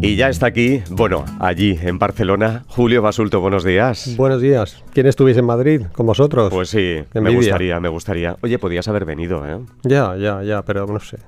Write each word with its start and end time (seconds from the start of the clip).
Y 0.00 0.14
ya 0.14 0.28
está 0.28 0.46
aquí, 0.46 0.82
bueno, 0.90 1.24
allí 1.40 1.76
en 1.82 1.98
Barcelona, 1.98 2.64
Julio 2.68 3.02
Basulto, 3.02 3.40
buenos 3.40 3.64
días. 3.64 4.14
Buenos 4.16 4.40
días. 4.40 4.82
¿Quién 4.92 5.06
estuviese 5.06 5.40
en 5.40 5.46
Madrid 5.46 5.82
con 5.92 6.06
vosotros? 6.06 6.52
Pues 6.52 6.68
sí, 6.68 7.00
me 7.14 7.34
gustaría, 7.34 7.80
me 7.80 7.88
gustaría. 7.88 8.36
Oye, 8.42 8.58
podías 8.58 8.86
haber 8.86 9.04
venido, 9.04 9.44
¿eh? 9.46 9.58
Ya, 9.82 10.16
ya, 10.16 10.42
ya, 10.44 10.62
pero 10.62 10.86
no 10.86 11.00
sé. 11.00 11.18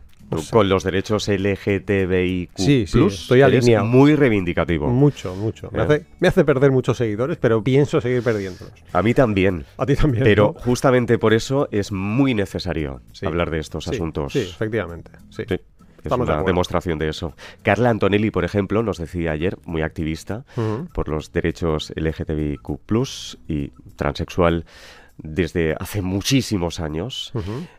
Con 0.53 0.69
los 0.69 0.85
derechos 0.85 1.27
LGTBIQ+, 1.27 2.51
sí, 2.55 2.87
sí, 2.87 3.05
estoy 3.05 3.43
alineado. 3.43 3.85
muy 3.85 4.15
reivindicativo. 4.15 4.87
Mucho, 4.87 5.35
mucho. 5.35 5.69
Me, 5.73 5.83
hace, 5.83 6.07
me, 6.21 6.29
hace, 6.29 6.45
perder 6.45 6.71
muchos 6.71 6.97
seguidores, 6.97 7.37
pero 7.39 7.65
pienso 7.65 8.01
seguir 8.01 8.23
perdiéndolos. 8.23 8.73
A 8.93 9.03
mí 9.03 9.13
también. 9.13 9.65
A 9.77 9.85
ti 9.85 9.97
también. 9.97 10.23
Pero 10.23 10.55
justamente 10.65 11.19
por 11.19 11.35
eso 11.35 11.69
es 11.73 11.91
muy 11.91 12.35
necesario 12.35 13.01
hablar 13.27 13.51
de 13.51 13.59
estos 13.59 13.89
asuntos. 13.89 14.33
Sí, 14.33 14.39
efectivamente. 14.39 15.11
Sí. 15.31 15.43
Es 16.03 16.13
una 16.13 16.43
demostración 16.43 16.99
de 16.99 17.09
eso. 17.09 17.35
Carla 17.63 17.91
Antonelli, 17.91 18.31
por 18.31 18.45
ejemplo, 18.45 18.83
nos 18.83 18.99
decía 18.99 19.33
ayer, 19.33 19.59
muy 19.65 19.83
activista 19.83 20.45
por 20.93 21.09
los 21.09 21.33
derechos 21.33 21.93
LGTBIQ 21.97 22.79
y 23.49 23.73
transexual 23.97 24.65
desde 25.23 25.75
hace 25.79 26.03
muchísimos 26.03 26.81
años, 26.81 27.33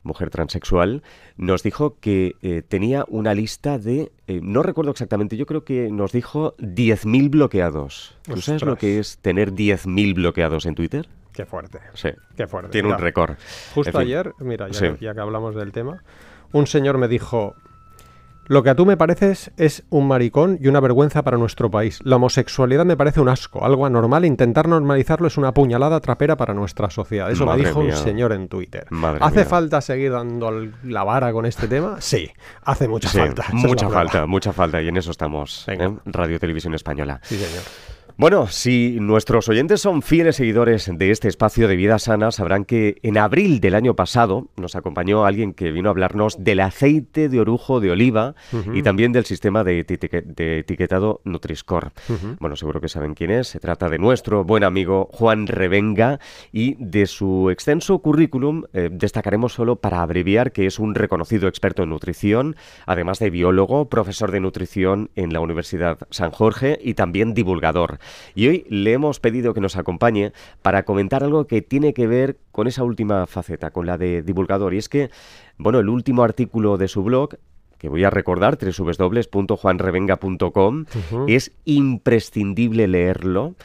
mujer 0.03 0.29
transexual, 0.29 1.03
nos 1.37 1.63
dijo 1.63 1.97
que 1.99 2.35
eh, 2.41 2.61
tenía 2.61 3.05
una 3.07 3.33
lista 3.33 3.79
de, 3.79 4.11
eh, 4.27 4.39
no 4.43 4.63
recuerdo 4.63 4.91
exactamente, 4.91 5.37
yo 5.37 5.45
creo 5.45 5.63
que 5.63 5.89
nos 5.91 6.11
dijo 6.11 6.55
10.000 6.57 7.29
bloqueados. 7.29 8.15
¿Tú 8.23 8.41
sabes 8.41 8.63
lo 8.63 8.77
que 8.77 8.99
es 8.99 9.17
tener 9.19 9.53
10.000 9.53 10.13
bloqueados 10.13 10.65
en 10.65 10.75
Twitter? 10.75 11.09
Qué 11.33 11.45
fuerte. 11.45 11.79
Sí. 11.93 12.09
Qué 12.35 12.45
fuerte. 12.45 12.71
Tiene 12.71 12.89
un 12.89 12.99
récord. 12.99 13.35
Justo 13.73 13.97
ayer, 13.97 14.33
mira, 14.39 14.69
ya 14.69 15.13
que 15.13 15.19
hablamos 15.19 15.55
del 15.55 15.71
tema, 15.71 16.03
un 16.51 16.67
señor 16.67 16.97
me 16.97 17.07
dijo, 17.07 17.55
lo 18.45 18.63
que 18.63 18.69
a 18.69 18.75
tú 18.75 18.85
me 18.85 18.97
pareces 18.97 19.51
es 19.57 19.83
un 19.89 20.07
maricón 20.07 20.57
y 20.61 20.67
una 20.67 20.79
vergüenza 20.79 21.23
para 21.23 21.37
nuestro 21.37 21.71
país. 21.71 21.99
La 22.03 22.17
homosexualidad 22.17 22.85
me 22.85 22.97
parece 22.97 23.21
un 23.21 23.29
asco, 23.29 23.63
algo 23.63 23.85
anormal. 23.85 24.25
Intentar 24.25 24.67
normalizarlo 24.67 25.27
es 25.27 25.37
una 25.37 25.53
puñalada 25.53 25.99
trapera 25.99 26.35
para 26.35 26.53
nuestra 26.53 26.89
sociedad. 26.89 27.31
Eso 27.31 27.45
me 27.45 27.57
dijo 27.57 27.79
un 27.79 27.93
señor 27.93 28.33
en 28.33 28.47
Twitter. 28.47 28.87
¿Hace 29.19 29.45
falta 29.45 29.81
seguir 29.81 30.11
dando 30.11 30.51
la 30.83 31.03
vara 31.03 31.31
con 31.31 31.45
este 31.45 31.67
tema? 31.67 32.01
Sí, 32.01 32.29
hace 32.63 32.87
mucha 32.87 33.09
falta. 33.09 33.45
mucha 33.53 33.89
falta, 33.89 34.25
mucha 34.25 34.53
falta. 34.53 34.81
Y 34.81 34.87
en 34.87 34.97
eso 34.97 35.11
estamos. 35.11 35.67
en 35.67 35.99
Radio 36.05 36.39
Televisión 36.39 36.73
Española. 36.73 37.19
Sí, 37.23 37.37
señor. 37.37 37.63
Bueno, 38.17 38.47
si 38.47 38.97
nuestros 38.99 39.47
oyentes 39.49 39.81
son 39.81 40.01
fieles 40.01 40.35
seguidores 40.35 40.89
de 40.93 41.11
este 41.11 41.27
espacio 41.27 41.67
de 41.67 41.75
vida 41.75 41.97
sana, 41.97 42.31
sabrán 42.31 42.65
que 42.65 42.97
en 43.03 43.17
abril 43.17 43.59
del 43.59 43.75
año 43.75 43.95
pasado 43.95 44.47
nos 44.57 44.75
acompañó 44.75 45.25
alguien 45.25 45.53
que 45.53 45.71
vino 45.71 45.89
a 45.89 45.91
hablarnos 45.91 46.43
del 46.43 46.59
aceite 46.59 47.29
de 47.29 47.39
orujo 47.39 47.79
de 47.79 47.91
oliva 47.91 48.35
y 48.73 48.83
también 48.83 49.11
del 49.11 49.25
sistema 49.25 49.63
de, 49.63 49.79
etiquetado 49.79 51.21
Nutriscore. 51.23 51.91
Bueno, 52.39 52.55
seguro 52.55 52.81
que 52.81 52.89
saben 52.89 53.13
quién 53.13 53.31
es. 53.31 53.47
Se 53.47 53.59
trata 53.59 53.89
de 53.89 53.97
nuestro 53.97 54.43
buen 54.43 54.63
amigo 54.63 55.09
Juan 55.11 55.47
Revenga 55.47 56.19
y 56.51 56.75
de 56.79 57.05
su 57.07 57.49
extenso 57.49 57.99
currículum 57.99 58.63
eh, 58.73 58.89
destacaremos 58.91 59.53
solo 59.53 59.77
para 59.77 60.01
abreviar 60.01 60.51
que 60.51 60.65
es 60.65 60.79
un 60.79 60.95
reconocido 60.95 61.47
experto 61.47 61.83
en 61.83 61.89
nutrición, 61.89 62.55
además 62.85 63.19
de 63.19 63.29
biólogo, 63.29 63.89
profesor 63.89 64.31
de 64.31 64.39
nutrición 64.39 65.09
en 65.15 65.33
la 65.33 65.39
Universidad 65.39 65.97
San 66.09 66.31
Jorge 66.31 66.79
y 66.81 66.93
también 66.93 67.33
divulgador. 67.33 67.99
Y 68.35 68.47
hoy 68.47 68.65
le 68.69 68.93
hemos 68.93 69.19
pedido 69.19 69.53
que 69.53 69.61
nos 69.61 69.77
acompañe 69.77 70.33
para 70.61 70.83
comentar 70.83 71.23
algo 71.23 71.47
que 71.47 71.61
tiene 71.61 71.93
que 71.93 72.07
ver 72.07 72.37
con 72.51 72.67
esa 72.67 72.83
última 72.83 73.27
faceta, 73.27 73.71
con 73.71 73.85
la 73.85 73.97
de 73.97 74.21
divulgador. 74.21 74.73
Y 74.73 74.77
es 74.77 74.89
que, 74.89 75.09
bueno, 75.57 75.79
el 75.79 75.89
último 75.89 76.23
artículo 76.23 76.77
de 76.77 76.87
su 76.87 77.03
blog 77.03 77.37
que 77.81 77.89
voy 77.89 78.03
a 78.03 78.11
recordar, 78.11 78.59
www.juanrevenga.com, 78.61 80.85
es 81.27 81.51
imprescindible 81.65 82.87
leerlo 82.87 83.55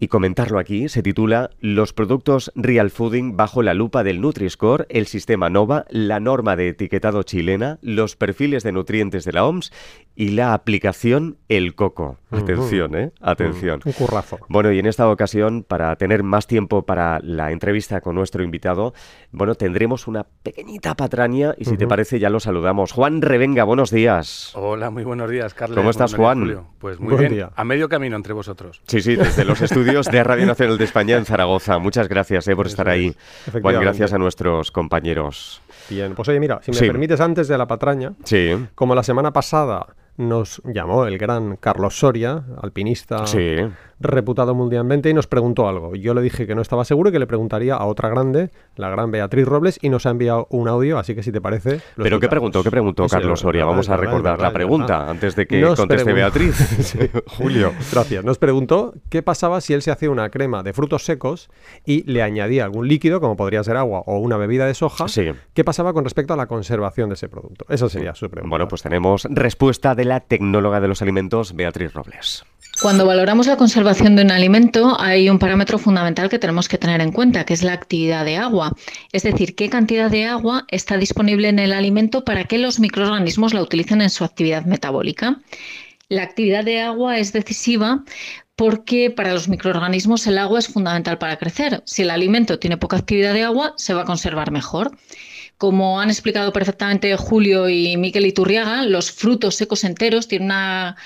y 0.00 0.08
comentarlo 0.08 0.58
aquí. 0.58 0.88
Se 0.88 1.02
titula 1.02 1.50
Los 1.60 1.92
productos 1.92 2.50
Real 2.54 2.90
Fooding 2.90 3.36
bajo 3.36 3.62
la 3.62 3.74
lupa 3.74 4.02
del 4.02 4.20
Nutri-Score, 4.20 4.86
el 4.88 5.06
sistema 5.06 5.50
NOVA, 5.50 5.86
la 5.90 6.20
norma 6.20 6.56
de 6.56 6.70
etiquetado 6.70 7.22
chilena, 7.22 7.78
los 7.82 8.16
perfiles 8.16 8.62
de 8.62 8.72
nutrientes 8.72 9.24
de 9.24 9.32
la 9.32 9.46
OMS 9.46 9.72
y 10.18 10.30
la 10.30 10.52
aplicación 10.52 11.38
El 11.48 11.76
Coco. 11.76 12.18
Atención, 12.32 12.96
¿eh? 12.96 13.12
Atención. 13.20 13.80
Un 13.84 13.92
currazo. 13.92 14.40
Bueno, 14.48 14.72
y 14.72 14.80
en 14.80 14.86
esta 14.86 15.08
ocasión, 15.08 15.62
para 15.62 15.94
tener 15.94 16.24
más 16.24 16.48
tiempo 16.48 16.82
para 16.82 17.20
la 17.20 17.52
entrevista 17.52 18.00
con 18.00 18.16
nuestro 18.16 18.42
invitado, 18.42 18.94
bueno, 19.30 19.54
tendremos 19.54 20.08
una 20.08 20.26
pequeñita 20.42 20.96
patraña 20.96 21.54
y 21.56 21.66
si 21.66 21.76
te 21.76 21.86
parece 21.86 22.18
ya 22.18 22.30
lo 22.30 22.40
saludamos. 22.40 22.90
Juan 22.90 23.22
Revenga, 23.22 23.62
buenos 23.62 23.92
días. 23.92 24.50
Hola, 24.56 24.90
muy 24.90 25.04
buenos 25.04 25.30
días, 25.30 25.54
Carlos. 25.54 25.76
¿Cómo 25.76 25.90
estás, 25.90 26.16
Juan? 26.16 26.66
Pues 26.80 26.98
muy 26.98 27.16
bien, 27.16 27.46
a 27.54 27.64
medio 27.64 27.88
camino 27.88 28.16
entre 28.16 28.32
vosotros. 28.32 28.82
Sí, 28.88 29.00
sí, 29.00 29.14
desde 29.14 29.44
los 29.44 29.62
estudios 29.62 30.06
de 30.06 30.24
Radio 30.24 30.46
Nacional 30.46 30.78
de 30.78 30.84
España 30.84 31.16
en 31.16 31.26
Zaragoza. 31.26 31.78
Muchas 31.78 32.08
gracias 32.08 32.48
eh, 32.48 32.56
por 32.56 32.66
estar 32.66 32.88
ahí. 32.88 33.14
Bueno, 33.62 33.78
gracias 33.78 34.12
a 34.12 34.18
nuestros 34.18 34.72
compañeros. 34.72 35.62
Bien, 35.88 36.16
pues 36.16 36.28
oye, 36.28 36.40
mira, 36.40 36.58
si 36.60 36.72
me 36.72 36.78
permites 36.80 37.20
antes 37.20 37.46
de 37.46 37.56
la 37.56 37.68
patraña, 37.68 38.14
sí. 38.24 38.50
como 38.74 38.96
la 38.96 39.04
semana 39.04 39.32
pasada 39.32 39.86
nos 40.18 40.60
llamó 40.64 41.06
el 41.06 41.16
gran 41.16 41.56
Carlos 41.56 41.98
Soria, 41.98 42.44
alpinista 42.60 43.24
reputado 44.00 44.54
mundialmente, 44.54 45.10
y 45.10 45.14
nos 45.14 45.26
preguntó 45.26 45.68
algo. 45.68 45.94
Yo 45.94 46.14
le 46.14 46.22
dije 46.22 46.46
que 46.46 46.54
no 46.54 46.62
estaba 46.62 46.84
seguro 46.84 47.10
y 47.10 47.12
que 47.12 47.18
le 47.18 47.26
preguntaría 47.26 47.74
a 47.74 47.84
otra 47.86 48.08
grande, 48.08 48.50
la 48.76 48.90
gran 48.90 49.10
Beatriz 49.10 49.46
Robles, 49.46 49.78
y 49.82 49.88
nos 49.88 50.06
ha 50.06 50.10
enviado 50.10 50.46
un 50.50 50.68
audio, 50.68 50.98
así 50.98 51.14
que 51.14 51.22
si 51.22 51.32
te 51.32 51.40
parece... 51.40 51.80
¿Pero 51.96 52.20
qué 52.20 52.28
preguntó? 52.28 52.62
¿Qué 52.62 52.70
preguntó 52.70 53.06
Carlos 53.06 53.40
Soria? 53.40 53.64
Vamos 53.64 53.88
a 53.88 53.96
recordar 53.96 54.40
la 54.40 54.52
pregunta 54.52 55.08
antes 55.08 55.36
de 55.36 55.46
que 55.46 55.62
conteste 55.62 56.12
Beatriz. 56.12 56.56
Julio. 57.26 57.72
Gracias. 57.92 58.24
Nos 58.24 58.38
preguntó 58.38 58.94
qué 59.08 59.22
pasaba 59.22 59.60
si 59.60 59.74
él 59.74 59.82
se 59.82 59.90
hacía 59.90 60.10
una 60.10 60.30
crema 60.30 60.62
de 60.62 60.72
frutos 60.72 61.04
secos 61.04 61.50
y 61.84 62.10
le 62.10 62.22
añadía 62.22 62.64
algún 62.64 62.88
líquido, 62.88 63.20
como 63.20 63.36
podría 63.36 63.62
ser 63.64 63.76
agua 63.76 64.02
o 64.06 64.18
una 64.18 64.36
bebida 64.36 64.66
de 64.66 64.74
soja. 64.74 65.06
¿Qué 65.54 65.64
pasaba 65.64 65.92
con 65.92 66.04
respecto 66.04 66.34
a 66.34 66.36
la 66.36 66.46
conservación 66.46 67.08
de 67.08 67.14
ese 67.14 67.28
producto? 67.28 67.64
Esa 67.68 67.88
sería 67.88 68.14
su 68.14 68.28
pregunta. 68.30 68.50
Bueno, 68.50 68.68
pues 68.68 68.82
tenemos 68.82 69.26
respuesta 69.30 69.94
de 69.94 70.04
la 70.04 70.20
tecnóloga 70.20 70.80
de 70.80 70.88
los 70.88 71.02
alimentos, 71.02 71.54
Beatriz 71.54 71.92
Robles. 71.92 72.44
Cuando 72.80 73.06
valoramos 73.06 73.48
la 73.48 73.56
conservación 73.56 74.14
de 74.14 74.22
un 74.22 74.30
alimento, 74.30 74.96
hay 75.00 75.28
un 75.28 75.40
parámetro 75.40 75.78
fundamental 75.78 76.28
que 76.28 76.38
tenemos 76.38 76.68
que 76.68 76.78
tener 76.78 77.00
en 77.00 77.10
cuenta, 77.10 77.44
que 77.44 77.52
es 77.52 77.64
la 77.64 77.72
actividad 77.72 78.24
de 78.24 78.36
agua. 78.36 78.72
Es 79.10 79.24
decir, 79.24 79.56
qué 79.56 79.68
cantidad 79.68 80.08
de 80.08 80.26
agua 80.26 80.64
está 80.68 80.96
disponible 80.96 81.48
en 81.48 81.58
el 81.58 81.72
alimento 81.72 82.24
para 82.24 82.44
que 82.44 82.56
los 82.56 82.78
microorganismos 82.78 83.52
la 83.52 83.62
utilicen 83.62 84.00
en 84.00 84.10
su 84.10 84.22
actividad 84.22 84.64
metabólica. 84.64 85.40
La 86.08 86.22
actividad 86.22 86.64
de 86.64 86.80
agua 86.80 87.18
es 87.18 87.32
decisiva 87.32 88.04
porque 88.54 89.10
para 89.10 89.32
los 89.32 89.48
microorganismos 89.48 90.26
el 90.28 90.38
agua 90.38 90.60
es 90.60 90.68
fundamental 90.68 91.18
para 91.18 91.36
crecer. 91.36 91.82
Si 91.84 92.02
el 92.02 92.10
alimento 92.10 92.60
tiene 92.60 92.76
poca 92.76 92.96
actividad 92.96 93.34
de 93.34 93.42
agua, 93.42 93.74
se 93.76 93.92
va 93.92 94.02
a 94.02 94.04
conservar 94.04 94.52
mejor. 94.52 94.92
Como 95.58 96.00
han 96.00 96.08
explicado 96.08 96.52
perfectamente 96.52 97.16
Julio 97.16 97.68
y 97.68 97.96
Miquel 97.96 98.26
Iturriaga, 98.26 98.84
los 98.84 99.10
frutos 99.10 99.56
secos 99.56 99.82
enteros 99.82 100.28
tienen 100.28 100.46
una 100.46 100.96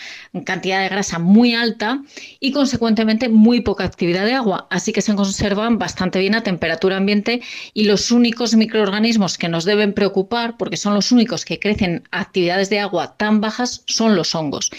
cantidad 0.44 0.80
de 0.80 0.88
grasa 0.88 1.18
muy 1.18 1.54
alta 1.54 2.02
y 2.40 2.52
consecuentemente 2.52 3.28
muy 3.28 3.60
poca 3.60 3.84
actividad 3.84 4.24
de 4.24 4.32
agua, 4.32 4.66
así 4.70 4.92
que 4.92 5.02
se 5.02 5.14
conservan 5.14 5.78
bastante 5.78 6.18
bien 6.20 6.34
a 6.34 6.42
temperatura 6.42 6.96
ambiente 6.96 7.42
y 7.74 7.84
los 7.84 8.10
únicos 8.10 8.54
microorganismos 8.54 9.36
que 9.36 9.50
nos 9.50 9.64
deben 9.64 9.92
preocupar, 9.92 10.56
porque 10.56 10.78
son 10.78 10.94
los 10.94 11.12
únicos 11.12 11.44
que 11.44 11.58
crecen 11.58 12.08
actividades 12.10 12.70
de 12.70 12.80
agua 12.80 13.16
tan 13.18 13.40
bajas, 13.42 13.84
son 13.86 14.16
los 14.16 14.34
hongos. 14.34 14.70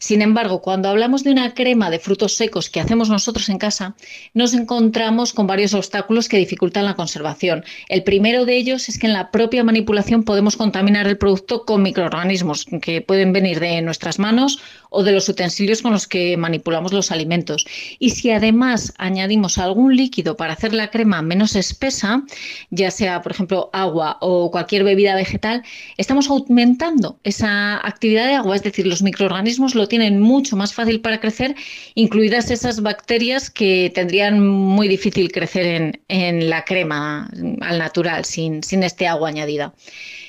Sin 0.00 0.22
embargo, 0.22 0.60
cuando 0.60 0.88
hablamos 0.88 1.22
de 1.22 1.30
una 1.30 1.54
crema 1.54 1.88
de 1.90 2.00
frutos 2.00 2.34
secos 2.34 2.68
que 2.68 2.80
hacemos 2.80 3.08
nosotros 3.08 3.48
en 3.48 3.58
casa, 3.58 3.94
nos 4.34 4.54
encontramos 4.54 5.32
con 5.32 5.46
varios 5.46 5.74
obstáculos 5.74 6.28
que 6.28 6.38
dificultan 6.38 6.84
la 6.84 6.94
conservación. 6.94 7.64
El 7.88 8.02
primero 8.02 8.44
de 8.44 8.56
ellos 8.56 8.88
es 8.88 8.98
que 8.98 9.06
en 9.06 9.12
la 9.12 9.30
propia 9.30 9.62
manipulación 9.62 10.24
podemos 10.24 10.56
contaminar 10.56 11.06
el 11.06 11.18
producto 11.18 11.64
con 11.64 11.82
microorganismos 11.82 12.66
que 12.82 13.02
pueden 13.02 13.32
venir 13.32 13.60
de 13.60 13.80
nuestras 13.82 14.18
manos 14.18 14.60
o 14.90 15.02
de 15.02 15.12
los 15.12 15.28
utensilios 15.28 15.82
con 15.82 15.92
los 15.92 16.06
que 16.06 16.36
manipulamos 16.36 16.92
los 16.92 17.10
alimentos. 17.10 17.66
Y 17.98 18.10
si 18.10 18.30
además 18.30 18.92
añadimos 18.98 19.58
algún 19.58 19.96
líquido 19.96 20.36
para 20.36 20.52
hacer 20.52 20.72
la 20.72 20.90
crema 20.90 21.22
menos 21.22 21.56
espesa, 21.56 22.22
ya 22.70 22.90
sea 22.90 23.22
por 23.22 23.32
ejemplo 23.32 23.70
agua 23.72 24.18
o 24.20 24.50
cualquier 24.50 24.84
bebida 24.84 25.14
vegetal, 25.14 25.62
estamos 25.96 26.28
aumentando 26.28 27.18
esa 27.24 27.76
actividad 27.86 28.26
de 28.26 28.34
agua, 28.34 28.56
es 28.56 28.62
decir, 28.62 28.86
los 28.86 29.02
microorganismos 29.02 29.74
lo 29.74 29.88
tienen 29.88 30.20
mucho 30.20 30.56
más 30.56 30.74
fácil 30.74 31.00
para 31.00 31.20
crecer, 31.20 31.54
incluidas 31.94 32.50
esas 32.50 32.82
bacterias 32.82 33.50
que 33.50 33.90
tendrían 33.94 34.46
muy 34.46 34.88
difícil 34.88 35.32
crecer 35.32 36.00
en, 36.08 36.50
la 36.50 36.64
crema 36.64 37.28
al 37.60 37.78
natural, 37.78 38.24
sin, 38.24 38.62
sin 38.62 38.82
este 38.82 39.06
agua 39.06 39.28
añadida. 39.28 39.74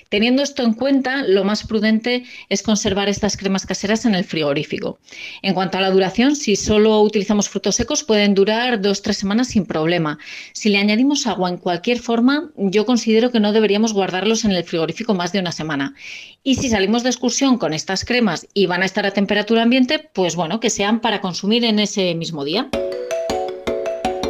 Teniendo 0.09 0.43
esto 0.43 0.63
en 0.63 0.73
cuenta, 0.73 1.23
lo 1.23 1.43
más 1.43 1.65
prudente 1.65 2.23
es 2.49 2.63
conservar 2.63 3.09
estas 3.09 3.37
cremas 3.37 3.65
caseras 3.65 4.05
en 4.05 4.15
el 4.15 4.23
frigorífico. 4.23 4.99
En 5.41 5.53
cuanto 5.53 5.77
a 5.77 5.81
la 5.81 5.91
duración, 5.91 6.35
si 6.35 6.55
solo 6.55 7.01
utilizamos 7.01 7.49
frutos 7.49 7.75
secos, 7.75 8.03
pueden 8.03 8.33
durar 8.33 8.81
dos 8.81 8.99
o 8.99 9.01
tres 9.03 9.17
semanas 9.17 9.49
sin 9.49 9.65
problema. 9.65 10.19
Si 10.53 10.69
le 10.69 10.77
añadimos 10.77 11.27
agua 11.27 11.49
en 11.49 11.57
cualquier 11.57 11.99
forma, 11.99 12.51
yo 12.55 12.85
considero 12.85 13.31
que 13.31 13.39
no 13.39 13.51
deberíamos 13.51 13.93
guardarlos 13.93 14.45
en 14.45 14.51
el 14.51 14.63
frigorífico 14.63 15.13
más 15.13 15.31
de 15.31 15.39
una 15.39 15.51
semana. 15.51 15.93
Y 16.43 16.55
si 16.55 16.69
salimos 16.69 17.03
de 17.03 17.09
excursión 17.09 17.57
con 17.57 17.73
estas 17.73 18.05
cremas 18.05 18.47
y 18.53 18.65
van 18.67 18.81
a 18.81 18.85
estar 18.85 19.05
a 19.05 19.11
temperatura 19.11 19.63
ambiente, 19.63 19.99
pues 20.13 20.35
bueno, 20.35 20.59
que 20.59 20.69
sean 20.69 21.01
para 21.01 21.21
consumir 21.21 21.65
en 21.65 21.79
ese 21.79 22.15
mismo 22.15 22.45
día. 22.45 22.69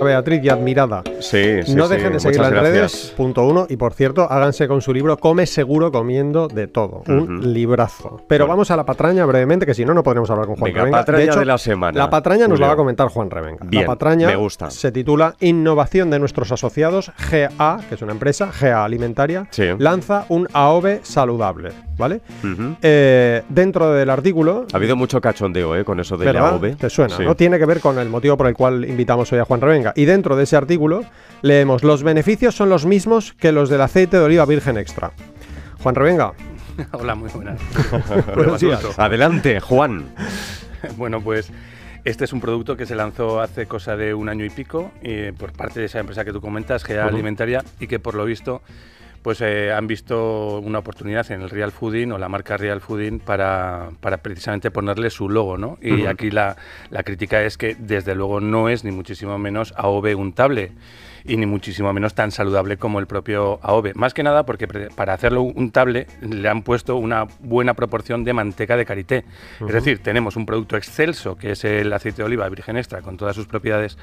Beatriz 0.02 0.42
y 0.44 0.50
admirada. 0.50 1.04
Sí, 1.20 1.64
sí, 1.64 1.76
No 1.76 1.88
dejen 1.88 2.14
de 2.14 2.20
seguirla 2.20 2.48
en 2.50 2.54
redes, 2.56 3.14
punto 3.18 3.46
uno. 3.46 3.66
Y 3.70 3.78
por 3.78 3.94
cierto, 3.94 4.24
háganse 4.32 4.68
con 4.68 4.82
su 4.82 4.94
libro 4.94 5.18
Come 5.18 5.46
seguro 5.46 5.92
comiendo 5.92 6.48
de 6.48 6.68
todo. 6.68 7.04
Un 7.08 7.54
librazo. 7.54 8.22
Pero 8.28 8.48
vamos 8.48 8.72
a 8.72 8.76
la 8.78 8.86
patraña 8.86 9.26
brevemente, 9.26 9.66
que 9.66 9.74
si 9.74 9.86
no, 9.86 9.94
no 9.94 10.04
podremos 10.04 10.30
hablar 10.30 10.46
con 10.48 10.56
Juan 10.56 10.66
Venga, 10.72 10.80
Revenga. 10.82 10.98
patraña 11.00 11.36
de, 11.36 11.46
la 11.46 11.58
semana. 11.58 11.98
La 11.98 12.10
patraña 12.10 12.48
nos 12.48 12.60
la 12.60 12.68
va 12.68 12.74
a 12.74 12.78
comentar 12.78 13.08
Juan 13.10 13.30
Revenga. 13.30 13.66
Bien, 13.66 13.84
la 13.84 13.88
patraña 13.88 14.28
me 14.28 14.36
gusta. 14.36 14.70
se 14.70 14.92
titula 14.92 15.36
Innovación 15.40 16.10
de 16.10 16.20
nuestros 16.20 16.52
asociados. 16.52 17.12
GA, 17.32 17.80
que 17.90 17.96
es 17.96 18.02
una 18.02 18.12
empresa, 18.14 18.52
GA 18.60 18.84
Alimentaria, 18.86 19.48
Sí. 19.52 19.66
lanza 19.80 20.26
un 20.30 20.48
AOVE 20.54 21.02
saludable. 21.04 21.72
¿Vale? 21.98 22.22
Eh, 22.84 23.42
dentro 23.50 23.92
del 23.92 24.12
artículo. 24.12 24.68
Ha 24.72 24.78
habido 24.78 24.96
mucho 24.96 25.20
cachondeo 25.20 25.76
¿eh? 25.76 25.84
con 25.84 26.00
eso 26.00 26.16
de 26.16 26.32
la. 26.32 26.48
AOVE. 26.50 26.76
Te 26.76 26.92
suena, 26.92 27.18
Sí. 27.18 27.24
¿no? 27.24 27.36
Tiene 27.36 27.58
que 27.58 27.66
ver 27.66 27.80
con 27.80 27.98
el 27.98 28.08
motivo 28.08 28.38
por 28.38 28.46
el 28.46 28.54
cual 28.54 28.86
invitamos 28.86 29.32
hoy 29.34 29.40
a 29.40 29.46
Juan 29.46 29.60
Revenga. 29.62 29.87
Y 29.96 30.06
dentro 30.06 30.36
de 30.36 30.44
ese 30.44 30.56
artículo 30.56 31.04
leemos: 31.42 31.84
Los 31.84 32.04
beneficios 32.04 32.56
son 32.56 32.70
los 32.70 32.86
mismos 32.86 33.34
que 33.34 33.52
los 33.52 33.70
del 33.70 33.82
aceite 33.82 34.18
de 34.18 34.24
oliva 34.24 34.46
virgen 34.46 34.78
extra. 34.78 35.12
Juan 35.80 35.96
Revenga, 35.96 36.34
Hola, 36.92 37.16
muy 37.16 37.30
buenas. 37.30 37.60
buenos 38.36 38.62
días. 38.62 39.00
Adelante, 39.00 39.60
Juan. 39.60 40.06
bueno, 40.98 41.22
pues 41.22 41.52
este 42.04 42.26
es 42.26 42.34
un 42.34 42.40
producto 42.40 42.78
que 42.78 42.86
se 42.86 42.96
lanzó 42.96 43.42
hace 43.42 43.66
cosa 43.66 43.96
de 43.96 44.14
un 44.14 44.30
año 44.30 44.46
y 44.46 44.50
pico 44.50 44.92
eh, 45.02 45.34
por 45.38 45.52
parte 45.54 45.80
de 45.80 45.88
esa 45.88 46.00
empresa 46.00 46.24
que 46.24 46.32
tú 46.32 46.42
comentas, 46.42 46.86
GA 46.86 47.06
Ujú. 47.06 47.16
Alimentaria, 47.16 47.64
y 47.80 47.88
que 47.88 48.00
por 48.00 48.16
lo 48.16 48.26
visto 48.26 48.62
pues 49.28 49.42
eh, 49.42 49.74
han 49.74 49.88
visto 49.88 50.58
una 50.60 50.80
oportunidad 50.80 51.30
en 51.34 51.42
el 51.42 51.50
Real 51.50 51.74
Fooding 51.74 52.14
o 52.14 52.18
la 52.18 52.30
marca 52.30 52.56
Real 52.56 52.80
Fooding 52.80 53.20
para, 53.20 53.90
para 54.00 54.20
precisamente 54.20 54.72
ponerle 54.72 55.10
su 55.10 55.28
logo, 55.28 55.58
¿no? 55.58 55.78
Y 55.82 56.06
aquí 56.06 56.32
la, 56.32 56.56
la 56.92 57.04
crítica 57.04 57.44
es 57.44 57.58
que 57.58 57.76
desde 57.78 58.16
luego 58.16 58.40
no 58.40 58.70
es 58.70 58.86
ni 58.86 58.92
muchísimo 58.92 59.38
menos 59.38 59.74
AOV 59.76 60.18
untable 60.18 60.72
y 61.26 61.36
ni 61.36 61.46
muchísimo 61.46 61.92
menos 61.92 62.14
tan 62.16 62.32
saludable 62.32 62.78
como 62.78 63.00
el 63.00 63.08
propio 63.08 63.60
AOVE. 63.64 63.96
Más 63.96 64.14
que 64.14 64.24
nada 64.24 64.46
porque 64.46 64.66
para 64.66 65.12
hacerlo 65.12 65.42
untable 65.42 66.08
le 66.22 66.48
han 66.48 66.62
puesto 66.62 66.96
una 66.96 67.26
buena 67.42 67.74
proporción 67.74 68.24
de 68.24 68.32
manteca 68.32 68.78
de 68.78 68.86
karité. 68.86 69.26
Es 69.60 69.74
decir, 69.74 70.00
tenemos 70.02 70.38
un 70.38 70.46
producto 70.46 70.78
excelso 70.78 71.36
que 71.36 71.52
es 71.52 71.66
el 71.66 71.92
aceite 71.92 72.22
de 72.22 72.24
oliva 72.24 72.48
virgen 72.48 72.78
extra 72.78 73.02
con 73.02 73.18
todas 73.18 73.36
sus 73.36 73.46
propiedades 73.46 73.98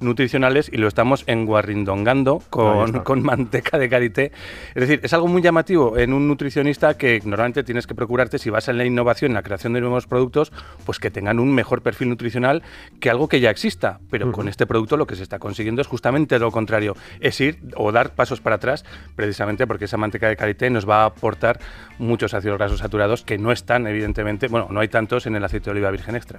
nutricionales 0.00 0.70
y 0.72 0.76
lo 0.76 0.88
estamos 0.88 1.24
enguarrindongando 1.26 2.42
con, 2.50 3.00
con 3.04 3.22
manteca 3.22 3.78
de 3.78 3.88
karité. 3.88 4.32
Es 4.74 4.88
decir, 4.88 5.00
es 5.02 5.12
algo 5.12 5.28
muy 5.28 5.42
llamativo 5.42 5.98
en 5.98 6.12
un 6.12 6.28
nutricionista 6.28 6.96
que 6.96 7.20
normalmente 7.24 7.64
tienes 7.64 7.86
que 7.86 7.94
procurarte, 7.94 8.38
si 8.38 8.50
vas 8.50 8.68
en 8.68 8.78
la 8.78 8.84
innovación, 8.84 9.32
en 9.32 9.34
la 9.34 9.42
creación 9.42 9.72
de 9.72 9.80
nuevos 9.80 10.06
productos, 10.06 10.52
pues 10.84 10.98
que 10.98 11.10
tengan 11.10 11.38
un 11.38 11.54
mejor 11.54 11.82
perfil 11.82 12.08
nutricional 12.08 12.62
que 13.00 13.10
algo 13.10 13.28
que 13.28 13.40
ya 13.40 13.50
exista. 13.50 14.00
Pero 14.10 14.32
con 14.32 14.48
este 14.48 14.66
producto 14.66 14.96
lo 14.96 15.06
que 15.06 15.16
se 15.16 15.22
está 15.22 15.38
consiguiendo 15.38 15.82
es 15.82 15.86
justamente 15.86 16.38
lo 16.38 16.50
contrario, 16.50 16.96
es 17.20 17.40
ir 17.40 17.58
o 17.76 17.92
dar 17.92 18.14
pasos 18.14 18.40
para 18.40 18.56
atrás, 18.56 18.84
precisamente 19.16 19.66
porque 19.66 19.86
esa 19.86 19.96
manteca 19.96 20.28
de 20.28 20.36
karité 20.36 20.70
nos 20.70 20.88
va 20.88 21.02
a 21.02 21.06
aportar 21.06 21.60
muchos 21.98 22.34
ácidos 22.34 22.58
grasos 22.58 22.78
saturados 22.80 23.22
que 23.22 23.38
no 23.38 23.52
están, 23.52 23.86
evidentemente, 23.86 24.48
bueno, 24.48 24.68
no 24.70 24.80
hay 24.80 24.88
tantos 24.88 25.26
en 25.26 25.36
el 25.36 25.44
aceite 25.44 25.66
de 25.66 25.70
oliva 25.72 25.90
virgen 25.90 26.16
extra. 26.16 26.38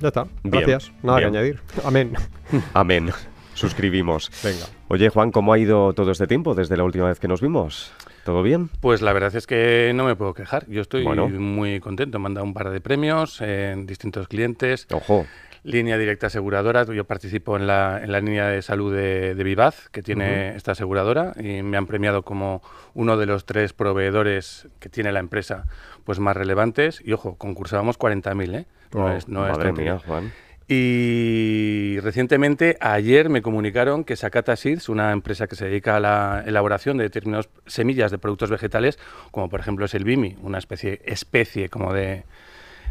Ya 0.00 0.08
está. 0.08 0.24
Bien, 0.42 0.64
Gracias. 0.64 0.92
Nada 1.02 1.18
bien. 1.18 1.32
que 1.32 1.38
añadir. 1.38 1.60
Amén. 1.84 2.12
Amén. 2.80 3.10
Suscribimos. 3.52 4.30
Venga. 4.42 4.64
Oye, 4.88 5.10
Juan, 5.10 5.30
¿cómo 5.32 5.52
ha 5.52 5.58
ido 5.58 5.92
todo 5.92 6.12
este 6.12 6.26
tiempo 6.26 6.54
desde 6.54 6.78
la 6.78 6.84
última 6.84 7.08
vez 7.08 7.20
que 7.20 7.28
nos 7.28 7.42
vimos? 7.42 7.92
¿Todo 8.24 8.42
bien? 8.42 8.70
Pues 8.80 9.02
la 9.02 9.12
verdad 9.12 9.34
es 9.36 9.46
que 9.46 9.92
no 9.94 10.04
me 10.04 10.16
puedo 10.16 10.32
quejar. 10.32 10.66
Yo 10.66 10.80
estoy 10.80 11.04
Bueno. 11.04 11.28
muy 11.28 11.78
contento. 11.80 12.18
Me 12.18 12.28
han 12.28 12.34
dado 12.34 12.46
un 12.46 12.54
par 12.54 12.70
de 12.70 12.80
premios 12.80 13.42
en 13.42 13.84
distintos 13.86 14.28
clientes. 14.28 14.86
Ojo. 14.92 15.26
Línea 15.62 15.98
directa 15.98 16.28
aseguradora. 16.28 16.84
Yo 16.84 17.04
participo 17.04 17.58
en 17.58 17.66
la, 17.66 18.00
en 18.02 18.12
la 18.12 18.20
línea 18.20 18.46
de 18.48 18.62
salud 18.62 18.94
de, 18.94 19.34
de 19.34 19.44
Vivaz, 19.44 19.90
que 19.90 20.02
tiene 20.02 20.56
esta 20.56 20.72
aseguradora, 20.72 21.34
y 21.38 21.62
me 21.62 21.76
han 21.76 21.86
premiado 21.86 22.22
como 22.22 22.62
uno 22.94 23.18
de 23.18 23.26
los 23.26 23.44
tres 23.44 23.74
proveedores 23.74 24.68
que 24.78 24.88
tiene 24.88 25.12
la 25.12 25.20
empresa 25.20 25.66
pues 26.04 26.18
más 26.18 26.34
relevantes. 26.34 27.02
Y 27.04 27.12
ojo, 27.12 27.36
concursábamos 27.36 27.98
40.000, 27.98 28.54
¿eh? 28.54 28.66
No 28.94 29.00
Wow, 29.02 29.10
es, 29.16 29.28
no 29.28 29.40
Madre 29.42 29.72
mía, 29.72 29.98
Juan. 30.06 30.32
Y 30.72 31.98
recientemente, 31.98 32.76
ayer 32.80 33.28
me 33.28 33.42
comunicaron 33.42 34.04
que 34.04 34.14
Sakata 34.14 34.54
Seeds, 34.54 34.88
una 34.88 35.10
empresa 35.10 35.48
que 35.48 35.56
se 35.56 35.64
dedica 35.64 35.96
a 35.96 36.00
la 36.00 36.44
elaboración 36.46 36.96
de 36.96 37.02
determinadas 37.04 37.48
semillas 37.66 38.12
de 38.12 38.18
productos 38.18 38.50
vegetales, 38.50 38.96
como 39.32 39.48
por 39.48 39.58
ejemplo 39.58 39.84
es 39.84 39.94
el 39.94 40.04
bimi, 40.04 40.36
una 40.42 40.58
especie, 40.58 41.00
especie 41.04 41.68
como 41.70 41.92
de, 41.92 42.22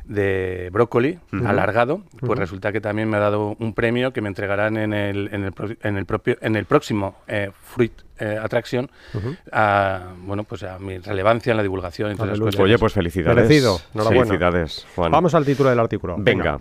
de 0.04 0.70
brócoli 0.74 1.20
alargado, 1.46 2.04
pues 2.20 2.38
resulta 2.38 2.74
que 2.74 2.82
también 2.82 3.10
me 3.10 3.16
ha 3.16 3.22
dado 3.22 3.56
un 3.60 3.74
premio 3.74 4.12
que 4.12 4.20
me 4.22 4.28
entregarán 4.28 4.76
en 4.76 4.92
el, 4.92 5.30
en 5.32 5.46
el, 5.46 5.54
pro- 5.54 5.76
en 5.82 5.96
el 5.98 6.06
propio, 6.06 6.36
en 6.42 6.58
el 6.58 6.66
próximo 6.66 7.16
eh, 7.30 7.50
Fruit 7.64 7.94
eh, 8.20 8.38
Attraction, 8.44 8.92
a, 9.54 10.16
bueno, 10.26 10.44
pues 10.44 10.64
a 10.64 10.80
mi 10.80 10.98
relevancia 10.98 11.52
en 11.52 11.58
la 11.58 11.64
divulgación 11.64 12.12
y 12.12 12.16
todas 12.16 12.28
esas 12.28 12.32
Aleluya. 12.34 12.46
cuestiones. 12.48 12.72
Oye, 12.74 12.78
pues 12.78 12.92
felicidades. 12.92 13.36
Merecido. 13.38 13.80
Felicidades, 13.94 14.86
Juan. 14.98 15.14
Vamos 15.14 15.34
al 15.34 15.46
título 15.46 15.70
del 15.70 15.80
artículo. 15.80 16.18
Venga. 16.20 16.60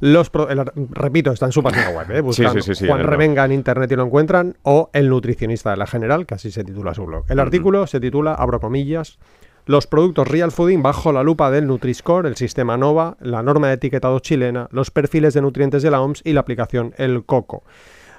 Los 0.00 0.30
pro- 0.30 0.48
el 0.48 0.60
ar- 0.60 0.72
repito, 0.90 1.32
está 1.32 1.46
en 1.46 1.52
su 1.52 1.62
página 1.62 1.90
web, 1.90 2.10
¿eh? 2.10 2.20
Buscan 2.22 2.52
sí, 2.54 2.62
sí, 2.62 2.74
sí, 2.74 2.86
Juan 2.86 2.98
venga. 2.98 3.10
Revenga 3.10 3.44
en 3.44 3.52
internet 3.52 3.90
y 3.92 3.96
lo 3.96 4.04
encuentran, 4.04 4.56
o 4.62 4.90
El 4.92 5.08
nutricionista 5.08 5.70
de 5.70 5.76
la 5.76 5.86
general, 5.86 6.26
que 6.26 6.34
así 6.34 6.50
se 6.50 6.62
titula 6.64 6.94
su 6.94 7.04
blog. 7.06 7.24
El 7.28 7.40
artículo 7.40 7.86
se 7.86 7.98
titula, 8.00 8.34
abro 8.34 8.60
comillas, 8.60 9.18
Los 9.66 9.86
productos 9.86 10.26
Real 10.28 10.50
Fooding 10.50 10.82
bajo 10.82 11.12
la 11.12 11.22
lupa 11.22 11.50
del 11.50 11.66
Nutri-Score, 11.66 12.26
el 12.26 12.36
sistema 12.36 12.76
NOVA, 12.78 13.16
la 13.20 13.42
norma 13.42 13.68
de 13.68 13.74
etiquetado 13.74 14.18
chilena, 14.20 14.68
los 14.70 14.90
perfiles 14.90 15.34
de 15.34 15.42
nutrientes 15.42 15.82
de 15.82 15.90
la 15.90 16.00
OMS 16.00 16.22
y 16.24 16.32
la 16.32 16.40
aplicación 16.40 16.94
El 16.96 17.24
Coco. 17.26 17.64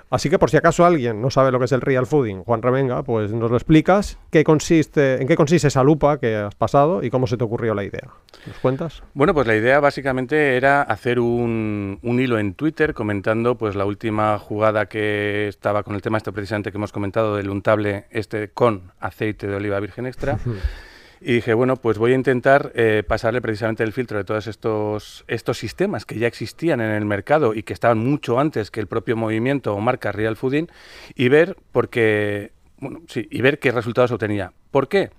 Así 0.09 0.29
que 0.29 0.39
por 0.39 0.49
si 0.49 0.57
acaso 0.57 0.85
alguien 0.85 1.21
no 1.21 1.29
sabe 1.29 1.51
lo 1.51 1.59
que 1.59 1.65
es 1.65 1.71
el 1.71 1.81
real 1.81 2.07
fooding, 2.07 2.43
Juan 2.43 2.61
Revenga, 2.61 3.03
pues 3.03 3.31
nos 3.31 3.51
lo 3.51 3.57
explicas, 3.57 4.17
qué 4.31 4.43
consiste, 4.43 5.21
en 5.21 5.27
qué 5.27 5.35
consiste 5.35 5.67
esa 5.67 5.83
lupa 5.83 6.19
que 6.19 6.35
has 6.35 6.55
pasado 6.55 7.03
y 7.03 7.09
cómo 7.09 7.27
se 7.27 7.37
te 7.37 7.43
ocurrió 7.43 7.75
la 7.75 7.83
idea. 7.83 8.09
¿Nos 8.47 8.57
cuentas? 8.57 9.03
Bueno, 9.13 9.33
pues 9.33 9.45
la 9.45 9.55
idea 9.55 9.79
básicamente 9.79 10.57
era 10.57 10.81
hacer 10.81 11.19
un, 11.19 11.99
un 12.01 12.19
hilo 12.19 12.39
en 12.39 12.55
Twitter 12.55 12.93
comentando 12.93 13.55
pues 13.55 13.75
la 13.75 13.85
última 13.85 14.37
jugada 14.39 14.87
que 14.87 15.47
estaba 15.47 15.83
con 15.83 15.95
el 15.95 16.01
tema 16.01 16.17
este 16.17 16.31
precisamente 16.31 16.71
que 16.71 16.77
hemos 16.77 16.91
comentado 16.91 17.35
del 17.35 17.49
untable 17.49 18.05
este 18.09 18.49
con 18.49 18.91
aceite 18.99 19.47
de 19.47 19.55
oliva 19.55 19.79
virgen 19.79 20.07
extra. 20.07 20.39
Y 21.21 21.33
dije, 21.33 21.53
bueno, 21.53 21.75
pues 21.75 21.97
voy 21.97 22.13
a 22.13 22.15
intentar 22.15 22.71
eh, 22.75 23.03
pasarle 23.05 23.41
precisamente 23.41 23.83
el 23.83 23.91
filtro 23.91 24.17
de 24.17 24.23
todos 24.23 24.47
estos, 24.47 25.25
estos 25.27 25.57
sistemas 25.57 26.05
que 26.05 26.17
ya 26.17 26.27
existían 26.27 26.79
en 26.81 26.91
el 26.91 27.05
mercado 27.05 27.53
y 27.53 27.63
que 27.63 27.73
estaban 27.73 27.97
mucho 27.97 28.39
antes 28.39 28.71
que 28.71 28.79
el 28.79 28.87
propio 28.87 29.17
movimiento 29.17 29.73
o 29.73 29.79
marca 29.79 30.11
Real 30.11 30.37
Fooding 30.37 30.67
y 31.15 31.29
ver 31.29 31.57
porque, 31.71 32.51
bueno, 32.77 33.01
sí, 33.07 33.27
y 33.29 33.41
ver 33.41 33.59
qué 33.59 33.71
resultados 33.71 34.11
obtenía. 34.11 34.53
¿Por 34.71 34.87
qué? 34.87 35.09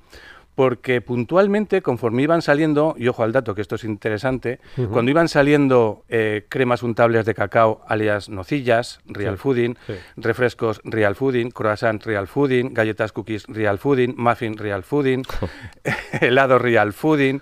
Porque 0.55 1.01
puntualmente, 1.01 1.81
conforme 1.81 2.23
iban 2.23 2.43
saliendo, 2.43 2.95
y 2.99 3.09
ojo 3.09 3.23
al 3.23 3.33
dato 3.33 3.55
que 3.55 3.63
esto 3.63 3.77
es 3.77 3.85
interesante, 3.85 4.61
cuando 4.93 5.11
iban 5.11 5.29
saliendo 5.29 6.05
eh, 6.09 6.45
cremas 6.49 6.83
untables 6.83 7.25
de 7.25 7.35
cacao, 7.35 7.83
alias 7.89 8.29
nocillas, 8.29 9.01
Real 9.07 9.37
Sí, 9.37 9.41
Fooding, 9.43 9.77
sí. 9.87 9.95
refrescos 10.17 10.81
Real 10.85 11.15
Fooding, 11.15 11.51
croissant 11.51 12.05
Real 12.05 12.27
Fooding, 12.27 12.75
galletas 12.75 13.13
cookies 13.13 13.45
Real 13.49 13.79
Fooding, 13.79 14.15
muffin 14.17 14.59
Real 14.59 14.83
Fooding, 14.83 15.23
helado 16.21 16.59
Real 16.59 16.93
Fooding. 16.93 17.41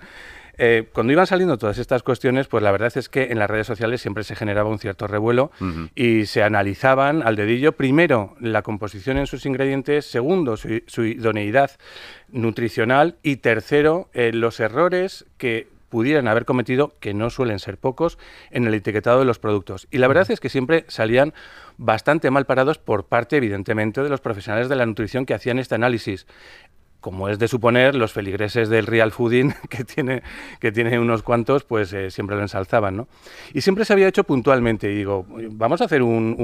Eh, 0.59 0.89
cuando 0.93 1.13
iban 1.13 1.27
saliendo 1.27 1.57
todas 1.57 1.79
estas 1.79 2.03
cuestiones, 2.03 2.49
pues 2.49 2.63
la 2.63 2.73
verdad 2.73 2.93
es 2.97 3.09
que 3.09 3.25
en 3.31 3.39
las 3.39 3.49
redes 3.49 3.67
sociales 3.67 4.01
siempre 4.01 4.25
se 4.25 4.35
generaba 4.35 4.69
un 4.69 4.79
cierto 4.79 5.07
revuelo 5.07 5.51
y 5.95 6.27
se 6.27 6.43
analizaban 6.43 7.23
al 7.23 7.37
dedillo, 7.37 7.73
primero, 7.73 8.37
la 8.41 8.63
composición 8.63 9.19
en 9.19 9.27
sus 9.27 9.47
ingredientes, 9.47 10.07
segundo, 10.07 10.57
su, 10.57 10.83
su 10.87 11.05
idoneidad 11.05 11.71
nutricional 12.31 13.17
y 13.23 13.37
tercero, 13.37 14.11
eh, 14.13 14.33
los 14.33 14.59
errores 14.59 15.27
que 15.39 15.69
pudieran 15.89 16.29
haber 16.29 16.45
cometido, 16.45 16.93
que 17.01 17.15
no 17.15 17.31
suelen 17.31 17.59
ser 17.59 17.79
pocos, 17.79 18.19
en 18.51 18.67
el 18.67 18.75
etiquetado 18.75 19.21
de 19.21 19.25
los 19.25 19.39
productos. 19.39 19.89
Y 19.91 19.99
la 19.99 20.09
verdad 20.09 20.31
es 20.31 20.41
que 20.41 20.49
siempre 20.49 20.85
salían 20.89 21.33
bastante 21.79 22.31
mal 22.31 22.45
parados 22.45 22.79
por 22.79 23.07
parte, 23.07 23.37
evidentemente, 23.37 24.03
de 24.03 24.09
los 24.09 24.21
profesionales 24.21 24.69
de 24.69 24.77
la 24.77 24.87
nutrición 24.87 25.25
que 25.25 25.35
hacían 25.35 25.59
este 25.59 25.77
análisis 25.77 26.27
como 27.09 27.31
es 27.31 27.39
de 27.39 27.49
suponer, 27.49 27.95
los 27.95 28.13
feligreses 28.13 28.69
del 28.69 28.85
real 28.85 29.13
fooding, 29.13 29.55
que 29.71 29.83
tiene, 29.83 30.23
que 30.61 30.73
tiene 30.73 30.99
unos 30.99 31.23
cuantos, 31.23 31.65
pues 31.65 31.91
eh, 31.95 32.11
siempre 32.11 32.37
lo 32.37 32.43
ensalzaban, 32.43 32.99
¿no? 32.99 33.09
Y 33.55 33.63
siempre 33.63 33.87
se 33.87 33.95
había 33.95 34.07
hecho 34.09 34.25
puntualmente, 34.25 34.93
y 34.93 34.95
digo, 34.95 35.25
vamos 35.53 35.81
a 35.81 35.85
hacer 35.85 36.03
un, 36.03 36.37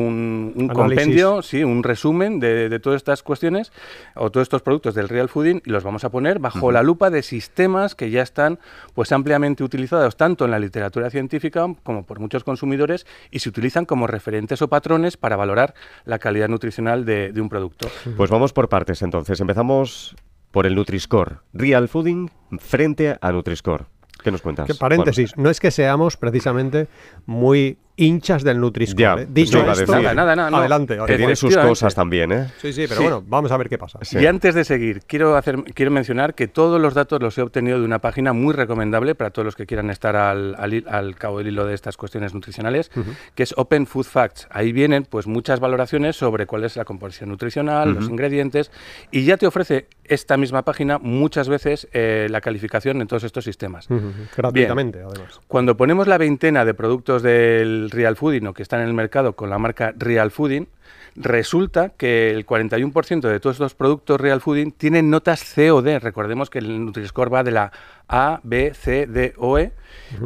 un, 0.56 0.68
compendio, 0.68 1.42
sí, 1.42 1.62
un 1.62 1.82
resumen 1.82 2.40
de, 2.40 2.80
todas 2.80 2.96
estas 2.96 3.22
cuestiones, 3.22 3.72
o 4.14 4.30
todos 4.30 4.46
estos 4.46 4.62
productos 4.62 4.94
del 4.94 5.10
real 5.10 5.28
fooding, 5.28 5.60
y 5.66 5.70
los 5.70 5.84
vamos 5.84 6.02
a 6.04 6.08
poner 6.08 6.38
bajo 6.38 6.72
la 6.72 6.82
lupa 6.82 7.10
de 7.10 7.22
sistemas 7.22 7.94
que 7.94 8.08
ya 8.08 8.22
están 8.22 8.58
pues 8.94 9.12
ampliamente 9.12 9.64
utilizados 9.64 10.16
tanto 10.16 10.46
en 10.46 10.50
la 10.50 10.58
literatura 10.58 11.10
científica 11.10 11.66
como 11.82 12.06
por 12.06 12.20
muchos 12.20 12.42
consumidores 12.42 13.06
y 13.30 13.40
se 13.40 13.50
utilizan 13.50 13.84
como 13.84 14.06
referentes 14.06 14.62
o 14.62 14.68
patrones 14.68 15.18
para 15.18 15.36
valorar 15.36 15.74
la 16.06 16.18
calidad 16.18 16.48
nutricional 16.48 17.04
de, 17.04 17.32
de 17.32 17.40
un 17.42 17.50
producto. 17.50 17.88
Pues 18.16 18.30
vamos 18.30 18.54
por 18.54 18.70
partes 18.70 19.02
entonces. 19.02 19.38
Empezamos 19.40 20.16
por 20.54 20.66
el 20.66 20.76
Nutri-Score. 20.76 21.40
Real 21.52 21.88
Fooding 21.88 22.30
frente 22.60 23.18
a 23.20 23.32
Nutri-Score. 23.32 23.86
¿Qué 24.22 24.30
nos 24.30 24.40
cuentas? 24.40 24.68
¿Qué 24.68 24.76
paréntesis, 24.76 25.36
no 25.36 25.50
es 25.50 25.58
que 25.58 25.72
seamos 25.72 26.16
precisamente 26.16 26.86
muy 27.26 27.76
hinchas 27.96 28.42
del 28.42 28.60
Nutri-Score. 28.60 29.22
¿eh? 29.22 29.26
Dicho 29.30 29.58
esto, 29.70 30.00
nada, 30.00 30.34
nada, 30.34 30.58
adelante. 30.58 30.98
Que 31.06 31.16
tiene 31.16 31.36
sus 31.36 31.56
cosas 31.56 31.94
también, 31.94 32.32
¿eh? 32.32 32.46
Sí, 32.60 32.72
sí, 32.72 32.86
pero 32.88 33.02
bueno, 33.02 33.24
vamos 33.26 33.52
a 33.52 33.56
ver 33.56 33.68
qué 33.68 33.78
pasa. 33.78 33.98
Y 34.12 34.26
antes 34.26 34.54
de 34.54 34.64
seguir, 34.64 35.02
quiero, 35.06 35.36
hacer, 35.36 35.62
quiero 35.74 35.90
mencionar 35.90 36.34
que 36.34 36.48
todos 36.48 36.80
los 36.80 36.94
datos 36.94 37.22
los 37.22 37.36
he 37.38 37.42
obtenido 37.42 37.78
de 37.78 37.84
una 37.84 38.00
página 38.00 38.32
muy 38.32 38.52
recomendable 38.52 39.14
para 39.14 39.30
todos 39.30 39.46
los 39.46 39.56
que 39.56 39.66
quieran 39.66 39.90
estar 39.90 40.16
al, 40.16 40.56
al, 40.88 41.16
cabo 41.16 41.38
del 41.38 41.48
hilo 41.48 41.66
de 41.66 41.74
estas 41.74 41.96
cuestiones 41.96 42.34
nutricionales, 42.34 42.90
que 43.34 43.42
es 43.42 43.54
Open 43.56 43.86
Food 43.86 44.06
Facts. 44.06 44.48
Ahí 44.50 44.72
vienen 44.72 45.06
pues 45.08 45.26
muchas 45.26 45.60
valoraciones 45.60 46.16
sobre 46.16 46.46
cuál 46.46 46.64
es 46.64 46.76
la 46.76 46.84
composición 46.84 47.30
nutricional, 47.30 47.94
los 47.94 48.08
ingredientes, 48.08 48.70
y 49.10 49.24
ya 49.24 49.36
te 49.36 49.46
ofrece 49.46 49.86
esta 50.04 50.36
misma 50.36 50.62
página 50.62 50.98
muchas 50.98 51.48
veces 51.48 51.88
eh, 51.92 52.26
la 52.30 52.40
calificación 52.40 53.00
en 53.00 53.06
todos 53.06 53.24
estos 53.24 53.44
sistemas. 53.44 53.88
Gratuitamente, 54.36 55.00
además. 55.02 55.40
Cuando 55.48 55.76
ponemos 55.76 56.06
la 56.06 56.18
veintena 56.18 56.64
de 56.64 56.74
productos 56.74 57.22
del 57.22 57.83
Real 57.90 58.16
Fooding 58.16 58.46
o 58.46 58.54
que 58.54 58.62
están 58.62 58.80
en 58.80 58.88
el 58.88 58.94
mercado 58.94 59.34
con 59.34 59.50
la 59.50 59.58
marca 59.58 59.92
Real 59.96 60.30
Fooding, 60.30 60.68
resulta 61.16 61.90
que 61.90 62.30
el 62.30 62.44
41% 62.44 63.20
de 63.20 63.40
todos 63.40 63.54
estos 63.56 63.74
productos 63.74 64.20
Real 64.20 64.40
Fooding 64.40 64.72
tienen 64.72 65.10
notas 65.10 65.40
C 65.40 65.70
o 65.70 65.82
D. 65.82 65.98
Recordemos 65.98 66.50
que 66.50 66.58
el 66.58 66.84
Nutri-Score 66.84 67.32
va 67.32 67.44
de 67.44 67.52
la 67.52 67.72
A, 68.08 68.40
B, 68.42 68.72
C, 68.74 69.06
D 69.06 69.34
o 69.36 69.58
E. 69.58 69.72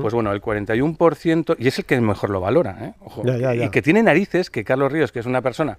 Pues 0.00 0.14
bueno, 0.14 0.32
el 0.32 0.40
41%, 0.40 1.56
y 1.58 1.68
es 1.68 1.78
el 1.78 1.84
que 1.84 2.00
mejor 2.00 2.30
lo 2.30 2.40
valora, 2.40 2.78
¿eh? 2.80 2.94
Ojo, 3.00 3.22
y 3.26 3.70
que 3.70 3.82
tiene 3.82 4.02
narices, 4.02 4.50
que 4.50 4.64
Carlos 4.64 4.90
Ríos, 4.90 5.12
que 5.12 5.20
es 5.20 5.26
una 5.26 5.42
persona 5.42 5.78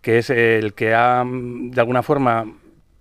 que 0.00 0.18
es 0.18 0.30
el 0.30 0.74
que 0.74 0.94
ha, 0.94 1.24
de 1.24 1.80
alguna 1.80 2.02
forma, 2.02 2.46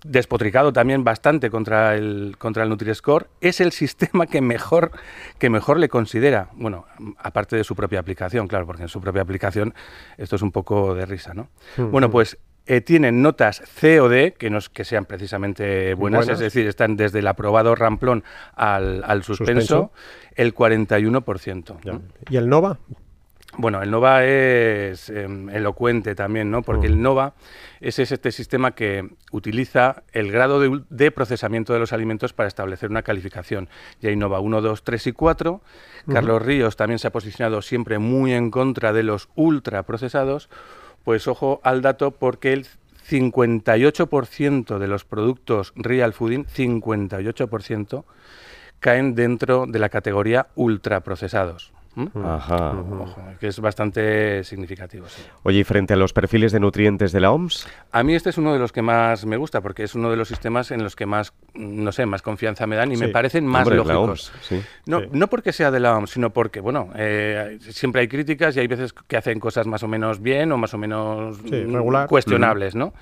despotricado 0.03 0.73
también 0.73 1.03
bastante 1.03 1.49
contra 1.49 1.95
el, 1.95 2.35
contra 2.37 2.63
el 2.63 2.69
Nutri-Score, 2.69 3.27
es 3.41 3.59
el 3.59 3.71
sistema 3.71 4.27
que 4.27 4.41
mejor, 4.41 4.91
que 5.37 5.49
mejor 5.49 5.77
le 5.79 5.89
considera. 5.89 6.49
Bueno, 6.53 6.85
aparte 7.17 7.55
de 7.55 7.63
su 7.63 7.75
propia 7.75 7.99
aplicación, 7.99 8.47
claro, 8.47 8.65
porque 8.65 8.83
en 8.83 8.89
su 8.89 9.01
propia 9.01 9.21
aplicación 9.21 9.73
esto 10.17 10.35
es 10.35 10.41
un 10.41 10.51
poco 10.51 10.95
de 10.95 11.05
risa, 11.05 11.33
¿no? 11.33 11.49
Mm, 11.77 11.91
bueno, 11.91 12.09
pues 12.09 12.37
eh, 12.65 12.81
tienen 12.81 13.21
notas 13.21 13.63
C 13.65 13.99
o 13.99 14.09
D, 14.09 14.35
que 14.37 14.49
no 14.49 14.59
es 14.59 14.69
que 14.69 14.85
sean 14.85 15.05
precisamente 15.05 15.95
buenas, 15.95 16.29
es 16.29 16.39
decir, 16.39 16.67
están 16.67 16.95
desde 16.95 17.19
el 17.19 17.27
aprobado 17.27 17.73
ramplón 17.73 18.23
al, 18.55 19.03
al 19.05 19.23
suspenso, 19.23 19.91
el 20.35 20.53
41%. 20.53 22.01
¿Y 22.29 22.37
el 22.37 22.47
NOVA? 22.47 22.77
Bueno, 23.57 23.81
el 23.81 23.89
NOVA 23.89 24.25
es 24.25 25.09
em, 25.09 25.49
elocuente 25.49 26.13
también, 26.15 26.51
¿no? 26.51 26.61
Porque 26.61 26.87
mm. 26.87 26.91
el 26.91 27.01
NOVA 27.01 27.33
es, 27.81 27.99
este 27.99 28.31
sistema 28.31 28.71
que 28.71 29.09
utiliza 29.31 30.03
el 30.13 30.31
grado 30.31 30.61
de, 30.89 31.11
procesamiento 31.11 31.73
de 31.73 31.79
los 31.79 31.91
alimentos 31.91 32.31
para 32.31 32.47
establecer 32.47 32.89
una 32.89 33.01
calificación. 33.01 33.67
Y 34.01 34.07
hay 34.07 34.15
NOVA 34.15 34.39
1, 34.39 34.61
2, 34.61 34.83
3 34.83 35.07
y 35.07 35.11
4. 35.13 35.61
Carlos 36.11 36.41
Ríos 36.41 36.75
también 36.75 36.99
se 36.99 37.07
ha 37.07 37.11
posicionado 37.11 37.61
siempre 37.61 37.97
muy 37.97 38.33
en 38.33 38.51
contra 38.51 38.93
de 38.93 39.03
los 39.03 39.29
ultraprocesados. 39.35 40.49
Pues 41.03 41.27
ojo 41.27 41.59
al 41.63 41.81
dato 41.81 42.11
porque 42.11 42.53
el 42.53 42.67
58% 43.09 44.77
de 44.77 44.87
los 44.87 45.05
productos 45.05 45.73
real 45.75 46.13
fooding, 46.13 46.45
58%, 46.45 48.03
caen 48.79 49.15
dentro 49.15 49.65
de 49.67 49.79
la 49.79 49.89
categoría 49.89 50.47
ultraprocesados. 50.55 51.73
¿Mm? 51.95 52.07
Ajá. 52.23 52.75
que 53.39 53.47
es 53.47 53.59
bastante 53.59 54.43
significativo. 54.43 55.07
Oye, 55.43 55.59
y 55.59 55.63
frente 55.63 55.93
a 55.93 55.97
los 55.97 56.13
perfiles 56.13 56.51
de 56.51 56.59
nutrientes 56.59 57.11
de 57.11 57.19
la 57.19 57.31
OMS. 57.31 57.67
A 57.91 58.03
mí 58.03 58.15
este 58.15 58.29
es 58.29 58.37
uno 58.37 58.53
de 58.53 58.59
los 58.59 58.71
que 58.71 58.81
más 58.81 59.25
me 59.25 59.37
gusta 59.37 59.61
porque 59.61 59.83
es 59.83 59.95
uno 59.95 60.09
de 60.09 60.15
los 60.15 60.27
sistemas 60.27 60.71
en 60.71 60.83
los 60.83 60.95
que 60.95 61.05
más, 61.05 61.33
no 61.53 61.91
sé, 61.91 62.05
más 62.05 62.21
confianza 62.21 62.67
me 62.67 62.75
dan 62.75 62.91
y 62.91 62.97
me 62.97 63.09
parecen 63.09 63.45
más 63.45 63.67
lógicos. 63.67 64.31
no, 64.85 65.01
no 65.11 65.27
porque 65.27 65.51
sea 65.51 65.71
de 65.71 65.79
la 65.79 65.97
OMS, 65.97 66.11
sino 66.11 66.29
porque, 66.31 66.59
bueno, 66.59 66.89
eh, 66.95 67.57
siempre 67.61 68.01
hay 68.01 68.07
críticas 68.07 68.55
y 68.55 68.59
hay 68.59 68.67
veces 68.67 68.93
que 68.93 69.17
hacen 69.17 69.39
cosas 69.39 69.67
más 69.67 69.83
o 69.83 69.87
menos 69.87 70.21
bien 70.21 70.51
o 70.51 70.57
más 70.57 70.73
o 70.73 70.77
menos 70.77 71.37
mm, 71.43 72.05
cuestionables, 72.07 72.75
¿no? 72.75 72.93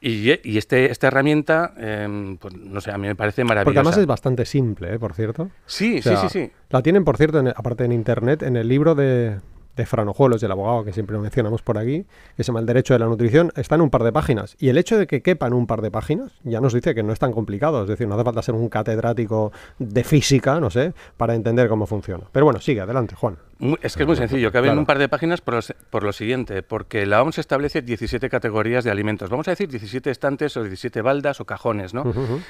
Y, 0.00 0.30
este, 0.56 0.92
esta 0.92 1.08
herramienta, 1.08 1.72
em, 1.76 2.36
pues 2.36 2.54
no 2.54 2.80
sé, 2.80 2.92
a 2.92 2.98
mí 2.98 3.08
me 3.08 3.16
parece 3.16 3.42
maravillosa. 3.42 3.64
Porque 3.64 3.78
además 3.80 3.98
es 3.98 4.06
bastante 4.06 4.44
simple, 4.44 4.94
¿eh? 4.94 4.98
por 4.98 5.12
cierto. 5.12 5.50
Sí, 5.66 6.00
sí, 6.00 6.10
sí, 6.20 6.28
sí. 6.28 6.50
La 6.70 6.82
tienen, 6.82 7.04
por 7.04 7.16
cierto, 7.16 7.42
aparte 7.56 7.84
en 7.84 7.92
internet, 7.92 8.27
en 8.28 8.56
el 8.56 8.68
libro 8.68 8.94
de, 8.94 9.38
de 9.78 9.86
Franojuelos, 9.86 10.40
del 10.40 10.50
abogado 10.50 10.84
que 10.84 10.92
siempre 10.92 11.16
mencionamos 11.18 11.62
por 11.62 11.78
aquí, 11.78 12.04
que 12.36 12.42
se 12.42 12.48
llama 12.48 12.60
El 12.60 12.66
Derecho 12.66 12.92
de 12.92 12.98
la 12.98 13.06
Nutrición, 13.06 13.52
está 13.56 13.76
en 13.76 13.80
un 13.80 13.90
par 13.90 14.02
de 14.02 14.12
páginas. 14.12 14.56
Y 14.58 14.68
el 14.68 14.76
hecho 14.76 14.98
de 14.98 15.06
que 15.06 15.22
quepan 15.22 15.54
un 15.54 15.66
par 15.66 15.80
de 15.80 15.90
páginas 15.90 16.32
ya 16.42 16.60
nos 16.60 16.74
dice 16.74 16.94
que 16.94 17.02
no 17.02 17.12
es 17.12 17.18
tan 17.18 17.32
complicado. 17.32 17.82
Es 17.82 17.88
decir, 17.88 18.06
no 18.06 18.14
hace 18.14 18.24
falta 18.24 18.42
ser 18.42 18.54
un 18.54 18.68
catedrático 18.68 19.52
de 19.78 20.04
física, 20.04 20.60
no 20.60 20.68
sé, 20.68 20.92
para 21.16 21.34
entender 21.34 21.68
cómo 21.68 21.86
funciona. 21.86 22.24
Pero 22.32 22.44
bueno, 22.44 22.60
sigue, 22.60 22.80
adelante, 22.80 23.14
Juan. 23.14 23.38
Es 23.82 23.96
que 23.96 24.04
es 24.04 24.06
muy 24.06 24.16
sencillo, 24.16 24.52
cabe 24.52 24.68
en 24.68 24.78
un 24.78 24.86
par 24.86 24.98
de 24.98 25.08
páginas 25.08 25.40
por, 25.40 25.58
por, 25.90 26.04
lo 26.04 26.12
siguiente, 26.12 26.62
porque 26.62 27.06
la 27.06 27.22
OMS 27.22 27.38
establece 27.38 27.82
17 27.82 28.28
categorías 28.30 28.84
de 28.84 28.90
alimentos, 28.90 29.30
vamos 29.30 29.48
a 29.48 29.50
decir 29.50 29.68
17 29.68 30.10
estantes 30.10 30.56
o 30.56 30.62
17 30.62 31.02
baldas 31.02 31.40
o 31.40 31.44
cajones, 31.44 31.92
¿no? 31.92 32.04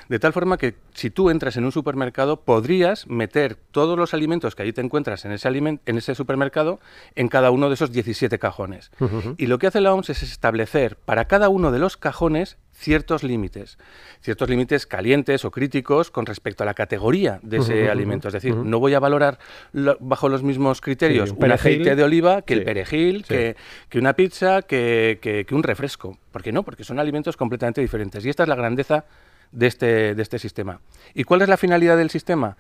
De 0.09 0.19
tal 0.19 0.33
forma 0.35 0.59
que 0.59 0.75
si 0.93 1.09
tú 1.11 1.31
entras 1.31 1.57
en 1.57 1.65
un 1.65 1.73
supermercado 1.73 2.41
podrías 2.41 3.07
meter 3.07 3.57
todos 3.71 3.99
los 3.99 4.13
alimentos 4.13 4.55
que 4.55 4.63
allí 4.63 4.73
te 4.73 4.83
encuentras 4.83 5.25
en 5.25 5.33
ese, 5.33 5.49
en 5.49 5.81
ese 5.87 6.15
supermercado 6.15 6.79
en 7.15 7.29
cada 7.29 7.51
uno 7.51 7.69
de 7.69 7.75
esos 7.75 7.91
17 7.91 8.39
cajones. 8.39 8.91
Y 9.39 9.47
lo 9.47 9.59
que 9.59 9.69
hace 9.69 9.81
la 9.81 9.95
OMS 9.95 10.11
es 10.11 10.23
establecer 10.23 10.97
para 10.97 11.27
cada 11.27 11.49
uno 11.49 11.73
de 11.73 11.79
los 11.79 11.97
cajones 11.97 12.59
ciertos 12.79 13.25
límites, 13.25 13.77
ciertos 14.21 14.49
límites 14.49 14.87
calientes 14.87 15.45
o 15.45 15.51
críticos 15.51 16.13
con 16.13 16.27
respecto 16.27 16.63
a 16.63 16.67
la 16.67 16.75
categoría 16.75 17.41
de 17.43 17.59
ese 17.59 17.91
alimento. 17.91 18.29
Es 18.29 18.35
decir, 18.35 18.55
no 18.55 18.79
voy 18.79 18.95
a 18.95 19.01
valorar 19.01 19.39
bajo 19.73 20.29
los 20.29 20.45
mismos 20.45 20.81
criterios 20.81 21.33
un, 21.33 21.51
aceite 21.51 21.97
de 21.97 22.03
oliva 22.05 22.43
que 22.43 22.55
el 22.55 22.65
perejil, 22.65 23.25
que, 23.25 23.57
una 23.97 24.15
pizza, 24.15 24.63
que, 24.63 25.19
que, 25.21 25.55
un 25.55 25.65
refresco. 25.65 26.19
¿Por 26.31 26.43
qué 26.43 26.53
no? 26.53 26.63
Porque 26.63 26.85
son 26.85 27.01
alimentos 27.01 27.37
completamente 27.37 27.81
diferentes. 27.81 28.25
Y 28.25 28.29
esta 28.29 28.45
es 28.45 28.49
la 28.49 28.55
grandeza 28.55 29.05
de 29.51 29.67
este, 29.67 30.15
de 30.15 30.23
este 30.23 30.39
sistema. 30.39 30.81
¿Y 31.15 31.25
cuál 31.25 31.43
es 31.43 31.49
la 31.49 31.57
finalidad 31.57 31.97
del 31.97 32.11
sistema? 32.11 32.57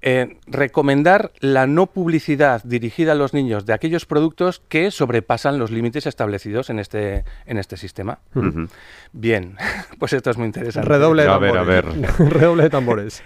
Eh, 0.00 0.36
recomendar 0.46 1.32
la 1.40 1.66
no 1.66 1.86
publicidad 1.86 2.62
dirigida 2.62 3.10
a 3.12 3.14
los 3.16 3.34
niños 3.34 3.66
de 3.66 3.72
aquellos 3.72 4.06
productos 4.06 4.62
que 4.68 4.92
sobrepasan 4.92 5.58
los 5.58 5.72
límites 5.72 6.06
establecidos 6.06 6.70
en 6.70 6.78
este, 6.78 7.24
en 7.46 7.58
este 7.58 7.76
sistema. 7.76 8.20
Bien, 9.12 9.56
pues 9.98 10.12
esto 10.12 10.30
es 10.30 10.36
muy 10.36 10.46
interesante. 10.46 10.88
Redoble 10.88 11.22
de 11.22 11.28
tambores. 11.28 11.56
A 11.56 11.64
ver, 11.64 11.84
a 11.84 11.90
ver. 11.90 12.14
Redoble 12.30 12.62
de 12.62 12.70
tambores. 12.70 13.24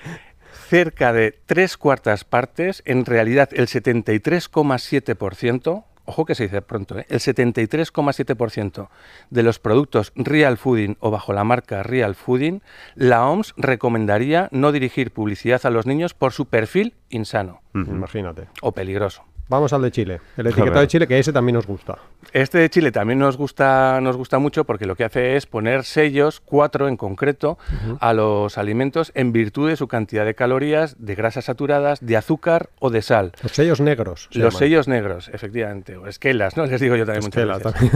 Cerca 0.69 1.13
de 1.13 1.39
tres 1.45 1.77
cuartas 1.77 2.25
partes, 2.25 2.81
en 2.87 3.05
realidad 3.05 3.51
el 3.53 3.67
73,7%, 3.67 5.85
ojo 6.05 6.25
que 6.25 6.35
se 6.35 6.45
dice 6.45 6.63
pronto, 6.63 6.99
¿eh? 6.99 7.07
el 7.09 7.21
73,7% 7.21 8.89
de 9.31 9.43
los 9.43 9.59
productos 9.59 10.13
Real 10.15 10.59
Fooding 10.59 10.97
o 11.01 11.11
bajo 11.11 11.33
la 11.33 11.45
marca 11.45 11.83
Real 11.83 12.15
Fooding, 12.15 12.63
la 12.95 13.27
OMS 13.27 13.55
recomendaría 13.57 14.49
no 14.53 14.73
dirigir 14.73 15.13
publicidad 15.13 15.65
a 15.65 15.71
los 15.71 15.87
niños 15.87 16.15
por 16.15 16.33
su 16.33 16.47
perfil 16.47 16.95
insano. 17.11 17.61
Imagínate. 17.75 18.49
O 18.61 18.73
peligroso. 18.73 19.25
Vamos 19.49 19.73
al 19.73 19.83
de 19.83 19.91
Chile, 19.91 20.21
el 20.37 20.47
etiquetado 20.47 20.81
de 20.81 20.87
Chile, 20.89 21.07
que 21.07 21.19
ese 21.19 21.33
también 21.33 21.55
nos 21.55 21.67
gusta. 21.67 21.99
Este 22.33 22.59
de 22.59 22.71
Chile 22.71 22.93
también 22.93 23.19
nos 23.19 23.37
gusta, 23.37 24.01
nos 24.01 24.17
gusta 24.17 24.39
mucho 24.39 24.65
porque 24.65 24.87
lo 24.87 24.97
que 24.97 25.05
hace 25.05 25.37
es 25.37 25.47
poner 25.47 25.85
sellos, 25.85 26.41
cuatro 26.41 26.89
en 26.89 26.97
concreto, 26.97 27.59
a 28.01 28.13
los 28.13 28.57
alimentos 28.57 29.13
en 29.15 29.33
virtud 29.33 29.69
de 29.69 29.77
su 29.77 29.89
cantidad 29.89 30.25
de 30.25 30.35
calorías, 30.35 30.97
de 30.99 31.15
grasas 31.15 31.45
saturadas, 31.47 32.01
de 32.01 32.17
azúcar 32.17 32.71
o 32.79 32.91
de 32.91 33.03
sal. 33.03 33.33
Los 33.43 33.53
sellos 33.53 33.81
negros. 33.81 34.29
Los 34.33 34.57
sellos 34.57 34.89
negros, 34.89 35.29
efectivamente, 35.29 35.97
o 35.97 36.07
esquelas, 36.07 36.57
¿no? 36.57 36.65
Les 36.67 36.81
digo 36.81 36.97
yo 36.97 37.05
también 37.05 37.25
muchas 37.25 37.63
veces. 37.65 37.91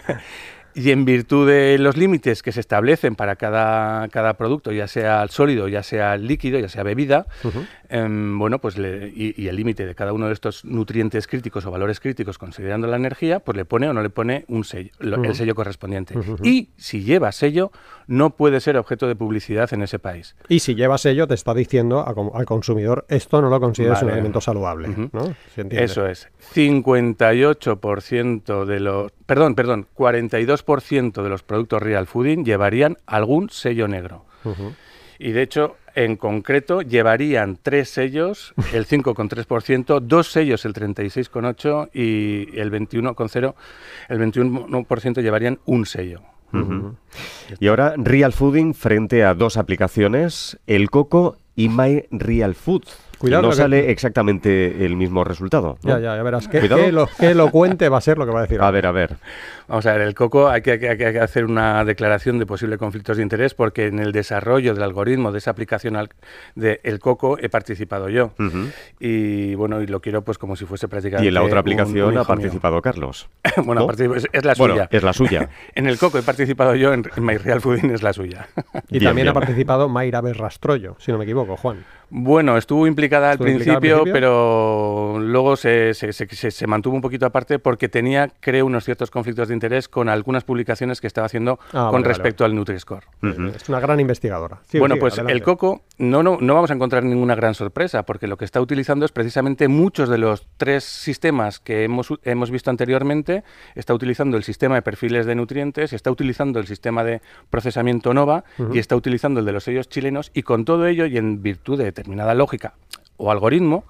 Y 0.74 0.90
en 0.90 1.04
virtud 1.04 1.48
de 1.48 1.78
los 1.78 1.96
límites 1.96 2.42
que 2.42 2.52
se 2.52 2.60
establecen 2.60 3.16
para 3.16 3.36
cada, 3.36 4.08
cada 4.08 4.34
producto, 4.34 4.72
ya 4.72 4.86
sea 4.86 5.26
sólido, 5.28 5.68
ya 5.68 5.82
sea 5.82 6.16
líquido, 6.16 6.58
ya 6.58 6.68
sea 6.68 6.82
bebida, 6.82 7.26
em, 7.88 8.38
bueno, 8.38 8.60
pues 8.60 8.76
y, 8.78 9.48
el 9.48 9.56
límite 9.56 9.86
de 9.86 9.94
cada 9.94 10.12
uno 10.12 10.28
de 10.28 10.32
estos 10.32 10.64
nutrientes 10.64 11.26
críticos 11.26 11.66
o 11.66 11.70
valores 11.70 12.00
críticos 12.00 12.38
considerando 12.38 12.86
la 12.86 12.96
energía, 12.96 13.40
pues 13.40 13.56
le 13.56 13.64
pone 13.64 13.88
o 13.88 13.92
no 13.92 14.02
le 14.02 14.10
pone 14.10 14.44
un 14.48 14.64
sello, 14.64 14.90
el 15.00 15.34
sello 15.34 15.54
correspondiente. 15.54 16.14
Y 16.42 16.70
si 16.76 17.02
lleva 17.02 17.32
sello, 17.32 17.72
no 18.10 18.30
puede 18.30 18.60
ser 18.60 18.76
objeto 18.76 19.06
de 19.06 19.14
publicidad 19.14 19.72
en 19.72 19.82
ese 19.82 20.00
país. 20.00 20.34
Y 20.48 20.58
si 20.58 20.74
lleva 20.74 20.98
sello, 20.98 21.28
te 21.28 21.34
está 21.34 21.54
diciendo 21.54 22.04
al 22.34 22.44
consumidor, 22.44 23.06
esto 23.08 23.40
no 23.40 23.48
lo 23.48 23.60
consideras 23.60 24.02
un 24.02 24.10
alimento 24.10 24.40
saludable. 24.40 24.88
¿no? 25.12 25.32
Eso 25.70 26.08
es. 26.08 26.28
58% 26.52 28.64
de 28.64 28.80
los, 28.80 29.12
perdón, 29.26 29.54
perdón, 29.54 29.86
42% 29.96 31.22
de 31.22 31.28
los 31.28 31.44
productos 31.44 31.80
real 31.80 32.08
fooding 32.08 32.44
llevarían 32.44 32.96
algún 33.06 33.48
sello 33.48 33.86
negro. 33.86 34.24
Y 35.20 35.30
de 35.30 35.42
hecho, 35.42 35.76
en 35.94 36.16
concreto, 36.16 36.82
llevarían 36.82 37.60
tres 37.62 37.90
sellos, 37.90 38.54
el 38.72 38.88
5,3%, 38.88 40.00
dos 40.00 40.32
sellos, 40.32 40.64
el 40.64 40.74
36,8% 40.74 41.90
y 41.92 42.58
el 42.58 42.72
21,0%, 42.72 43.54
el 44.08 44.18
21% 44.18 45.22
llevarían 45.22 45.60
un 45.64 45.86
sello. 45.86 46.22
Y 47.58 47.66
ahora 47.66 47.94
Real 47.96 48.32
Fooding 48.32 48.74
frente 48.74 49.24
a 49.24 49.34
dos 49.34 49.56
aplicaciones, 49.56 50.58
el 50.66 50.90
Coco 50.90 51.36
y 51.56 51.68
My 51.68 52.04
Real 52.10 52.54
Food. 52.54 52.84
Cuidado. 53.20 53.42
no 53.42 53.52
sale 53.52 53.90
exactamente 53.90 54.86
el 54.86 54.96
mismo 54.96 55.24
resultado. 55.24 55.76
Ya, 55.82 55.98
ya, 55.98 56.16
ya 56.16 56.22
verás. 56.22 56.48
Qué, 56.48 56.58
elocuente 57.20 57.90
va 57.90 57.98
a 57.98 58.00
ser 58.00 58.16
lo 58.16 58.24
que 58.24 58.32
va 58.32 58.38
a 58.38 58.42
decir. 58.42 58.62
A 58.62 58.70
ver, 58.70 58.86
a 58.86 58.92
ver. 58.92 59.16
Vamos 59.68 59.84
a 59.84 59.92
ver, 59.92 60.00
el 60.00 60.14
coco 60.14 60.48
hay 60.48 60.62
que, 60.62 61.20
hacer 61.20 61.44
una 61.44 61.84
declaración 61.84 62.38
de 62.38 62.46
posibles 62.46 62.78
conflictos 62.78 63.18
de 63.18 63.22
interés 63.22 63.52
porque 63.52 63.88
en 63.88 63.98
el 63.98 64.12
desarrollo 64.12 64.72
del 64.72 64.82
algoritmo 64.82 65.32
de 65.32 65.38
esa 65.38 65.50
aplicación 65.50 65.94
del 65.94 66.08
de 66.54 66.80
el 66.82 66.98
coco 66.98 67.36
he 67.38 67.50
participado 67.50 68.08
yo. 68.08 68.32
Y 68.98 69.54
bueno, 69.54 69.82
y 69.82 69.86
lo 69.86 70.00
quiero 70.00 70.22
pues 70.22 70.38
como 70.38 70.56
si 70.56 70.64
fuese 70.64 70.88
prácticamente. 70.88 71.26
Y 71.26 71.28
en 71.28 71.34
la 71.34 71.42
otra 71.42 71.60
aplicación 71.60 72.16
ha 72.16 72.24
participado 72.24 72.80
Carlos. 72.80 73.28
bueno, 73.64 73.86
es, 73.90 74.44
la 74.44 74.54
suya. 74.54 74.88
es 74.90 75.02
la 75.02 75.12
suya. 75.12 75.50
en 75.74 75.86
el 75.86 75.98
coco 75.98 76.16
he 76.16 76.22
participado 76.22 76.74
yo, 76.74 76.94
en, 76.94 77.04
My 77.18 77.36
Real 77.36 77.60
Fooding 77.60 77.90
es 77.90 78.02
la 78.02 78.14
suya. 78.14 78.48
y 78.88 78.98
también 78.98 79.28
ha 79.28 79.34
participado 79.34 79.90
Mayra 79.90 80.22
Berrastrollo, 80.22 80.96
si 80.98 81.12
no 81.12 81.18
me 81.18 81.24
equivoco, 81.24 81.58
Juan. 81.58 81.84
Bueno, 82.10 82.56
estuvo 82.56 82.86
implicada 82.88 83.30
al 83.30 83.38
principio, 83.38 84.02
pero 84.04 85.18
luego 85.20 85.56
se, 85.56 85.94
se, 85.94 86.66
mantuvo 86.66 86.96
un 86.96 87.00
poquito 87.00 87.24
aparte 87.24 87.60
porque 87.60 87.88
tenía, 87.88 88.30
creo, 88.40 88.66
unos 88.66 88.84
ciertos 88.84 89.10
conflictos 89.10 89.48
de 89.48 89.54
interés 89.54 89.88
con 89.88 90.08
algunas 90.08 90.42
publicaciones 90.42 91.00
que 91.00 91.06
estaba 91.06 91.26
haciendo 91.26 91.60
ah, 91.72 91.88
con 91.90 92.02
respecto 92.02 92.44
al 92.44 92.54
Nutri-Score. 92.54 93.04
Es 93.54 93.68
una 93.68 93.78
gran 93.78 94.00
investigadora. 94.00 94.58
bueno, 94.78 94.96
pues 94.96 95.18
el 95.18 95.42
coco 95.42 95.82
no, 95.98 96.22
no, 96.22 96.38
no 96.40 96.54
vamos 96.54 96.70
a 96.70 96.74
encontrar 96.74 97.04
ninguna 97.04 97.36
gran 97.36 97.54
sorpresa 97.54 98.02
porque 98.02 98.26
lo 98.26 98.36
que 98.36 98.44
está 98.44 98.60
utilizando 98.60 99.04
es 99.04 99.12
precisamente 99.12 99.68
muchos 99.68 100.08
de 100.08 100.18
los 100.18 100.48
tres 100.56 100.82
sistemas 100.82 101.60
que 101.60 101.84
hemos, 101.84 102.12
hemos 102.24 102.50
visto 102.50 102.70
anteriormente. 102.70 103.44
Está 103.76 103.94
utilizando 103.94 104.36
el 104.36 104.42
sistema 104.42 104.74
de 104.74 104.82
perfiles 104.82 105.26
de 105.26 105.36
nutrientes, 105.36 105.92
está 105.92 106.10
utilizando 106.10 106.58
el 106.58 106.66
sistema 106.66 107.04
de 107.04 107.20
procesamiento 107.50 108.12
NOVA 108.14 108.44
y 108.72 108.78
está 108.78 108.96
utilizando 108.96 109.40
el 109.40 109.46
de 109.46 109.52
los 109.52 109.64
sellos 109.64 109.88
chilenos 109.88 110.32
y 110.34 110.42
con 110.42 110.64
todo 110.64 110.86
ello 110.86 111.06
y 111.06 111.16
en 111.16 111.42
virtud 111.42 111.78
de 111.78 111.92
determinada 112.00 112.34
lógica 112.34 112.74
o 113.20 113.30
algoritmo, 113.30 113.84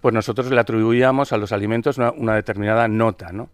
pues 0.00 0.14
nosotros 0.14 0.50
le 0.50 0.58
atribuíamos 0.58 1.32
a 1.32 1.36
los 1.36 1.52
alimentos 1.52 1.98
una, 1.98 2.34
determinada 2.34 2.88
nota. 2.88 3.30
¿no? 3.30 3.50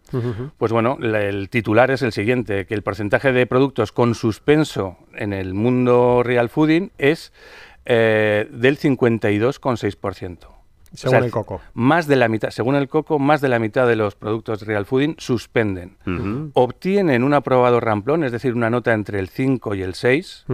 Pues 0.57 0.71
bueno, 0.71 0.99
el 1.03 1.49
titular 1.51 1.91
es 1.91 2.03
el 2.03 2.13
siguiente, 2.13 2.65
que 2.67 2.75
el 2.75 2.83
porcentaje 2.83 3.33
de 3.33 3.47
productos 3.47 3.91
con 3.91 4.15
suspenso 4.15 4.97
en 5.15 5.33
el 5.33 5.53
mundo 5.53 6.23
real 6.23 6.49
fooding 6.49 6.93
es 6.97 7.33
eh, 7.85 8.49
del 8.53 8.79
52,6%. 8.79 10.39
Según 10.93 11.25
el 11.25 11.31
coco. 11.31 11.61
Más 11.75 12.07
de 12.07 12.17
la 12.17 12.29
mitad, 12.29 12.51
según 12.51 12.77
el 12.77 12.89
coco, 12.89 13.19
más 13.19 13.41
de 13.41 13.49
la 13.49 13.59
mitad 13.59 13.87
de 13.87 13.97
los 13.97 14.15
productos 14.15 14.63
real 14.63 14.87
fooding 14.87 15.17
suspenden. 15.19 15.97
Obtienen 16.55 17.25
un 17.25 17.35
aprobado 17.35 17.81
ramplón, 17.81 18.25
es 18.25 18.33
decir, 18.33 18.55
una 18.55 18.71
nota 18.71 18.95
entre 18.95 19.19
el 19.19 19.29
5 19.29 19.75
y 19.75 19.83
el 19.83 19.95
6, 19.95 20.47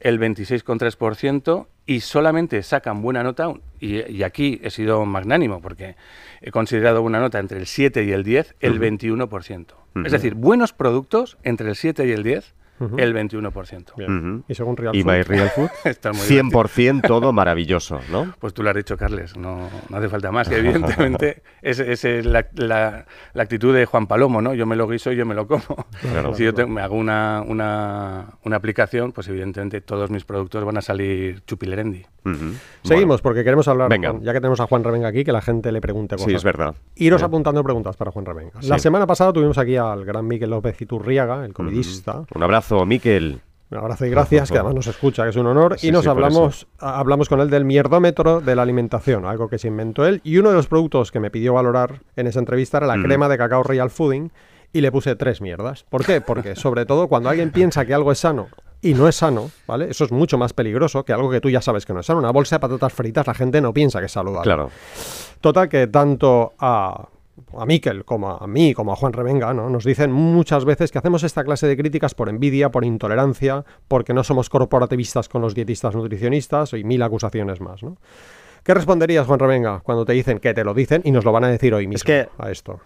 el 0.00 0.20
26,3%, 0.20 1.66
y 1.88 2.00
solamente 2.00 2.62
sacan 2.62 3.00
buena 3.00 3.22
nota, 3.22 3.50
y, 3.80 4.22
aquí 4.22 4.60
he 4.62 4.68
sido 4.68 5.06
magnánimo 5.06 5.62
porque 5.62 5.96
he 6.42 6.50
considerado 6.50 7.00
una 7.00 7.18
nota 7.18 7.38
entre 7.38 7.58
el 7.58 7.66
7 7.66 8.04
y 8.04 8.12
el 8.12 8.24
10, 8.24 8.56
el 8.60 8.78
21%. 8.78 9.68
Es 10.04 10.12
decir, 10.12 10.34
buenos 10.34 10.74
productos 10.74 11.38
entre 11.44 11.70
el 11.70 11.76
7 11.76 12.06
y 12.06 12.12
el 12.12 12.22
10 12.22 12.54
el 12.96 13.14
21%. 13.14 14.44
Y 14.48 14.54
según 14.54 14.76
Real 14.76 14.94
¿Y 14.94 15.02
Food. 15.02 15.22
Real 15.24 15.50
Food? 15.50 15.70
100% 15.84 17.06
todo 17.06 17.32
maravilloso, 17.38 18.00
¿no? 18.10 18.34
Pues 18.38 18.54
tú 18.54 18.62
lo 18.62 18.70
has 18.70 18.76
dicho, 18.76 18.96
Carles, 18.96 19.36
no, 19.36 19.68
hace 19.92 20.08
falta 20.08 20.30
más. 20.30 20.50
Y 20.50 20.54
evidentemente 20.54 21.42
esa 21.62 21.84
es, 21.84 22.24
la, 22.26 23.06
actitud 23.34 23.74
de 23.74 23.86
Juan 23.86 24.06
Palomo, 24.06 24.40
¿no? 24.40 24.54
Yo 24.54 24.66
me 24.66 24.76
lo 24.76 24.88
guiso 24.88 25.12
y 25.12 25.16
yo 25.16 25.26
me 25.26 25.34
lo 25.34 25.46
como. 25.46 25.86
si 26.34 26.44
yo 26.44 26.52
me 26.66 26.80
hago 26.80 26.96
una, 26.96 27.42
una, 27.46 28.56
aplicación, 28.56 29.12
pues 29.12 29.28
evidentemente 29.28 29.80
todos 29.80 30.10
mis 30.10 30.24
productos 30.24 30.64
van 30.64 30.78
a 30.78 30.82
salir 30.82 31.42
chupilerendi. 31.46 32.04
Seguimos, 32.82 33.22
porque 33.22 33.42
queremos 33.42 33.68
hablar, 33.68 33.90
ya 34.00 34.32
que 34.32 34.40
tenemos 34.40 34.60
a 34.60 34.66
Juan 34.66 34.84
Revenga 34.84 35.08
aquí, 35.08 35.24
que 35.24 35.32
la 35.32 35.40
gente 35.40 35.72
le 35.72 35.80
pregunte 35.80 36.16
cosas. 36.16 36.28
Sí, 36.28 36.34
es 36.34 36.44
verdad. 36.44 36.74
Iros 36.96 37.22
apuntando 37.22 37.62
preguntas 37.62 37.96
para 37.96 38.10
Juan 38.10 38.26
Revenga. 38.26 38.60
La 38.62 38.78
semana 38.78 39.06
pasada 39.06 39.32
tuvimos 39.32 39.58
aquí 39.58 39.76
al 39.76 40.04
gran 40.04 40.26
Miguel 40.26 40.50
López 40.50 40.80
Iturriaga, 40.80 41.44
el 41.44 41.52
comidista. 41.52 42.24
Un 42.34 42.42
abrazo 42.42 42.67
Miquel. 42.86 43.40
Un 43.70 43.78
abrazo 43.78 44.06
y 44.06 44.10
gracias, 44.10 44.50
que 44.50 44.56
además 44.56 44.74
nos 44.74 44.86
escucha, 44.86 45.24
que 45.24 45.30
es 45.30 45.36
un 45.36 45.46
honor. 45.46 45.76
y 45.82 45.90
nos 45.90 46.06
hablamos, 46.06 46.66
hablamos 46.78 47.28
con 47.28 47.40
él 47.40 47.50
del 47.50 47.66
mierdómetro 47.66 48.40
de 48.40 48.56
la 48.56 48.62
alimentación, 48.62 49.26
algo 49.26 49.48
que 49.48 49.58
se 49.58 49.68
inventó 49.68 50.06
él. 50.06 50.22
Y 50.24 50.38
uno 50.38 50.48
de 50.48 50.56
los 50.56 50.68
productos 50.68 51.12
que 51.12 51.20
me 51.20 51.30
pidió 51.30 51.52
valorar 51.52 52.00
en 52.16 52.26
esa 52.26 52.38
entrevista 52.38 52.78
era 52.78 52.86
la 52.86 53.02
crema 53.02 53.28
de 53.28 53.36
cacao 53.36 53.62
Real 53.62 53.90
Fooding. 53.90 54.30
Y 54.70 54.82
le 54.82 54.92
puse 54.92 55.16
tres 55.16 55.40
mierdas. 55.40 55.84
¿Por 55.88 56.04
qué? 56.04 56.20
Porque 56.20 56.54
sobre 56.56 56.84
todo 56.84 57.08
cuando 57.08 57.30
alguien 57.30 57.50
piensa 57.52 57.86
que 57.86 57.94
algo 57.94 58.12
es 58.12 58.18
sano 58.18 58.48
y 58.82 58.92
no 58.94 59.08
es 59.08 59.16
sano, 59.16 59.50
¿vale? 59.66 59.90
Eso 59.90 60.04
es 60.04 60.12
mucho 60.12 60.36
más 60.36 60.52
peligroso 60.52 61.04
que 61.04 61.12
algo 61.12 61.30
que 61.30 61.40
tú 61.40 61.48
ya 61.48 61.62
sabes 61.62 61.86
que 61.86 61.94
no 61.94 62.00
es 62.00 62.06
sano. 62.06 62.18
Una 62.18 62.32
bolsa 62.32 62.56
de 62.56 62.60
patatas 62.60 62.92
fritas 62.92 63.26
la 63.26 63.34
gente 63.34 63.60
no 63.62 63.72
piensa 63.72 63.98
que 63.98 64.06
es 64.06 64.12
saludable. 64.12 64.44
Claro. 64.44 64.70
Total 65.40 65.68
que 65.68 65.86
tanto 65.86 66.52
a 66.58 67.08
a 67.56 67.66
Miquel, 67.66 68.04
como 68.04 68.30
a 68.30 68.46
mí, 68.46 68.74
como 68.74 68.92
a 68.92 68.96
Juan 68.96 69.12
Revenga, 69.12 69.52
¿no? 69.54 69.70
nos 69.70 69.84
dicen 69.84 70.12
muchas 70.12 70.64
veces 70.64 70.90
que 70.90 70.98
hacemos 70.98 71.22
esta 71.22 71.44
clase 71.44 71.66
de 71.66 71.76
críticas 71.76 72.14
por 72.14 72.28
envidia, 72.28 72.70
por 72.70 72.84
intolerancia, 72.84 73.64
porque 73.88 74.14
no 74.14 74.24
somos 74.24 74.50
corporativistas 74.50 75.28
con 75.28 75.42
los 75.42 75.54
dietistas 75.54 75.94
nutricionistas 75.94 76.72
y 76.74 76.84
mil 76.84 77.02
acusaciones 77.02 77.60
más. 77.60 77.82
¿no? 77.82 77.96
¿Qué 78.62 78.74
responderías, 78.74 79.26
Juan 79.26 79.38
Revenga, 79.38 79.80
cuando 79.80 80.04
te 80.04 80.12
dicen 80.12 80.38
que 80.38 80.54
te 80.54 80.64
lo 80.64 80.74
dicen 80.74 81.02
y 81.04 81.10
nos 81.10 81.24
lo 81.24 81.32
van 81.32 81.44
a 81.44 81.48
decir 81.48 81.74
hoy 81.74 81.86
mismo 81.86 82.06
que... 82.06 82.28
a 82.38 82.50
esto? 82.50 82.80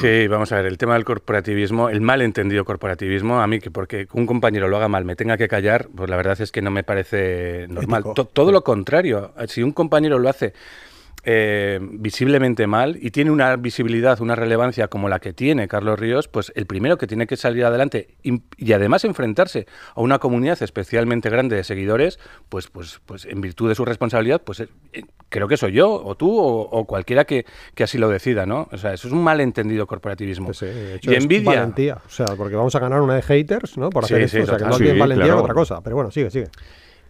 Sí, 0.00 0.26
vamos 0.26 0.50
a 0.52 0.56
ver, 0.56 0.66
el 0.66 0.78
tema 0.78 0.94
del 0.94 1.04
corporativismo, 1.04 1.90
el 1.90 2.00
malentendido 2.00 2.64
corporativismo, 2.64 3.40
a 3.40 3.46
mí 3.46 3.58
que 3.58 3.70
porque 3.70 4.08
un 4.14 4.24
compañero 4.24 4.68
lo 4.68 4.78
haga 4.78 4.88
mal 4.88 5.04
me 5.04 5.16
tenga 5.16 5.36
que 5.36 5.48
callar, 5.48 5.88
pues 5.94 6.08
la 6.08 6.16
verdad 6.16 6.40
es 6.40 6.50
que 6.50 6.62
no 6.62 6.70
me 6.70 6.82
parece 6.82 7.66
normal. 7.68 8.04
todo 8.14 8.52
lo 8.52 8.64
contrario, 8.64 9.32
si 9.48 9.62
un 9.62 9.72
compañero 9.72 10.18
lo 10.18 10.30
hace 10.30 10.54
eh, 11.28 11.80
visiblemente 11.82 12.68
mal 12.68 12.96
y 13.00 13.10
tiene 13.10 13.32
una 13.32 13.56
visibilidad, 13.56 14.20
una 14.20 14.36
relevancia 14.36 14.86
como 14.86 15.08
la 15.08 15.18
que 15.18 15.32
tiene 15.32 15.66
Carlos 15.66 15.98
Ríos, 15.98 16.28
pues 16.28 16.52
el 16.54 16.66
primero 16.66 16.98
que 16.98 17.08
tiene 17.08 17.26
que 17.26 17.36
salir 17.36 17.64
adelante 17.64 18.14
y, 18.22 18.72
además 18.72 19.04
enfrentarse 19.04 19.66
a 19.96 20.02
una 20.02 20.20
comunidad 20.20 20.62
especialmente 20.62 21.28
grande 21.28 21.56
de 21.56 21.64
seguidores, 21.64 22.20
pues, 22.48 22.68
pues, 22.68 23.00
pues 23.04 23.24
en 23.24 23.40
virtud 23.40 23.68
de 23.68 23.74
su 23.74 23.84
responsabilidad, 23.84 24.40
pues 24.42 24.60
eh, 24.60 24.68
creo 25.28 25.48
que 25.48 25.56
soy 25.56 25.72
yo 25.72 25.92
o 25.92 26.14
tú 26.14 26.38
o, 26.38 26.84
cualquiera 26.84 27.24
que, 27.24 27.44
así 27.82 27.98
lo 27.98 28.08
decida, 28.08 28.46
¿no? 28.46 28.68
O 28.70 28.78
sea, 28.78 28.92
eso 28.92 29.08
es 29.08 29.12
un 29.12 29.24
malentendido 29.24 29.88
corporativismo. 29.88 30.46
Pues 30.46 30.62
y 31.02 31.12
envidia. 31.12 31.56
Valentía, 31.56 31.98
o 32.06 32.08
sea, 32.08 32.26
porque 32.36 32.54
vamos 32.54 32.76
a 32.76 32.78
ganar 32.78 33.00
una 33.00 33.16
de 33.16 33.22
haters, 33.22 33.76
¿no? 33.78 33.90
Por 33.90 34.04
hacer 34.04 34.20
esto, 34.20 34.44
o 34.44 34.46
sea, 34.46 34.58
que 34.58 34.92
no 34.92 34.98
valentía 35.00 35.36
otra 35.36 35.54
cosa. 35.54 35.80
Pero 35.80 35.96
bueno, 35.96 36.12
sigue, 36.12 36.30
sigue. 36.30 36.46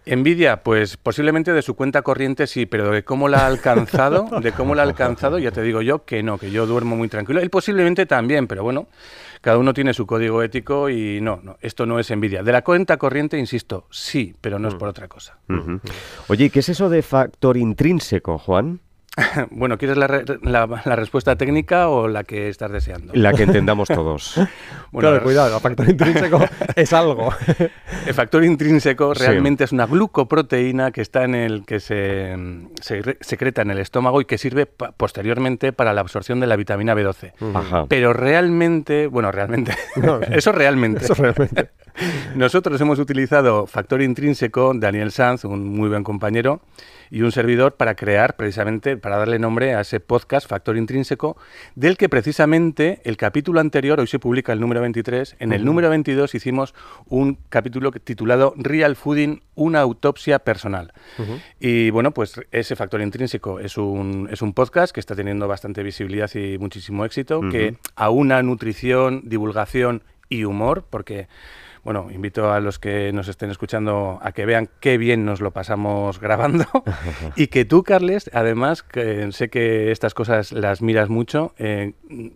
Envidia, 0.07 0.63
pues 0.63 0.97
posiblemente 0.97 1.53
de 1.53 1.61
su 1.61 1.75
cuenta 1.75 2.01
corriente 2.01 2.47
sí, 2.47 2.65
pero 2.65 2.91
de 2.91 3.03
cómo 3.03 3.27
la 3.27 3.39
ha 3.39 3.47
alcanzado, 3.47 4.27
de 4.41 4.51
cómo 4.51 4.75
la 4.75 4.83
ha 4.83 4.85
alcanzado, 4.85 5.39
ya 5.39 5.51
te 5.51 5.61
digo 5.61 5.81
yo 5.81 6.05
que 6.05 6.23
no, 6.23 6.37
que 6.37 6.51
yo 6.51 6.65
duermo 6.65 6.95
muy 6.95 7.09
tranquilo. 7.09 7.39
Él 7.39 7.49
posiblemente 7.49 8.05
también, 8.05 8.47
pero 8.47 8.63
bueno, 8.63 8.87
cada 9.41 9.57
uno 9.57 9.73
tiene 9.73 9.93
su 9.93 10.05
código 10.05 10.41
ético 10.41 10.89
y 10.89 11.21
no, 11.21 11.39
no, 11.43 11.57
esto 11.61 11.85
no 11.85 11.99
es 11.99 12.09
envidia. 12.11 12.43
De 12.43 12.51
la 12.51 12.63
cuenta 12.63 12.97
corriente, 12.97 13.37
insisto, 13.37 13.85
sí, 13.91 14.35
pero 14.41 14.59
no 14.59 14.67
es 14.67 14.75
mm. 14.75 14.77
por 14.77 14.89
otra 14.89 15.07
cosa. 15.07 15.37
Oye, 16.27 16.49
¿qué 16.49 16.59
es 16.59 16.69
eso 16.69 16.89
de 16.89 17.01
factor 17.01 17.57
intrínseco, 17.57 18.37
Juan? 18.37 18.79
bueno, 19.51 19.77
¿quieres 19.77 19.97
la, 19.97 20.95
respuesta 20.95 21.35
técnica 21.35 21.89
o 21.89 22.07
la 22.07 22.23
que 22.23 22.49
estás 22.49 22.71
deseando? 22.71 23.13
La 23.15 23.33
que 23.33 23.43
entendamos 23.43 23.87
todos. 23.87 24.35
bueno, 24.91 25.09
claro, 25.09 25.23
cuidado, 25.23 25.55
el 25.55 25.61
factor 25.61 25.89
intrínseco 25.89 26.39
es 26.75 26.93
algo. 26.93 27.33
el 28.05 28.13
factor 28.13 28.43
intrínseco 28.43 29.13
realmente 29.13 29.63
es 29.63 29.71
una 29.71 29.85
glucoproteína 29.85 30.91
que 30.91 31.01
está 31.01 31.23
en 31.23 31.35
el 31.35 31.65
que 31.65 31.79
se, 31.79 32.35
secreta 33.21 33.63
en 33.63 33.71
el 33.71 33.79
estómago 33.79 34.21
y 34.21 34.25
que 34.25 34.37
sirve 34.37 34.65
posteriormente 34.65 35.73
para 35.73 35.93
la 35.93 36.01
absorción 36.01 36.39
de 36.39 36.47
la 36.47 36.55
vitamina 36.55 36.93
B12. 36.95 37.87
Pero 37.87 38.13
realmente, 38.13 39.07
bueno, 39.07 39.31
realmente, 39.31 39.73
eso 40.31 40.51
realmente. 40.51 41.05
Eso 41.05 41.15
realmente. 41.15 41.69
Nosotros 42.35 42.79
hemos 42.81 42.99
utilizado 42.99 43.65
factor 43.65 44.03
intrínseco, 44.03 44.73
Daniel 44.75 45.11
Sanz, 45.11 45.45
un 45.45 45.67
muy 45.75 45.89
buen 45.89 46.03
compañero, 46.03 46.61
y 47.09 47.21
un 47.21 47.31
servidor 47.31 47.75
para 47.75 47.95
crear 47.95 48.35
precisamente, 48.35 48.97
para 48.97 49.17
darle 49.17 49.39
nombre 49.39 49.73
a 49.73 49.81
ese 49.81 49.99
podcast 49.99 50.47
Factor 50.47 50.77
Intrínseco, 50.77 51.37
del 51.75 51.97
que 51.97 52.09
precisamente 52.09 53.01
el 53.03 53.17
capítulo 53.17 53.59
anterior, 53.59 53.99
hoy 53.99 54.07
se 54.07 54.19
publica 54.19 54.53
el 54.53 54.59
número 54.59 54.81
23, 54.81 55.37
en 55.39 55.53
el 55.53 55.65
número 55.65 55.89
22 55.89 56.35
hicimos 56.35 56.73
un 57.05 57.37
capítulo 57.49 57.91
titulado 57.91 58.53
Real 58.57 58.95
Fooding, 58.95 59.41
una 59.55 59.79
autopsia 59.79 60.39
personal. 60.39 60.93
Y 61.59 61.89
bueno, 61.89 62.13
pues 62.13 62.39
ese 62.51 62.75
Factor 62.75 63.01
Intrínseco 63.01 63.59
es 63.59 63.77
un, 63.77 64.29
es 64.31 64.41
un 64.41 64.53
podcast 64.53 64.93
que 64.93 64.99
está 64.99 65.15
teniendo 65.15 65.47
bastante 65.47 65.83
visibilidad 65.83 66.29
y 66.35 66.57
muchísimo 66.57 67.05
éxito, 67.05 67.41
que 67.51 67.77
aúna 67.95 68.41
nutrición, 68.43 69.21
divulgación 69.25 70.03
y 70.29 70.43
humor, 70.43 70.85
porque 70.89 71.27
bueno, 71.87 72.07
invito 72.11 72.51
a 72.51 72.59
los 72.59 72.79
que 72.79 73.13
nos 73.13 73.29
estén 73.29 73.49
escuchando 73.49 74.19
a 74.21 74.33
que 74.33 74.45
vean 74.45 74.67
qué 74.81 74.97
bien 74.97 75.23
nos 75.23 75.39
lo 75.39 75.51
pasamos 75.51 76.19
grabando 76.21 76.65
y 77.37 77.47
que 77.47 77.63
tú, 77.63 77.83
Carles, 77.83 78.29
además, 78.33 78.83
que 78.83 79.31
sé 79.31 79.47
que 79.49 79.89
estas 79.89 80.13
cosas 80.13 80.51
las 80.51 80.81
miras 80.81 81.07
mucho, 81.07 81.53
eh, 81.57 81.93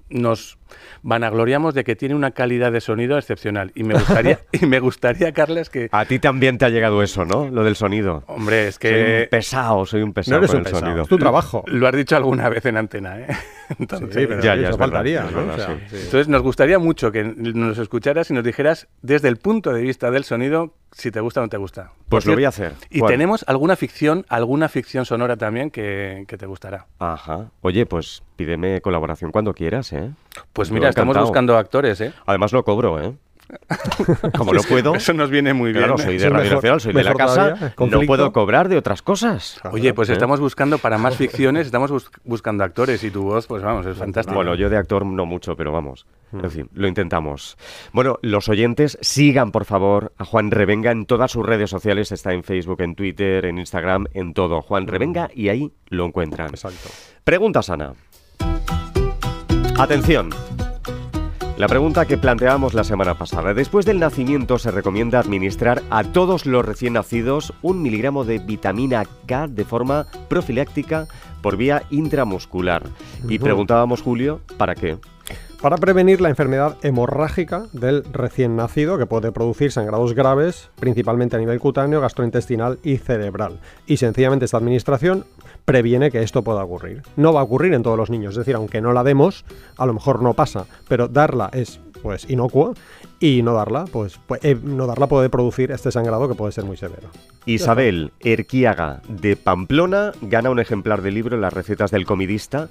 nos 0.07 0.57
vanagloriamos 1.01 1.73
de 1.73 1.83
que 1.83 1.97
tiene 1.97 2.15
una 2.15 2.31
calidad 2.31 2.71
de 2.71 2.79
sonido 2.79 3.17
excepcional. 3.17 3.73
Y 3.75 3.83
me 3.83 3.95
gustaría, 3.95 4.39
y 4.53 4.65
me 4.67 4.79
gustaría 4.79 5.33
Carles, 5.33 5.69
que... 5.69 5.89
A 5.91 6.05
ti 6.05 6.19
también 6.19 6.57
te 6.57 6.63
ha 6.63 6.69
llegado 6.69 7.03
eso, 7.03 7.25
¿no? 7.25 7.49
Lo 7.49 7.65
del 7.65 7.75
sonido. 7.75 8.23
Hombre, 8.27 8.69
es 8.69 8.79
que... 8.79 8.89
Soy 8.89 9.23
un 9.23 9.29
pesado, 9.29 9.85
soy 9.85 10.01
un 10.01 10.13
pesado 10.13 10.47
con 10.47 10.59
el 10.59 10.67
sonido. 10.67 11.01
Es 11.01 11.09
tu 11.09 11.17
trabajo. 11.17 11.63
Lo 11.67 11.89
has 11.89 11.95
dicho 11.95 12.15
alguna 12.15 12.47
vez 12.47 12.65
en 12.67 12.77
antena, 12.77 13.19
¿eh? 13.19 13.27
Entonces, 13.77 14.29
ya, 14.41 14.55
ya, 14.55 14.73
faltaría, 14.73 15.25
Entonces 15.27 16.27
nos 16.27 16.41
gustaría 16.41 16.79
mucho 16.79 17.11
que 17.11 17.23
nos 17.23 17.77
escucharas 17.77 18.29
y 18.29 18.33
nos 18.33 18.43
dijeras 18.43 18.87
desde 19.01 19.27
el 19.27 19.37
punto 19.41 19.73
de 19.73 19.82
vista 19.82 20.12
del 20.12 20.23
sonido 20.23 20.73
si 20.91 21.12
te 21.12 21.19
gusta 21.21 21.39
o 21.39 21.43
no 21.43 21.49
te 21.49 21.58
gusta. 21.58 21.91
Pues 22.10 22.25
lo 22.25 22.34
voy 22.34 22.45
a 22.45 22.49
hacer. 22.49 22.73
Y 22.89 23.01
tenemos 23.01 23.45
alguna 23.47 23.75
ficción, 23.75 24.25
alguna 24.30 24.67
ficción 24.69 25.06
sonora 25.06 25.38
también 25.38 25.71
que, 25.71 26.25
que, 26.27 26.38
te 26.38 26.45
gustará. 26.45 26.88
Ajá. 26.99 27.49
Oye, 27.62 27.86
pues 27.86 28.23
pídeme 28.36 28.82
colaboración 28.82 29.32
cuando 29.32 29.54
quieras, 29.54 29.93
¿eh? 29.93 30.12
Pues 30.54 30.71
mira, 30.71 30.89
estamos 30.89 31.17
buscando 31.17 31.58
actores, 31.58 32.01
¿eh? 32.01 32.13
Además 32.25 32.51
lo 32.51 32.63
cobro, 32.63 33.01
¿eh? 33.01 33.13
Como 34.37 34.53
lo 34.53 34.63
puedo. 34.63 34.95
Eso 34.95 35.13
nos 35.13 35.29
viene 35.29 35.53
muy 35.53 35.71
bien. 35.71 35.85
Claro, 35.85 35.97
soy 35.97 36.17
de 36.17 36.29
Radio 36.29 36.55
Nacional, 36.55 36.81
soy 36.81 36.93
de 36.93 37.03
la 37.03 37.13
casa. 37.13 37.73
no 37.77 38.01
puedo 38.01 38.31
cobrar 38.31 38.69
de 38.69 38.77
otras 38.77 39.01
cosas. 39.01 39.59
Oye, 39.71 39.93
pues 39.93 40.09
estamos 40.09 40.39
buscando 40.39 40.77
para 40.77 40.97
más 40.97 41.15
ficciones, 41.15 41.65
estamos 41.65 41.91
buscando 42.23 42.63
actores 42.63 43.03
y 43.03 43.11
tu 43.11 43.23
voz, 43.23 43.47
pues 43.47 43.63
vamos, 43.63 43.85
es 43.85 43.97
fantástica. 43.97 44.35
Bueno, 44.35 44.55
yo 44.55 44.69
de 44.69 44.77
actor 44.77 45.05
no 45.05 45.25
mucho, 45.25 45.55
pero 45.55 45.71
vamos. 45.71 46.05
En 46.33 46.49
fin, 46.49 46.69
lo 46.73 46.87
intentamos. 46.87 47.57
Bueno, 47.91 48.17
los 48.21 48.47
oyentes, 48.47 48.97
sigan 49.01 49.51
por 49.51 49.65
favor 49.65 50.13
a 50.17 50.25
Juan 50.25 50.49
Revenga 50.49 50.91
en 50.91 51.05
todas 51.05 51.31
sus 51.31 51.45
redes 51.45 51.69
sociales. 51.69 52.11
Está 52.11 52.33
en 52.33 52.43
Facebook, 52.43 52.81
en 52.81 52.95
Twitter, 52.95 53.45
en 53.45 53.57
Instagram, 53.57 54.05
en 54.13 54.33
todo. 54.33 54.61
Juan 54.61 54.87
Revenga 54.87 55.29
y 55.33 55.49
ahí 55.49 55.73
lo 55.89 56.05
encuentran. 56.05 56.49
Exacto. 56.49 56.89
Pregunta 57.23 57.61
sana. 57.61 57.93
Atención. 59.77 60.29
La 61.57 61.67
pregunta 61.67 62.05
que 62.05 62.17
planteamos 62.17 62.73
la 62.73 62.83
semana 62.83 63.15
pasada. 63.15 63.53
Después 63.53 63.85
del 63.85 63.99
nacimiento 63.99 64.57
se 64.57 64.71
recomienda 64.71 65.19
administrar 65.19 65.83
a 65.89 66.03
todos 66.03 66.45
los 66.45 66.65
recién 66.65 66.93
nacidos 66.93 67.53
un 67.61 67.81
miligramo 67.81 68.23
de 68.23 68.39
vitamina 68.39 69.05
K 69.27 69.47
de 69.47 69.65
forma 69.65 70.07
profiláctica 70.27 71.07
por 71.41 71.57
vía 71.57 71.83
intramuscular. 71.91 72.83
Y 73.27 73.37
preguntábamos, 73.37 74.01
Julio, 74.01 74.41
¿para 74.57 74.75
qué? 74.75 74.97
Para 75.62 75.78
prevenir 75.78 76.21
la 76.21 76.30
enfermedad 76.30 76.76
hemorrágica 76.82 77.67
del 77.71 78.04
recién 78.12 78.56
nacido 78.56 78.97
que 78.97 79.06
puede 79.06 79.32
producir 79.32 79.71
sangrados 79.71 80.15
graves, 80.15 80.71
principalmente 80.80 81.36
a 81.36 81.39
nivel 81.39 81.60
cutáneo, 81.60 82.02
gastrointestinal 82.02 82.80
y 82.82 82.97
cerebral. 82.97 83.60
Y 83.86 83.97
sencillamente 83.97 84.45
esta 84.45 84.58
administración 84.58 85.24
previene 85.63 86.10
que 86.10 86.24
esto 86.24 86.41
pueda 86.41 86.63
ocurrir. 86.63 87.04
No 87.15 87.32
va 87.32 87.41
a 87.41 87.43
ocurrir 87.43 87.76
en 87.76 87.84
todos 87.84 87.95
los 87.95 88.10
niños, 88.10 88.32
es 88.32 88.39
decir, 88.39 88.56
aunque 88.56 88.82
no 88.82 88.91
la 88.91 89.04
demos, 89.04 89.45
a 89.78 89.86
lo 89.86 89.93
mejor 89.93 90.24
no 90.24 90.34
pasa, 90.34 90.65
pero 90.88 91.08
darla 91.08 91.52
es 91.54 91.80
pues 92.02 92.28
inocua 92.28 92.74
y 93.21 93.43
no 93.43 93.53
darla, 93.53 93.86
pues, 93.86 94.19
pues 94.25 94.43
eh, 94.43 94.57
no 94.62 94.88
darla 94.88 95.07
puede 95.07 95.29
producir 95.29 95.71
este 95.71 95.91
sangrado 95.91 96.27
que 96.27 96.34
puede 96.34 96.51
ser 96.51 96.65
muy 96.65 96.75
severo. 96.75 97.07
Isabel 97.45 98.12
Erquiaga 98.19 99.01
de 99.07 99.36
Pamplona 99.36 100.12
gana 100.21 100.49
un 100.49 100.60
ejemplar 100.60 101.03
del 101.03 101.13
libro 101.13 101.38
Las 101.38 101.53
recetas 101.53 101.91
del 101.91 102.05
comidista, 102.05 102.67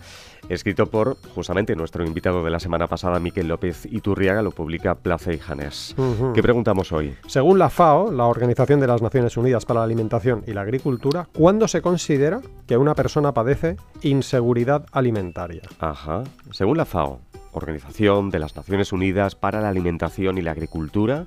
escrito 0.49 0.87
por 0.87 1.17
justamente 1.37 1.77
nuestro 1.77 2.05
invitado 2.05 2.43
de 2.43 2.51
la 2.51 2.59
semana 2.59 2.89
pasada, 2.89 3.21
Miquel 3.21 3.47
López 3.47 3.87
Iturriaga, 3.87 4.43
lo 4.43 4.51
publica 4.51 4.97
Plaza 4.97 5.33
y 5.33 5.39
Janés. 5.39 5.95
¿Qué 6.35 6.43
preguntamos 6.43 6.91
hoy? 6.91 7.15
Según 7.29 7.61
la 7.61 7.71
FAO, 7.71 8.11
la 8.11 8.27
Organización 8.27 8.81
de 8.81 8.89
las 8.89 9.03
Naciones 9.03 9.37
Unidas 9.37 9.65
para 9.65 9.81
la 9.81 9.85
Alimentación 9.85 10.43
y 10.49 10.53
la 10.53 10.63
Agricultura, 10.63 11.29
¿cuándo 11.33 11.69
se 11.69 11.81
considera 11.81 12.41
que 12.67 12.77
una 12.77 12.97
persona 12.97 13.33
padece 13.33 13.77
inseguridad 14.03 14.85
alimentaria? 14.91 15.63
Ajá. 15.79 16.25
Según 16.51 16.77
la 16.77 16.85
FAO, 16.85 17.21
Organización 17.53 18.31
de 18.31 18.39
las 18.39 18.57
Naciones 18.57 18.93
Unidas 18.93 19.35
para 19.35 19.61
la 19.61 19.69
Alimentación 19.69 20.39
y 20.39 20.43
la 20.43 20.53
Agricultura. 20.53 21.27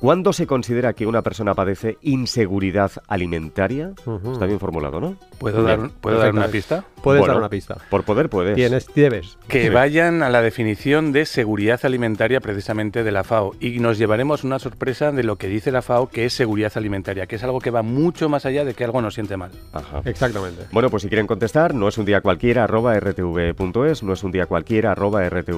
¿Cuándo 0.00 0.32
se 0.32 0.46
considera 0.46 0.92
que 0.92 1.06
una 1.06 1.22
persona 1.22 1.54
padece 1.54 1.98
inseguridad 2.02 2.92
alimentaria? 3.08 3.92
Está 4.32 4.46
bien 4.46 4.60
formulado, 4.60 5.00
¿no? 5.00 5.16
¿Puedo, 5.38 5.62
dar, 5.62 5.90
¿puedo 6.00 6.18
dar, 6.18 6.32
una 6.32 6.48
pista? 6.48 6.84
Puedes 7.02 7.26
dar 7.26 7.36
una 7.36 7.48
pista. 7.48 7.78
Por 7.90 8.04
poder 8.04 8.28
puedes. 8.28 8.54
Tienes, 8.54 8.86
debes. 8.94 9.38
Que 9.48 9.70
vayan 9.70 10.22
a 10.22 10.30
la 10.30 10.40
definición 10.40 11.12
de 11.12 11.26
seguridad 11.26 11.80
alimentaria 11.82 12.40
precisamente 12.40 13.02
de 13.02 13.12
la 13.12 13.24
FAO 13.24 13.54
y 13.60 13.80
nos 13.80 13.98
llevaremos 13.98 14.44
una 14.44 14.58
sorpresa 14.58 15.10
de 15.10 15.24
lo 15.24 15.36
que 15.36 15.48
dice 15.48 15.72
la 15.72 15.82
FAO 15.82 16.08
que 16.08 16.24
es 16.26 16.32
seguridad 16.32 16.72
alimentaria, 16.76 17.26
que 17.26 17.36
es 17.36 17.44
algo 17.44 17.58
que 17.58 17.70
va 17.70 17.82
mucho 17.82 18.28
más 18.28 18.46
allá 18.46 18.64
de 18.64 18.74
que 18.74 18.84
algo 18.84 19.02
nos 19.02 19.14
siente 19.14 19.36
mal. 19.36 19.50
Ajá. 19.72 20.02
Exactamente. 20.04 20.66
Bueno, 20.70 20.90
pues 20.90 21.02
si 21.02 21.08
quieren 21.08 21.26
contestar, 21.26 21.74
no 21.74 21.88
es 21.88 21.98
un 21.98 22.04
día 22.04 22.20
cualquiera 22.20 22.64
arroba 22.64 22.98
rtv.es, 22.98 24.02
no 24.02 24.12
es 24.12 24.22
un 24.22 24.32
día 24.32 24.46
cualquiera 24.46 24.92
arroba 24.92 25.28
rtv 25.28 25.57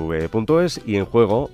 y 0.87 0.97
en 0.97 1.05
juego 1.05 1.51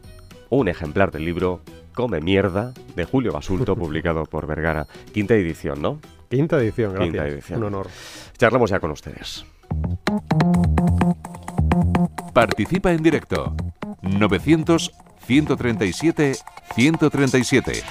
un 0.50 0.68
ejemplar 0.68 1.10
del 1.10 1.24
libro 1.24 1.60
Come 1.94 2.20
Mierda 2.20 2.72
de 2.94 3.04
Julio 3.04 3.32
Basulto, 3.32 3.74
publicado 3.76 4.24
por 4.24 4.46
Vergara. 4.46 4.86
Quinta 5.12 5.34
edición, 5.34 5.82
¿no? 5.82 5.98
Quinta 6.28 6.58
edición, 6.58 6.92
gracias. 6.92 7.12
Quinta 7.12 7.28
edición. 7.28 7.58
Un 7.58 7.64
honor. 7.64 7.88
Charlamos 8.36 8.70
ya 8.70 8.80
con 8.80 8.90
ustedes. 8.90 9.44
Participa 12.32 12.92
en 12.92 13.02
directo. 13.02 13.54
900 14.02 14.92
137 15.26 16.36
137. 16.74 17.82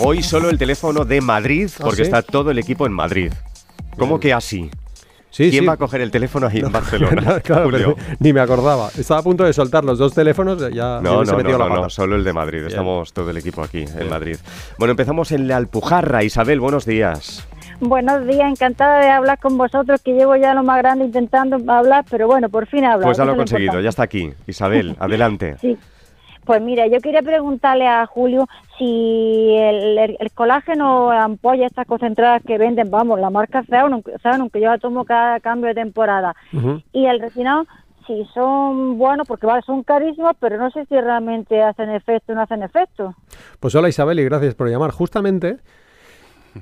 Hoy 0.00 0.22
solo 0.22 0.50
el 0.50 0.58
teléfono 0.58 1.04
de 1.04 1.20
Madrid, 1.20 1.70
¿Ah, 1.78 1.84
porque 1.84 2.02
está 2.02 2.22
todo 2.22 2.50
el 2.50 2.58
equipo 2.58 2.86
en 2.86 2.92
Madrid. 2.92 3.32
¿Cómo 3.96 4.20
que 4.20 4.32
así? 4.32 4.70
¿Quién 5.38 5.68
va 5.68 5.74
a 5.74 5.76
coger 5.76 6.00
el 6.00 6.10
teléfono 6.10 6.46
ahí 6.46 6.58
en 6.58 6.72
Barcelona? 6.72 7.40
ni 8.18 8.32
me 8.32 8.40
acordaba. 8.40 8.88
Estaba 8.98 9.20
a 9.20 9.22
punto 9.22 9.44
de 9.44 9.52
soltar 9.52 9.84
los 9.84 9.98
dos 9.98 10.14
teléfonos, 10.14 10.58
ya 10.72 11.00
no, 11.00 11.24
se 11.24 11.36
metió 11.36 11.56
la 11.56 11.68
No, 11.68 11.88
solo 11.88 12.16
el 12.16 12.24
de 12.24 12.32
Madrid. 12.32 12.64
Estamos 12.64 13.12
todo 13.12 13.30
el 13.30 13.36
equipo 13.36 13.62
aquí 13.62 13.84
en 13.98 14.08
Madrid. 14.08 14.36
Bueno, 14.78 14.92
empezamos 14.92 15.32
en 15.32 15.48
la 15.48 15.56
Alpujarra. 15.56 16.24
Isabel, 16.24 16.60
buenos 16.60 16.84
días. 16.84 17.46
Buenos 17.80 18.26
días, 18.26 18.50
encantada 18.50 18.98
de 19.00 19.08
hablar 19.08 19.38
con 19.38 19.56
vosotros, 19.56 20.02
que 20.02 20.12
llevo 20.12 20.34
ya 20.34 20.52
lo 20.52 20.64
más 20.64 20.78
grande 20.78 21.04
intentando 21.04 21.58
hablar, 21.72 22.04
pero 22.10 22.26
bueno, 22.26 22.48
por 22.48 22.66
fin 22.66 22.84
hablo. 22.84 23.06
Pues 23.06 23.18
ya 23.18 23.24
lo 23.24 23.34
he 23.34 23.36
conseguido, 23.36 23.80
ya 23.80 23.90
está 23.90 24.02
aquí. 24.02 24.32
Isabel, 24.48 24.96
adelante. 25.00 25.56
sí. 25.60 25.78
Pues 26.48 26.62
mira, 26.62 26.86
yo 26.86 26.98
quería 27.00 27.20
preguntarle 27.20 27.86
a 27.86 28.06
Julio 28.06 28.48
si 28.78 29.54
el, 29.54 30.16
colágeno, 30.32 31.10
ampolla, 31.10 31.66
estas 31.66 31.86
concentradas 31.86 32.42
que 32.42 32.56
venden, 32.56 32.90
vamos, 32.90 33.20
la 33.20 33.28
marca 33.28 33.62
Zaun, 33.64 34.02
aunque 34.24 34.58
yo 34.58 34.68
la 34.68 34.78
tomo 34.78 35.04
cada 35.04 35.40
cambio 35.40 35.68
de 35.68 35.74
temporada, 35.74 36.34
y 36.90 37.04
el 37.04 37.20
refinado, 37.20 37.66
si 38.06 38.24
son 38.32 38.96
buenos, 38.96 39.28
porque 39.28 39.44
vale, 39.44 39.60
son 39.60 39.82
carísimos, 39.82 40.32
pero 40.40 40.56
no 40.56 40.70
sé 40.70 40.86
si 40.86 40.98
realmente 40.98 41.62
hacen 41.62 41.90
efecto 41.90 42.32
o 42.32 42.36
no 42.36 42.40
hacen 42.40 42.62
efecto. 42.62 43.14
Pues 43.60 43.74
hola 43.74 43.90
Isabel 43.90 44.18
y 44.18 44.24
gracias 44.24 44.54
por 44.54 44.70
llamar. 44.70 44.90
Justamente, 44.90 45.58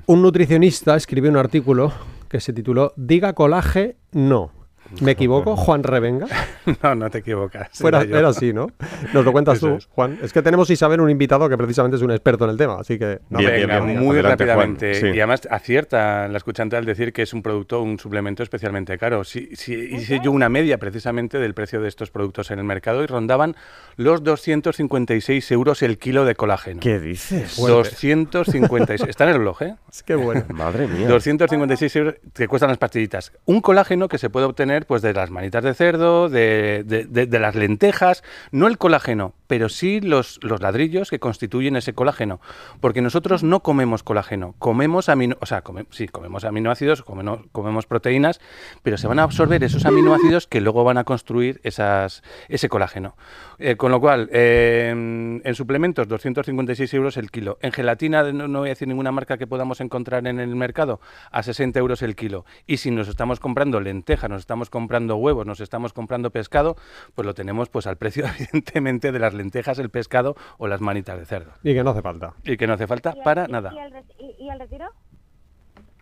un 0.05 0.21
nutricionista 0.21 0.97
escribió 0.97 1.31
un 1.31 1.37
artículo 1.37 1.93
que 2.27 2.41
se 2.41 2.51
tituló 2.51 2.91
Diga 2.97 3.31
colaje 3.31 3.95
no 4.11 4.56
¿Me 5.01 5.11
equivoco? 5.11 5.55
¿Juan 5.55 5.83
Revenga? 5.83 6.27
no, 6.83 6.95
no 6.95 7.09
te 7.09 7.19
equivocas. 7.19 7.69
Fuera, 7.73 8.01
era 8.01 8.29
así, 8.29 8.53
¿no? 8.53 8.67
Nos 9.13 9.25
lo 9.25 9.31
cuentas 9.31 9.59
tú, 9.59 9.77
Juan. 9.89 10.19
Es 10.21 10.33
que 10.33 10.41
tenemos 10.41 10.69
Isabel 10.69 11.01
un 11.01 11.09
invitado 11.09 11.47
que 11.49 11.57
precisamente 11.57 11.97
es 11.97 12.03
un 12.03 12.11
experto 12.11 12.45
en 12.45 12.51
el 12.51 12.57
tema, 12.57 12.77
así 12.79 12.97
que... 12.97 13.19
Venga, 13.29 13.81
muy 13.81 14.21
rápidamente. 14.21 15.15
Y 15.15 15.19
además 15.19 15.47
acierta 15.49 16.27
la 16.27 16.37
escuchante 16.37 16.75
al 16.75 16.85
decir 16.85 17.13
que 17.13 17.23
es 17.23 17.33
un 17.33 17.41
producto, 17.41 17.81
un 17.81 17.99
suplemento 17.99 18.43
especialmente 18.43 18.97
caro. 18.97 19.23
Si, 19.23 19.55
si, 19.55 19.73
hice 19.73 20.19
yo 20.23 20.31
una 20.31 20.49
media 20.49 20.77
precisamente 20.77 21.39
del 21.39 21.53
precio 21.53 21.81
de 21.81 21.87
estos 21.87 22.11
productos 22.11 22.51
en 22.51 22.59
el 22.59 22.65
mercado 22.65 23.03
y 23.03 23.07
rondaban 23.07 23.55
los 23.95 24.23
256 24.23 25.51
euros 25.51 25.81
el 25.81 25.97
kilo 25.97 26.25
de 26.25 26.35
colágeno. 26.35 26.79
¿Qué 26.79 26.99
dices? 26.99 27.57
256. 27.57 29.09
Está 29.09 29.23
en 29.25 29.29
el 29.31 29.37
reloj, 29.37 29.61
¿eh? 29.63 29.75
Es 29.89 30.03
que 30.03 30.15
bueno. 30.15 30.45
Madre 30.53 30.87
mía. 30.87 31.07
256 31.07 31.95
euros 31.95 32.15
que 32.33 32.47
cuestan 32.47 32.69
las 32.69 32.77
pastillitas. 32.77 33.31
Un 33.45 33.61
colágeno 33.61 34.07
que 34.07 34.17
se 34.17 34.29
puede 34.29 34.45
obtener 34.45 34.76
pues 34.85 35.01
de 35.01 35.13
las 35.13 35.31
manitas 35.31 35.63
de 35.63 35.73
cerdo, 35.73 36.29
de, 36.29 36.83
de, 36.83 37.39
las 37.39 37.55
lentejas, 37.55 38.23
no 38.51 38.67
el 38.67 38.77
colágeno, 38.77 39.33
pero 39.47 39.69
sí 39.69 40.01
los, 40.01 40.39
los 40.43 40.61
ladrillos 40.61 41.09
que 41.09 41.19
constituyen 41.19 41.75
ese 41.75 41.93
colágeno. 41.93 42.39
Porque 42.79 43.01
nosotros 43.01 43.43
no 43.43 43.61
comemos 43.61 44.03
colágeno, 44.03 44.55
comemos 44.59 45.09
amino, 45.09 45.37
o 45.39 45.45
sea, 45.45 45.63
sí, 45.89 46.07
comemos 46.07 46.43
aminoácidos, 46.43 47.03
comemos, 47.03 47.85
proteínas, 47.87 48.39
pero 48.83 48.97
se 48.97 49.07
van 49.07 49.19
a 49.19 49.23
absorber 49.23 49.63
esos 49.63 49.85
aminoácidos 49.85 50.47
que 50.47 50.61
luego 50.61 50.83
van 50.83 50.97
a 50.97 51.03
construir 51.03 51.61
ese 51.63 52.69
colágeno. 52.69 53.15
Eh, 53.59 53.75
con 53.75 53.91
lo 53.91 53.99
cual, 53.99 54.29
en 54.31 55.41
suplementos, 55.55 56.07
256 56.07 56.93
euros 56.93 57.17
el 57.17 57.31
kilo. 57.31 57.57
En 57.61 57.71
gelatina, 57.71 58.31
no, 58.31 58.59
voy 58.59 58.69
a 58.69 58.71
decir 58.71 58.87
ninguna 58.87 59.11
marca 59.11 59.37
que 59.37 59.47
podamos 59.47 59.81
encontrar 59.81 60.27
en 60.27 60.39
el 60.39 60.55
mercado, 60.55 60.99
a 61.31 61.43
60 61.43 61.79
euros 61.79 62.01
el 62.01 62.15
kilo. 62.15 62.45
Y 62.65 62.77
si 62.77 62.91
nos 62.91 63.07
estamos 63.07 63.39
comprando 63.39 63.79
lentejas, 63.79 64.29
nos 64.29 64.41
estamos 64.41 64.69
comprando 64.69 65.15
huevos, 65.15 65.45
nos 65.45 65.59
estamos 65.59 65.93
comprando 65.93 66.31
pescado, 66.31 66.77
pues 67.15 67.25
lo 67.25 67.33
tenemos 67.33 67.69
pues 67.69 67.87
al 67.87 67.97
precio, 67.97 68.25
evidentemente, 68.37 69.11
de 69.11 69.19
las 69.19 69.33
lentejas, 69.37 69.79
el 69.79 69.89
pescado 69.89 70.35
o 70.57 70.67
las 70.67 70.81
manitas 70.81 71.17
de 71.17 71.25
cerdo. 71.25 71.51
Y 71.63 71.73
que 71.73 71.83
no 71.83 71.91
hace 71.91 72.01
falta. 72.01 72.33
Y 72.43 72.57
que 72.57 72.67
no 72.67 72.73
hace 72.73 72.87
falta 72.87 73.13
para 73.23 73.47
nada. 73.47 73.71
¿Y 73.73 74.49
el, 74.49 74.59
retiro? 74.59 74.87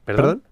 ¿Perdón? 0.06 0.44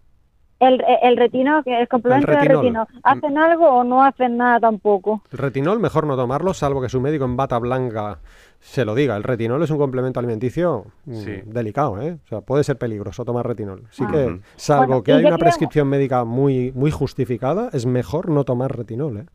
El, 0.60 0.82
el, 1.02 1.18
retino, 1.18 1.62
que 1.64 1.78
el 1.78 1.88
complemento 1.88 2.32
de 2.32 2.38
retino, 2.38 2.88
¿hacen 3.04 3.38
algo 3.38 3.68
o 3.68 3.84
no 3.84 4.04
hacen 4.04 4.38
nada 4.38 4.62
tampoco? 4.62 5.22
El 5.32 5.40
retinol 5.40 5.80
mejor 5.80 6.08
no 6.08 6.16
tomarlo, 6.16 6.54
salvo 6.54 6.82
que 6.82 6.88
su 6.88 7.02
médico 7.02 7.26
en 7.26 7.36
bata 7.36 7.60
blanca 7.60 8.20
se 8.60 8.86
lo 8.86 8.96
diga. 8.96 9.18
El 9.18 9.24
retinol 9.24 9.62
es 9.62 9.72
un 9.72 9.78
complemento 9.78 10.20
alimenticio 10.20 10.86
mm, 11.06 11.52
delicado, 11.52 12.02
¿eh? 12.02 12.18
O 12.24 12.28
sea, 12.28 12.42
puede 12.42 12.64
ser 12.64 12.78
peligroso 12.78 13.26
tomar 13.26 13.46
retinol. 13.46 13.84
Así 13.90 14.06
que, 14.08 14.40
salvo 14.56 15.04
que 15.04 15.12
hay 15.12 15.26
una 15.26 15.38
prescripción 15.38 15.90
médica 15.90 16.24
muy, 16.24 16.72
muy 16.72 16.92
justificada, 16.92 17.70
es 17.74 17.86
mejor 17.86 18.30
no 18.30 18.46
tomar 18.46 18.76
retinol, 18.76 19.18
¿eh? 19.18 19.26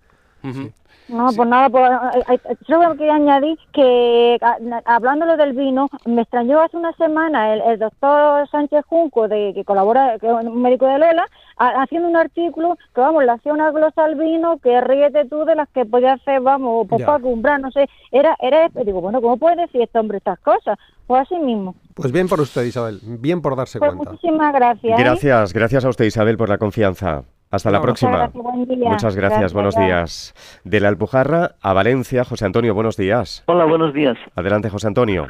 No, 1.08 1.30
pues 1.34 1.48
nada, 1.48 1.70
pues, 1.70 2.40
solo 2.66 2.94
quería 2.96 3.14
añadir 3.14 3.58
que 3.72 4.38
hablándolo 4.84 5.38
del 5.38 5.54
vino, 5.54 5.88
me 6.04 6.22
extrañó 6.22 6.60
hace 6.60 6.76
una 6.76 6.92
semana 6.92 7.54
el, 7.54 7.78
doctor 7.78 8.46
Sánchez 8.50 8.84
Junco, 8.86 9.26
de, 9.26 9.52
que 9.54 9.64
colabora, 9.64 10.18
que 10.18 10.26
es 10.26 10.32
un 10.32 10.60
médico 10.60 10.86
de 10.86 10.98
Lola, 10.98 11.26
haciendo 11.56 12.08
un 12.08 12.16
artículo 12.16 12.76
que, 12.94 13.00
vamos, 13.00 13.24
le 13.24 13.32
hacía 13.32 13.54
una 13.54 13.70
glosa 13.70 14.04
al 14.04 14.16
vino, 14.16 14.58
que 14.58 14.82
ríete 14.82 15.24
tú 15.24 15.46
de 15.46 15.54
las 15.54 15.68
que 15.70 15.86
podía 15.86 16.12
hacer, 16.12 16.42
vamos, 16.42 16.86
pues 16.86 17.02
para 17.02 17.20
comprar, 17.20 17.58
no 17.58 17.70
sé, 17.70 17.88
era, 18.12 18.36
era, 18.40 18.68
digo, 18.84 19.00
bueno, 19.00 19.22
¿cómo 19.22 19.38
puede 19.38 19.56
decir 19.56 19.80
este 19.80 19.98
hombre 19.98 20.18
estas 20.18 20.38
cosas? 20.40 20.78
Pues 21.06 21.22
así 21.22 21.38
mismo. 21.38 21.74
Pues 21.94 22.12
bien 22.12 22.28
por 22.28 22.38
usted, 22.40 22.64
Isabel, 22.64 23.00
bien 23.02 23.40
por 23.40 23.56
darse 23.56 23.78
pues 23.78 23.94
cuenta. 23.94 24.10
Muchísimas 24.10 24.52
gracias. 24.52 24.98
¿eh? 24.98 25.02
Gracias, 25.02 25.54
gracias 25.54 25.84
a 25.86 25.88
usted, 25.88 26.04
Isabel, 26.04 26.36
por 26.36 26.50
la 26.50 26.58
confianza. 26.58 27.24
Hasta 27.50 27.70
la 27.70 27.80
próxima. 27.80 28.30
Muchas 28.34 29.16
gracias, 29.16 29.52
buenos 29.52 29.74
días. 29.74 30.34
De 30.64 30.80
la 30.80 30.88
Alpujarra 30.88 31.52
a 31.62 31.72
Valencia, 31.72 32.24
José 32.24 32.44
Antonio, 32.44 32.74
buenos 32.74 32.96
días. 32.96 33.42
Hola, 33.46 33.64
buenos 33.64 33.94
días. 33.94 34.18
Adelante, 34.34 34.68
José 34.68 34.86
Antonio. 34.86 35.28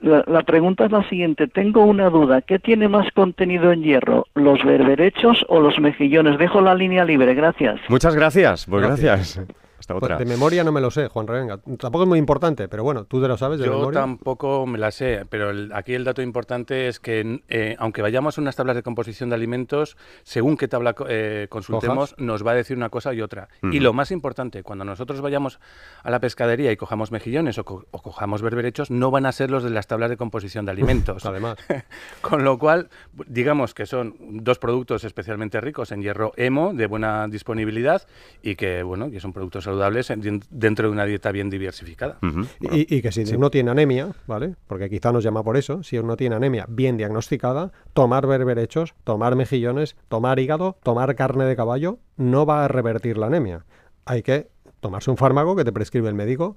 La, 0.00 0.42
pregunta 0.42 0.86
es 0.86 0.92
la 0.92 1.06
siguiente. 1.08 1.46
Tengo 1.46 1.84
una 1.84 2.08
duda. 2.08 2.40
¿Qué 2.40 2.58
tiene 2.58 2.88
más 2.88 3.10
contenido 3.12 3.72
en 3.72 3.82
hierro? 3.82 4.26
¿Los 4.34 4.64
berberechos 4.64 5.44
o 5.48 5.60
los 5.60 5.78
mejillones? 5.78 6.38
Dejo 6.38 6.60
la 6.60 6.74
línea 6.74 7.04
libre. 7.04 7.34
Gracias. 7.34 7.78
Muchas 7.88 8.14
gracias. 8.14 8.66
Pues 8.66 8.82
gracias. 8.82 9.40
Pues 9.86 10.18
de 10.18 10.24
memoria 10.24 10.64
no 10.64 10.72
me 10.72 10.80
lo 10.80 10.90
sé, 10.90 11.08
Juan 11.08 11.26
Revenga. 11.26 11.58
Tampoco 11.78 12.02
es 12.02 12.08
muy 12.08 12.18
importante, 12.18 12.68
pero 12.68 12.84
bueno, 12.84 13.04
tú 13.04 13.20
te 13.20 13.28
lo 13.28 13.36
sabes 13.36 13.58
de 13.58 13.66
Yo 13.66 13.90
tampoco 13.90 14.66
me 14.66 14.78
la 14.78 14.90
sé, 14.90 15.26
pero 15.28 15.52
aquí 15.74 15.94
el 15.94 16.04
dato 16.04 16.22
importante 16.22 16.88
es 16.88 17.00
que 17.00 17.42
eh, 17.48 17.76
aunque 17.78 18.02
vayamos 18.02 18.38
a 18.38 18.40
unas 18.40 18.56
tablas 18.56 18.76
de 18.76 18.82
composición 18.82 19.30
de 19.30 19.36
alimentos, 19.36 19.96
según 20.22 20.56
qué 20.56 20.68
tabla 20.68 20.94
eh, 21.08 21.46
consultemos, 21.48 22.14
nos 22.18 22.46
va 22.46 22.52
a 22.52 22.54
decir 22.54 22.76
una 22.76 22.90
cosa 22.90 23.14
y 23.14 23.22
otra. 23.22 23.48
Y 23.62 23.80
lo 23.80 23.92
más 23.92 24.10
importante, 24.10 24.62
cuando 24.62 24.84
nosotros 24.84 25.20
vayamos 25.20 25.60
a 26.02 26.10
la 26.10 26.20
pescadería 26.20 26.72
y 26.72 26.76
cojamos 26.76 27.10
mejillones 27.10 27.58
o, 27.58 27.64
cojamos 27.64 28.42
berberechos, 28.42 28.90
no 28.90 29.10
van 29.10 29.26
a 29.26 29.32
ser 29.32 29.50
los 29.50 29.62
de 29.62 29.70
las 29.70 29.86
tablas 29.86 30.10
de 30.10 30.16
composición 30.16 30.64
de 30.64 30.72
alimentos. 30.72 31.24
Además. 31.26 31.56
Con 32.20 32.44
lo 32.44 32.58
cual, 32.58 32.90
digamos 33.26 33.74
que 33.74 33.86
son 33.86 34.16
dos 34.18 34.58
productos 34.58 35.04
especialmente 35.04 35.60
ricos 35.60 35.92
en 35.92 36.02
hierro 36.02 36.32
hemo, 36.36 36.72
de 36.74 36.86
buena 36.86 37.28
disponibilidad 37.28 38.06
y 38.42 38.56
que, 38.56 38.82
bueno, 38.82 39.10
que 39.10 39.20
son 39.20 39.32
productos 39.32 39.66
saludables 39.70 40.12
dentro 40.50 40.88
de 40.88 40.92
una 40.92 41.04
dieta 41.04 41.30
bien 41.32 41.48
diversificada. 41.50 42.18
y, 42.60 43.00
que 43.00 43.12
si 43.12 43.34
uno 43.34 43.50
tiene 43.50 43.70
anemia, 43.70 44.10
¿vale? 44.26 44.56
Porque 44.66 44.90
quizá 44.90 45.12
nos 45.12 45.22
llama 45.22 45.42
por 45.44 45.56
eso, 45.56 45.82
si 45.82 45.98
uno 45.98 46.16
tiene 46.16 46.36
anemia 46.36 46.66
bien 46.68 46.96
diagnosticada, 46.96 47.72
tomar 47.92 48.26
berberechos, 48.26 48.94
tomar 49.04 49.36
mejillones, 49.36 49.96
tomar 50.08 50.38
hígado, 50.38 50.76
tomar 50.82 51.14
carne 51.14 51.44
de 51.44 51.56
caballo, 51.56 51.98
no 52.16 52.46
va 52.46 52.64
a 52.64 52.68
revertir 52.68 53.16
la 53.16 53.26
anemia. 53.26 53.64
Hay 54.04 54.22
que 54.22 54.48
tomarse 54.80 55.10
un 55.10 55.16
fármaco 55.16 55.54
que 55.54 55.64
te 55.64 55.72
prescribe 55.72 56.08
el 56.08 56.14
médico 56.14 56.56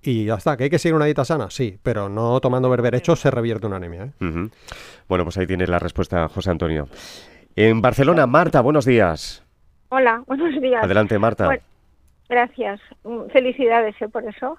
y 0.00 0.24
ya 0.24 0.34
está. 0.34 0.56
¿Que 0.56 0.64
hay 0.64 0.70
que 0.70 0.78
seguir 0.78 0.94
una 0.94 1.04
dieta 1.04 1.24
sana? 1.24 1.50
Sí, 1.50 1.78
pero 1.82 2.08
no 2.08 2.40
tomando 2.40 2.70
berberechos 2.70 3.20
se 3.20 3.30
revierte 3.30 3.66
una 3.66 3.76
anemia. 3.76 4.04
¿eh? 4.04 4.48
Bueno, 5.08 5.24
pues 5.24 5.36
ahí 5.36 5.46
tienes 5.46 5.68
la 5.68 5.78
respuesta, 5.78 6.28
José 6.28 6.50
Antonio. 6.50 6.88
En 7.56 7.82
Barcelona, 7.82 8.26
Marta, 8.26 8.60
buenos 8.60 8.84
días. 8.84 9.44
Hola, 9.90 10.22
buenos 10.26 10.60
días. 10.60 10.82
Adelante, 10.82 11.18
Marta. 11.18 11.48
Gracias. 12.28 12.80
Mm, 13.02 13.26
felicidades 13.32 13.94
¿eh? 14.00 14.08
por 14.08 14.24
eso. 14.24 14.58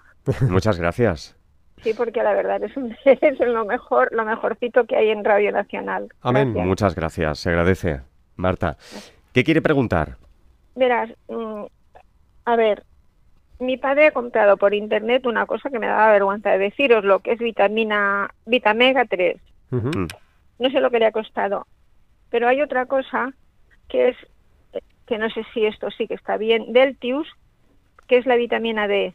Muchas 0.50 0.80
gracias. 0.80 1.36
Sí, 1.82 1.94
porque 1.94 2.24
la 2.24 2.34
verdad 2.34 2.64
es, 2.64 2.76
un, 2.78 2.96
es 3.06 3.40
lo 3.40 3.66
mejor, 3.66 4.10
lo 4.12 4.26
mejorcito 4.26 4.86
que 4.86 4.96
hay 4.96 5.10
en 5.10 5.24
Radio 5.24 5.52
Nacional. 5.52 6.10
Amén. 6.22 6.54
Muchas 6.54 6.96
gracias. 6.96 7.40
Se 7.40 7.50
agradece, 7.50 8.02
Marta. 8.36 8.78
¿Qué 9.34 9.44
quiere 9.44 9.62
preguntar? 9.62 10.18
Verás, 10.76 11.10
mm, 11.28 11.64
a 12.46 12.56
ver, 12.56 12.84
mi 13.60 13.78
padre 13.78 14.08
ha 14.08 14.12
comprado 14.12 14.58
por 14.58 14.74
internet 14.74 15.26
una 15.26 15.46
cosa 15.46 15.70
que 15.70 15.80
me 15.80 15.88
daba 15.88 16.12
vergüenza 16.12 16.52
de 16.52 16.58
deciros, 16.58 17.04
lo 17.04 17.20
que 17.20 17.34
es 17.34 17.40
vitamina 17.40 18.30
Vitamega 18.46 19.06
3. 19.06 19.38
Mm. 19.72 20.06
No 20.60 20.70
sé 20.70 20.80
lo 20.80 20.92
que 20.92 21.00
le 21.00 21.06
ha 21.06 21.12
costado, 21.12 21.68
pero 22.30 22.48
hay 22.48 22.62
otra 22.62 22.86
cosa 22.86 23.34
que 23.88 24.10
es 24.10 24.18
que 25.06 25.18
no 25.18 25.30
sé 25.30 25.46
si 25.54 25.66
esto 25.66 25.92
sí 25.92 26.08
que 26.08 26.16
está 26.16 26.38
bien, 26.38 26.74
Deltius, 26.74 27.28
que 28.08 28.18
es 28.18 28.26
la 28.26 28.36
vitamina 28.36 28.88
D. 28.88 29.14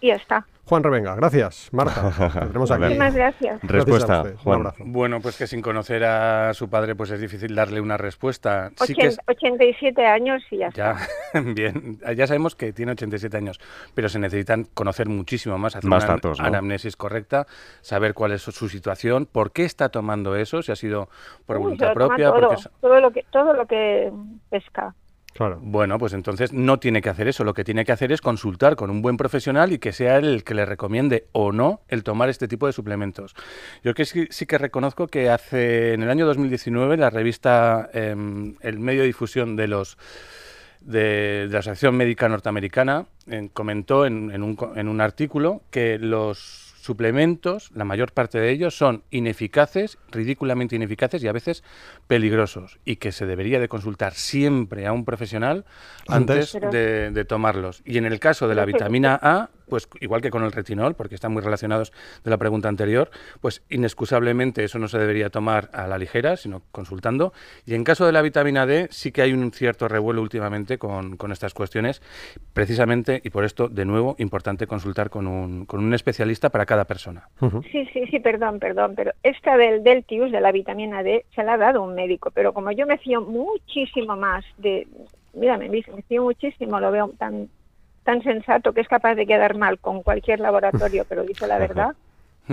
Y 0.00 0.08
ya 0.08 0.14
está. 0.14 0.46
Juan 0.70 0.84
Revenga, 0.84 1.16
gracias. 1.16 1.68
Marta, 1.72 2.12
tenemos 2.46 2.70
aquí. 2.70 2.82
Muchísimas 2.82 3.12
gracias. 3.12 3.60
Respuesta, 3.64 4.24
Juan. 4.44 4.72
Bueno, 4.78 5.20
pues 5.20 5.36
que 5.36 5.48
sin 5.48 5.62
conocer 5.62 6.04
a 6.04 6.54
su 6.54 6.70
padre, 6.70 6.94
pues 6.94 7.10
es 7.10 7.20
difícil 7.20 7.56
darle 7.56 7.80
una 7.80 7.96
respuesta. 7.96 8.70
Sí 8.76 8.94
que 8.94 9.10
87 9.26 10.06
años 10.06 10.44
y 10.48 10.58
ya, 10.58 10.68
está. 10.68 10.96
bien. 11.56 11.98
Ya 12.16 12.28
sabemos 12.28 12.54
que 12.54 12.72
tiene 12.72 12.92
87 12.92 13.36
años, 13.36 13.58
pero 13.94 14.08
se 14.08 14.20
necesitan 14.20 14.62
conocer 14.72 15.08
muchísimo 15.08 15.58
más, 15.58 15.74
hacer 15.74 15.90
más 15.90 16.04
una 16.04 16.14
datos, 16.14 16.38
anamnesis 16.38 16.94
correcta, 16.94 17.48
saber 17.80 18.14
cuál 18.14 18.30
es 18.30 18.42
su 18.42 18.68
situación, 18.68 19.26
por 19.26 19.50
qué 19.50 19.64
está 19.64 19.88
tomando 19.88 20.36
eso, 20.36 20.62
si 20.62 20.70
ha 20.70 20.76
sido 20.76 21.08
por 21.46 21.58
voluntad 21.58 21.94
propia. 21.94 22.30
Todo, 22.30 22.54
todo, 22.80 23.00
lo 23.00 23.10
que, 23.10 23.24
todo 23.32 23.52
lo 23.54 23.66
que 23.66 24.12
pesca. 24.50 24.94
Bueno, 25.38 25.98
pues 25.98 26.12
entonces 26.12 26.52
no 26.52 26.78
tiene 26.78 27.00
que 27.00 27.08
hacer 27.08 27.26
eso. 27.28 27.44
Lo 27.44 27.54
que 27.54 27.64
tiene 27.64 27.84
que 27.84 27.92
hacer 27.92 28.12
es 28.12 28.20
consultar 28.20 28.76
con 28.76 28.90
un 28.90 29.00
buen 29.00 29.16
profesional 29.16 29.72
y 29.72 29.78
que 29.78 29.92
sea 29.92 30.18
el 30.18 30.44
que 30.44 30.54
le 30.54 30.66
recomiende 30.66 31.28
o 31.32 31.52
no 31.52 31.80
el 31.88 32.04
tomar 32.04 32.28
este 32.28 32.46
tipo 32.46 32.66
de 32.66 32.72
suplementos. 32.72 33.34
Yo 33.82 33.94
que 33.94 34.04
sí, 34.04 34.28
que 34.46 34.58
reconozco 34.58 35.06
que 35.06 35.30
hace 35.30 35.94
en 35.94 36.02
el 36.02 36.10
año 36.10 36.26
2019 36.26 36.96
la 36.96 37.10
revista 37.10 37.88
em, 37.94 38.56
El 38.60 38.80
medio 38.80 39.00
de 39.00 39.06
difusión 39.06 39.56
de 39.56 39.68
los 39.68 39.96
de, 40.80 41.48
la 41.50 41.60
Asociación 41.60 41.96
Médica 41.96 42.28
Norteamericana 42.28 43.06
comentó 43.52 44.06
en, 44.06 44.42
un, 44.42 44.58
en 44.76 44.88
un 44.88 45.00
artículo 45.00 45.62
que 45.70 45.98
los 45.98 46.69
suplementos, 46.80 47.70
la 47.74 47.84
mayor 47.84 48.12
parte 48.12 48.40
de 48.40 48.50
ellos 48.50 48.76
son 48.76 49.04
ineficaces, 49.10 49.98
ridículamente 50.10 50.76
ineficaces 50.76 51.22
y 51.22 51.28
a 51.28 51.32
veces 51.32 51.62
peligrosos 52.06 52.78
y 52.84 52.96
que 52.96 53.12
se 53.12 53.26
debería 53.26 53.60
de 53.60 53.68
consultar 53.68 54.14
siempre 54.14 54.86
a 54.86 54.92
un 54.92 55.04
profesional 55.04 55.64
antes, 56.08 56.56
de, 56.72 57.24
tomarlos. 57.28 57.82
Y 57.84 57.98
en 57.98 58.06
el 58.06 58.18
caso 58.18 58.48
de 58.48 58.54
la 58.54 58.64
vitamina 58.64 59.18
A, 59.22 59.50
pues 59.70 59.88
igual 60.00 60.20
que 60.20 60.30
con 60.30 60.44
el 60.44 60.52
retinol, 60.52 60.94
porque 60.94 61.14
están 61.14 61.32
muy 61.32 61.40
relacionados 61.40 61.92
de 62.22 62.30
la 62.30 62.36
pregunta 62.36 62.68
anterior, 62.68 63.10
pues 63.40 63.64
inexcusablemente 63.70 64.64
eso 64.64 64.78
no 64.78 64.88
se 64.88 64.98
debería 64.98 65.30
tomar 65.30 65.70
a 65.72 65.86
la 65.86 65.96
ligera, 65.96 66.36
sino 66.36 66.62
consultando. 66.72 67.32
Y 67.64 67.74
en 67.74 67.84
caso 67.84 68.04
de 68.04 68.12
la 68.12 68.20
vitamina 68.20 68.66
D, 68.66 68.88
sí 68.90 69.12
que 69.12 69.22
hay 69.22 69.32
un 69.32 69.52
cierto 69.52 69.88
revuelo 69.88 70.20
últimamente 70.20 70.76
con, 70.76 71.16
estas 71.30 71.54
cuestiones, 71.54 72.02
precisamente, 72.52 73.20
y 73.24 73.30
por 73.30 73.44
esto, 73.44 73.68
de 73.68 73.84
nuevo, 73.84 74.16
importante 74.18 74.66
consultar 74.66 75.08
con 75.08 75.26
un, 75.26 75.64
con 75.64 75.82
un 75.82 75.94
especialista 75.94 76.50
para 76.50 76.66
cada 76.66 76.84
persona. 76.84 77.28
Sí, 77.70 77.88
sí, 77.92 78.06
sí, 78.10 78.18
perdón, 78.18 78.58
perdón, 78.58 78.94
pero 78.96 79.12
esta 79.22 79.56
del 79.56 79.84
Deltius, 79.84 80.32
de 80.32 80.40
la 80.40 80.52
vitamina 80.52 81.02
D, 81.02 81.24
se 81.34 81.44
la 81.44 81.54
ha 81.54 81.56
dado 81.56 81.82
un 81.82 81.94
médico, 81.94 82.30
pero 82.32 82.52
como 82.52 82.72
yo 82.72 82.86
me 82.86 82.98
fío 82.98 83.20
muchísimo 83.20 84.16
más 84.16 84.44
de, 84.58 84.88
mira, 85.34 85.56
me 85.56 85.82
fío 86.08 86.24
muchísimo, 86.24 86.80
lo 86.80 86.90
veo 86.90 87.08
tan 87.18 87.48
tan 88.04 88.22
sensato 88.22 88.72
que 88.72 88.80
es 88.80 88.88
capaz 88.88 89.14
de 89.14 89.26
quedar 89.26 89.56
mal 89.56 89.78
con 89.78 90.02
cualquier 90.02 90.40
laboratorio, 90.40 91.04
pero 91.08 91.22
dice 91.22 91.46
la 91.46 91.58
verdad, 91.58 91.94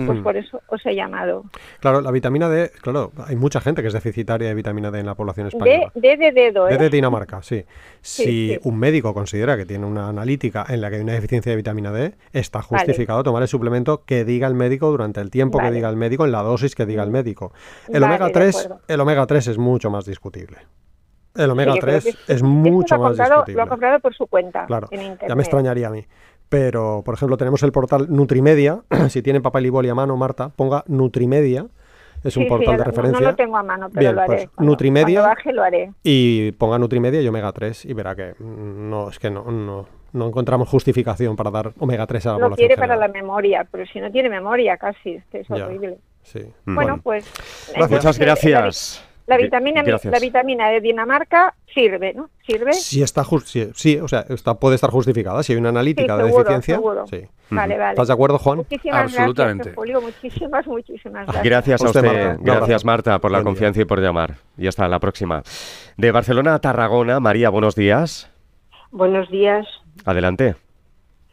pues 0.06 0.20
hmm. 0.20 0.22
por 0.22 0.36
eso 0.36 0.60
os 0.68 0.84
he 0.86 0.94
llamado. 0.94 1.44
Claro, 1.80 2.00
la 2.00 2.10
vitamina 2.10 2.48
D, 2.48 2.70
claro, 2.80 3.10
hay 3.26 3.36
mucha 3.36 3.60
gente 3.60 3.82
que 3.82 3.88
es 3.88 3.94
deficitaria 3.94 4.48
de 4.48 4.54
vitamina 4.54 4.90
D 4.90 5.00
en 5.00 5.06
la 5.06 5.14
población 5.14 5.48
española. 5.48 5.90
D, 5.94 6.16
de 6.16 6.32
dedo, 6.32 6.68
¿eh? 6.68 6.78
de 6.78 6.90
Dinamarca, 6.90 7.42
sí. 7.42 7.64
Si 8.00 8.56
un 8.62 8.78
médico 8.78 9.12
considera 9.12 9.56
que 9.56 9.66
tiene 9.66 9.84
una 9.86 10.08
analítica 10.08 10.64
en 10.68 10.80
la 10.80 10.88
que 10.88 10.96
hay 10.96 11.02
una 11.02 11.14
deficiencia 11.14 11.50
de 11.50 11.56
vitamina 11.56 11.90
D, 11.90 12.14
está 12.32 12.62
justificado 12.62 13.22
tomar 13.22 13.42
el 13.42 13.48
suplemento 13.48 14.04
que 14.04 14.24
diga 14.24 14.46
el 14.46 14.54
médico 14.54 14.90
durante 14.90 15.20
el 15.20 15.30
tiempo 15.30 15.58
que 15.58 15.70
diga 15.70 15.88
el 15.88 15.96
médico, 15.96 16.24
en 16.24 16.32
la 16.32 16.42
dosis 16.42 16.74
que 16.74 16.86
diga 16.86 17.02
el 17.02 17.10
médico. 17.10 17.52
El 17.88 18.02
omega 18.04 18.30
3, 18.30 18.70
el 18.86 19.00
omega 19.00 19.26
3 19.26 19.48
es 19.48 19.58
mucho 19.58 19.90
más 19.90 20.04
discutible. 20.04 20.58
El 21.38 21.50
omega 21.50 21.74
3 21.80 22.18
es, 22.28 22.42
mucho 22.42 22.98
más 22.98 23.16
discutible. 23.16 23.54
Lo 23.54 23.62
ha 23.62 23.66
comprado 23.68 24.00
por 24.00 24.14
su 24.14 24.26
cuenta. 24.26 24.66
Claro, 24.66 24.88
ya 24.90 25.34
me 25.34 25.42
extrañaría 25.42 25.86
a 25.86 25.90
mí. 25.90 26.04
Pero, 26.48 27.02
por 27.04 27.14
ejemplo, 27.14 27.36
tenemos 27.36 27.62
el 27.62 27.72
portal 27.72 28.06
Nutrimedia. 28.08 28.82
si 29.08 29.22
tiene 29.22 29.40
papel 29.40 29.66
y 29.66 29.70
boli 29.70 29.88
a 29.88 29.94
mano, 29.94 30.16
Marta, 30.16 30.48
ponga 30.48 30.84
Nutrimedia. 30.86 31.66
Es 32.24 32.36
un 32.36 32.48
portal 32.48 32.76
de 32.76 32.84
referencia. 32.84 33.20
No, 33.20 33.30
lo 33.30 33.36
tengo 33.36 33.56
a 33.56 33.62
mano, 33.62 33.88
pero 33.94 34.12
lo 34.12 34.20
haré. 34.20 34.48
Pues, 34.52 34.66
Nutrimedia. 34.66 35.22
baje, 35.22 35.52
lo 35.52 35.62
haré. 35.62 35.92
Y 36.02 36.50
ponga 36.52 36.78
Nutrimedia 36.78 37.22
y 37.22 37.28
omega 37.28 37.52
3 37.52 37.84
y 37.84 37.94
verá 37.94 38.16
que 38.16 38.34
no, 38.40 39.08
es 39.08 39.20
que 39.20 39.30
no, 39.30 39.44
no, 40.12 40.26
encontramos 40.26 40.68
justificación 40.68 41.36
para 41.36 41.52
dar 41.52 41.72
omega 41.78 42.06
3 42.08 42.26
a 42.26 42.28
la 42.30 42.34
lo 42.34 42.44
población. 42.46 42.66
quiere 42.66 42.80
para 42.80 42.96
la 42.96 43.06
memoria, 43.06 43.66
pero 43.70 43.86
si 43.86 44.00
no 44.00 44.10
tiene 44.10 44.28
memoria 44.28 44.76
casi, 44.76 45.12
es 45.12 45.24
que 45.26 45.40
es 45.40 45.50
horrible. 45.50 45.98
Sí. 46.22 46.40
Bueno, 46.66 46.98
pues. 47.00 47.30
Muchas 47.88 48.18
gracias. 48.18 49.07
La 49.28 49.36
vitamina, 49.36 49.82
la 49.82 50.18
vitamina 50.18 50.70
de 50.70 50.80
Dinamarca 50.80 51.54
sirve, 51.74 52.14
¿no? 52.14 52.30
¿Sirve? 52.46 52.72
Sí, 52.72 53.02
está 53.02 53.24
sí, 53.74 53.98
o 53.98 54.08
sea, 54.08 54.24
está, 54.30 54.54
puede 54.54 54.76
estar 54.76 54.88
justificada. 54.88 55.42
Si 55.42 55.52
hay 55.52 55.58
una 55.58 55.68
analítica 55.68 56.16
de 56.16 56.24
deficiencia. 56.24 56.80
Sí. 57.10 57.26
Vale, 57.50 57.76
vale. 57.76 57.90
¿Estás 57.90 58.08
de 58.08 58.14
acuerdo, 58.14 58.38
Juan? 58.38 58.58
Muchísimas 58.58 59.02
Absolutamente. 59.02 59.74
Gracias, 59.76 60.02
Muchísimas, 60.02 60.66
muchísimas 60.66 61.26
gracias. 61.26 61.44
Gracias 61.44 61.82
a 61.82 61.84
usted. 61.84 62.38
Gracias, 62.40 62.84
Marta, 62.86 63.18
por 63.18 63.30
la 63.30 63.42
confianza 63.42 63.82
y 63.82 63.84
por 63.84 64.00
llamar. 64.00 64.36
Y 64.56 64.66
hasta 64.66 64.88
la 64.88 64.98
próxima. 64.98 65.42
De 65.98 66.10
Barcelona 66.10 66.54
a 66.54 66.58
Tarragona, 66.60 67.20
María, 67.20 67.50
buenos 67.50 67.74
días. 67.74 68.30
Buenos 68.92 69.30
días. 69.30 69.66
Adelante. 70.06 70.56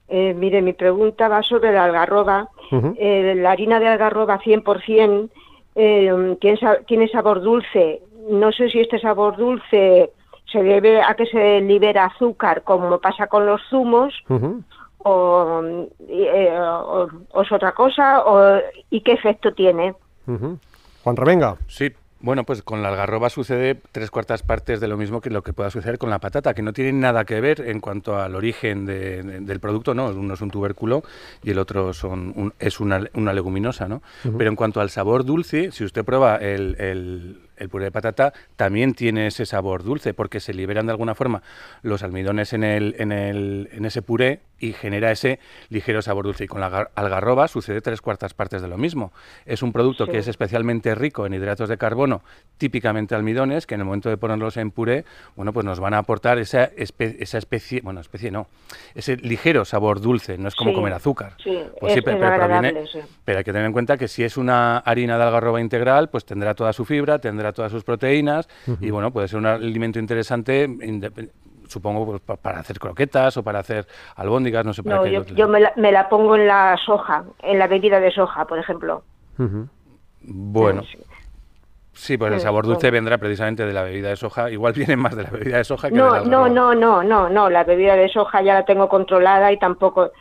Eh, 0.10 0.34
mire, 0.34 0.62
mi 0.62 0.73
pregunta 0.73 1.29
va 1.29 1.41
sobre 1.43 1.71
la 1.71 1.86
algarroba. 1.86 2.49
Eh, 2.97 3.36
la 3.38 3.51
harina 3.51 3.79
de 3.79 3.88
algarroba 3.88 4.39
100% 4.39 5.29
eh, 5.75 6.38
tiene, 6.88 7.07
sabor 7.09 7.41
dulce. 7.41 8.01
No 8.29 8.51
sé 8.51 8.69
si 8.69 8.79
este 8.79 8.99
sabor 8.99 9.38
dulce 9.38 10.11
se 10.51 10.63
debe 10.63 11.01
a 11.01 11.13
que 11.15 11.25
se 11.25 11.61
libera 11.61 12.05
azúcar, 12.05 12.63
como 12.63 12.99
pasa 12.99 13.27
con 13.27 13.45
los 13.45 13.61
zumos, 13.69 14.13
o, 14.99 15.61
eh, 16.07 16.59
o, 16.59 17.41
es 17.41 17.51
otra 17.51 17.73
cosa, 17.73 18.23
o, 18.25 18.59
y 18.89 19.01
qué 19.01 19.13
efecto 19.13 19.53
tiene. 19.53 19.93
Juan 20.25 21.15
Revenga. 21.15 21.57
Sí, 21.67 21.91
bueno, 22.25 22.43
pues 22.43 22.63
con 22.63 22.81
la 22.81 22.89
algarroba 22.89 23.29
sucede 23.29 23.79
tres 23.91 24.09
cuartas 24.09 24.41
partes 24.41 24.79
de 24.79 24.88
lo 24.88 24.97
mismo 24.97 25.21
que 25.21 25.29
lo 25.29 25.43
que 25.43 25.53
pueda 25.53 25.69
suceder 25.69 25.99
con 25.99 26.09
la 26.09 26.17
patata, 26.17 26.55
que 26.55 26.63
no 26.63 26.73
tienen 26.73 26.99
nada 26.99 27.23
que 27.23 27.39
ver 27.39 27.61
en 27.61 27.79
cuanto 27.79 28.17
al 28.19 28.33
origen 28.33 28.88
del 28.88 29.59
producto, 29.59 29.93
¿no? 29.93 30.07
Uno 30.07 30.33
es 30.33 30.41
un 30.41 30.49
tubérculo 30.49 31.03
y 31.43 31.51
el 31.51 31.59
otro 31.59 31.93
son 31.93 32.51
es 32.57 32.79
una, 32.79 32.99
leguminosa, 33.33 33.88
¿no? 33.88 34.01
Pero 34.38 34.49
en 34.49 34.55
cuanto 34.55 34.81
al 34.81 34.89
sabor 34.89 35.23
dulce, 35.23 35.71
si 35.71 35.83
usted 35.83 36.03
prueba 36.03 36.38
el 36.38 36.75
el 36.79 37.44
puré 37.70 37.86
de 37.86 37.91
patata 37.91 38.34
también 38.56 38.94
tiene 38.94 39.28
ese 39.28 39.46
sabor 39.46 39.84
dulce 39.84 40.13
porque 40.13 40.39
se 40.39 40.54
liberan 40.54 40.86
de 40.86 40.91
alguna 40.91 41.15
forma 41.15 41.41
los 41.82 42.04
almidones 42.04 42.54
en, 42.54 42.63
el, 42.63 42.96
en, 43.00 43.12
el, 43.12 43.70
en 43.72 43.86
ese 43.86 44.02
puré 44.02 44.41
y 44.60 44.74
genera 44.74 45.12
ese 45.12 45.39
ligero 45.70 46.02
sabor 46.02 46.26
dulce. 46.26 46.46
Y 46.46 46.48
con 46.48 46.62
la 46.62 46.89
algarroba 46.96 47.48
sucede 47.48 47.82
tres 47.82 48.02
cuartas 48.02 48.34
partes 48.34 48.62
de 48.62 48.68
lo 48.68 48.78
mismo. 48.78 49.12
Es 49.46 49.62
un 49.62 49.72
producto 49.72 50.08
que 50.08 50.18
es 50.18 50.28
especialmente 50.28 50.96
rico 50.96 51.26
en 51.26 51.34
hidratos 51.34 51.70
de 51.70 51.78
carbono, 51.78 52.22
típicamente 52.58 53.15
almidones, 53.15 53.68
que 53.68 53.76
en 53.76 53.82
el 53.82 53.86
momento 53.86 54.10
de 54.10 54.18
ponerlos 54.18 54.58
en 54.58 54.72
puré, 54.72 55.06
bueno, 55.36 55.54
pues 55.54 55.65
nos 55.65 55.80
van 55.80 55.94
a 55.94 56.00
aportar 56.00 56.39
esa, 56.39 56.70
esa 56.76 57.38
especie, 57.38 57.82
bueno, 57.82 58.00
especie 58.00 58.32
no, 58.32 58.48
ese 58.94 59.18
ligero 59.18 59.65
sabor 59.65 60.02
dulce, 60.02 60.38
no 60.38 60.48
es 60.48 60.56
como 60.56 60.74
comer 60.74 60.94
azúcar. 60.94 61.34
Pues 61.80 61.96
pero, 62.04 62.20
pero 63.26 63.38
hay 63.38 63.44
que 63.44 63.52
tener 63.52 63.65
en 63.65 63.74
cuenta 63.74 63.98
que 63.98 64.08
si 64.08 64.24
es 64.24 64.38
una 64.38 64.78
harina 64.80 65.18
de 65.18 65.24
algarroba 65.24 65.62
integral, 65.62 66.10
pues 66.10 66.26
tendrá 66.26 66.54
toda 66.56 66.74
su 66.74 66.86
fibra, 66.86 67.20
tendrá 67.20 67.44
todas 67.53 67.71
sus 67.71 67.84
proteínas 67.84 68.47
y 68.81 68.91
bueno, 68.91 69.12
puede 69.12 69.27
ser 69.27 69.39
un 69.39 69.45
alimento 69.45 69.99
interesante 69.99 70.67
supongo 71.67 72.05
pues, 72.05 72.39
para 72.39 72.60
hacer 72.60 72.79
croquetas 72.79 73.38
o 73.38 73.43
para 73.43 73.60
hacer 73.60 73.88
albóndigas, 74.15 74.65
no 74.65 74.73
sé 74.73 74.84
para 74.84 75.03
qué. 75.03 75.23
Yo, 75.36 75.47
me, 75.47 75.91
la, 75.91 76.10
pongo 76.10 76.36
en 76.36 76.47
la 76.47 76.77
soja, 76.86 77.25
en 77.41 77.60
la 77.60 77.67
bebida 77.67 77.99
de 77.99 78.12
soja, 78.12 78.45
por 78.45 78.60
ejemplo. 78.60 79.03
Bueno. 80.21 80.84
Sí, 81.93 82.17
pues 82.17 82.34
el 82.34 82.41
sabor 82.41 82.65
dulce 82.65 82.91
vendrá 82.91 83.17
precisamente 83.17 83.65
de 83.65 83.71
la 83.71 83.84
bebida 83.84 84.10
de 84.10 84.17
soja. 84.17 84.51
Igual 84.51 84.73
viene 84.75 84.97
más 84.97 85.15
de 85.15 85.23
la 85.23 85.29
bebida 85.29 85.58
de 85.58 85.63
soja 85.63 85.89
que 85.89 85.95
no, 85.95 86.13
de 86.13 86.19
la 86.21 86.25
No, 86.25 86.49
no, 86.49 86.75
no, 86.75 87.03
no, 87.03 87.29
no. 87.29 87.49
La 87.49 87.63
bebida 87.63 87.95
de 87.95 88.10
soja 88.10 88.41
ya 88.41 88.53
la 88.53 88.65
tengo 88.65 88.89
controlada 88.89 89.51
y 89.51 89.58
tampoco 89.58 90.12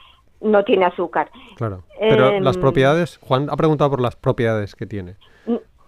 no 0.40 0.62
tiene 0.62 0.84
azúcar. 0.84 1.30
Claro. 1.56 1.82
Pero 1.98 2.38
las 2.40 2.56
em, 2.56 2.62
propiedades, 2.62 3.18
Juan 3.22 3.48
ha 3.50 3.56
preguntado 3.56 3.90
por 3.90 4.00
las 4.00 4.14
propiedades 4.14 4.76
que 4.76 4.86
tiene. 4.86 5.16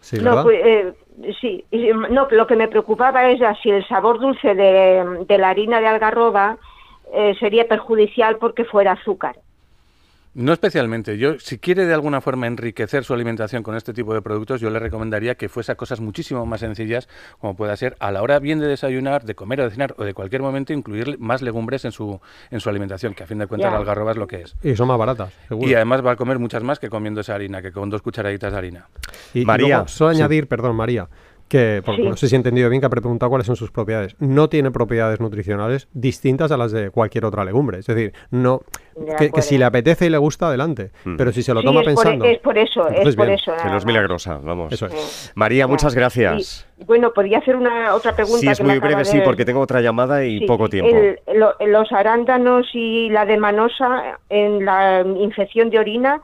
Sí, 0.00 0.18
no, 0.20 0.42
pues, 0.42 0.60
eh, 0.64 0.94
sí, 1.40 1.64
no, 2.10 2.28
lo 2.30 2.46
que 2.46 2.56
me 2.56 2.68
preocupaba 2.68 3.28
es 3.30 3.40
si 3.62 3.70
el 3.70 3.86
sabor 3.86 4.18
dulce 4.18 4.54
de, 4.54 5.38
la 5.38 5.48
harina 5.48 5.80
de 5.80 5.88
algarroba 5.88 6.58
eh, 7.12 7.34
sería 7.38 7.68
perjudicial 7.68 8.36
porque 8.36 8.64
fuera 8.64 8.92
azúcar. 8.92 9.36
No 10.36 10.52
especialmente. 10.52 11.16
Yo, 11.16 11.38
si 11.38 11.56
quiere 11.56 11.86
de 11.86 11.94
alguna 11.94 12.20
forma 12.20 12.46
enriquecer 12.46 13.04
su 13.04 13.14
alimentación 13.14 13.62
con 13.62 13.74
este 13.74 13.94
tipo 13.94 14.12
de 14.12 14.20
productos, 14.20 14.60
yo 14.60 14.68
le 14.68 14.78
recomendaría 14.78 15.34
que 15.36 15.48
fuese 15.48 15.72
a 15.72 15.76
cosas 15.76 15.98
muchísimo 15.98 16.44
más 16.44 16.60
sencillas, 16.60 17.08
como 17.38 17.56
pueda 17.56 17.74
ser 17.74 17.96
a 18.00 18.12
la 18.12 18.22
hora 18.22 18.38
bien 18.38 18.60
de 18.60 18.66
desayunar, 18.66 19.24
de 19.24 19.34
comer 19.34 19.62
o 19.62 19.64
de 19.64 19.70
cenar 19.70 19.94
o 19.96 20.04
de 20.04 20.12
cualquier 20.12 20.42
momento, 20.42 20.74
incluir 20.74 21.18
más 21.18 21.40
legumbres 21.40 21.86
en 21.86 21.92
su, 21.92 22.20
en 22.50 22.60
su 22.60 22.68
alimentación, 22.68 23.14
que 23.14 23.24
a 23.24 23.26
fin 23.26 23.38
de 23.38 23.46
cuentas 23.46 23.72
la 23.72 23.78
algarroba 23.78 24.10
es 24.10 24.18
lo 24.18 24.26
que 24.26 24.42
es. 24.42 24.54
Y 24.62 24.76
son 24.76 24.88
más 24.88 24.98
baratas, 24.98 25.32
Y 25.58 25.72
además 25.72 26.04
va 26.04 26.12
a 26.12 26.16
comer 26.16 26.38
muchas 26.38 26.62
más 26.62 26.78
que 26.78 26.90
comiendo 26.90 27.22
esa 27.22 27.34
harina, 27.34 27.62
que 27.62 27.72
con 27.72 27.88
dos 27.88 28.02
cucharaditas 28.02 28.52
de 28.52 28.58
harina. 28.58 28.88
Y, 29.32 29.46
María. 29.46 29.88
solo 29.88 30.10
añadir, 30.10 30.48
perdón, 30.48 30.76
María, 30.76 31.08
que 31.48 31.82
no 31.98 32.16
sé 32.16 32.28
si 32.28 32.34
he 32.34 32.38
entendido 32.38 32.68
bien 32.68 32.80
que 32.80 32.86
ha 32.86 32.90
preguntado 32.90 33.30
cuáles 33.30 33.46
son 33.46 33.56
sus 33.56 33.70
propiedades. 33.70 34.16
No 34.18 34.48
tiene 34.48 34.70
propiedades 34.70 35.20
nutricionales 35.20 35.88
distintas 35.92 36.50
a 36.50 36.56
las 36.56 36.72
de 36.72 36.90
cualquier 36.90 37.24
otra 37.24 37.44
legumbre. 37.44 37.78
Es 37.78 37.86
decir, 37.86 38.12
no 38.30 38.62
que, 39.18 39.42
si 39.42 39.58
le 39.58 39.64
apetece 39.64 40.06
y 40.06 40.10
le 40.10 40.18
gusta, 40.18 40.48
adelante. 40.48 40.90
Mm. 41.04 41.16
Pero 41.16 41.32
si 41.32 41.42
se 41.42 41.54
lo 41.54 41.62
toma 41.62 41.82
pensando. 41.82 42.24
es 42.24 42.38
por 42.38 42.56
eso, 42.58 42.88
es 42.88 43.14
por 43.14 43.30
eso. 43.30 43.52
Que 43.62 43.68
no 43.68 43.76
es 43.76 43.86
milagrosa, 43.86 44.38
vamos. 44.42 44.84
María, 45.34 45.66
muchas 45.66 45.94
gracias. 45.94 46.66
bueno, 46.86 47.12
podría 47.12 47.38
hacer 47.38 47.56
una 47.56 47.94
otra 47.94 48.14
pregunta. 48.14 48.40
Sí, 48.40 48.48
es 48.48 48.60
muy 48.60 48.78
breve, 48.78 49.04
sí, 49.04 49.20
porque 49.24 49.44
tengo 49.44 49.60
otra 49.60 49.80
llamada 49.80 50.24
y 50.24 50.46
poco 50.46 50.68
tiempo. 50.68 50.96
los 51.66 51.92
arándanos 51.92 52.66
y 52.74 53.08
la 53.10 53.24
demanosa 53.24 54.18
en 54.28 54.64
la 54.64 55.02
infección 55.02 55.70
de 55.70 55.78
orina, 55.78 56.20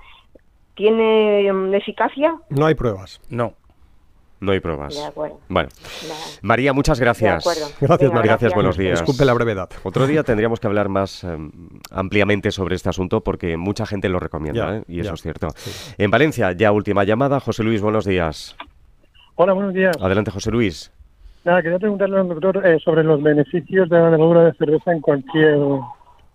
¿tiene 0.75 1.53
mm, 1.53 1.75
eficacia? 1.75 2.35
No 2.49 2.67
hay 2.67 2.75
pruebas. 2.75 3.21
No. 3.29 3.55
No 4.43 4.51
hay 4.51 4.59
pruebas. 4.59 5.13
Bueno. 5.49 5.69
María, 6.43 6.73
muchas 6.73 6.99
gracias. 6.99 7.45
Gracias, 7.81 8.13
María. 8.13 8.33
Gracias, 8.33 8.53
buenos 8.53 8.77
días. 8.77 8.99
Disculpe 8.99 9.25
la 9.25 9.35
brevedad. 9.35 9.71
Otro 9.85 10.05
día 10.09 10.25
tendríamos 10.25 10.59
que 10.59 10.67
hablar 10.67 10.89
más 10.89 11.23
em, 11.23 11.53
ampliamente 11.93 12.51
sobre 12.51 12.75
este 12.75 12.89
asunto 12.89 13.21
porque 13.21 13.57
mucha 13.57 13.87
gente 13.87 14.09
lo 14.09 14.19
recomienda, 14.19 14.79
¿eh? 14.79 14.83
y 14.89 14.99
eso 14.99 15.15
es 15.15 15.23
cierto. 15.23 15.47
En 15.97 16.11
Valencia, 16.11 16.51
ya 16.51 16.73
última 16.73 17.05
llamada. 17.05 17.39
José 17.39 17.63
Luis, 17.63 17.81
buenos 17.81 18.05
días. 18.05 18.57
Hola, 19.37 19.53
buenos 19.53 19.75
días. 19.75 19.97
Adelante, 20.01 20.33
José 20.33 20.51
Luis. 20.51 20.93
Nada, 21.45 21.63
quería 21.63 21.79
preguntarle 21.79 22.19
al 22.19 22.29
doctor 22.29 22.67
eh, 22.67 22.81
sobre 22.81 23.05
los 23.05 23.23
beneficios 23.23 23.89
de 23.89 23.97
la 23.97 24.11
levadura 24.11 24.43
de 24.47 24.55
cerveza 24.55 24.91
en 24.91 25.01
cualquier 25.01 25.57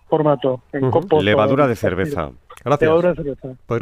formato. 0.08 0.62
En 0.72 0.92
levadura 1.26 1.68
de 1.68 1.76
cerveza. 1.76 2.32
Gracias. 2.68 2.92
Pues 3.66 3.82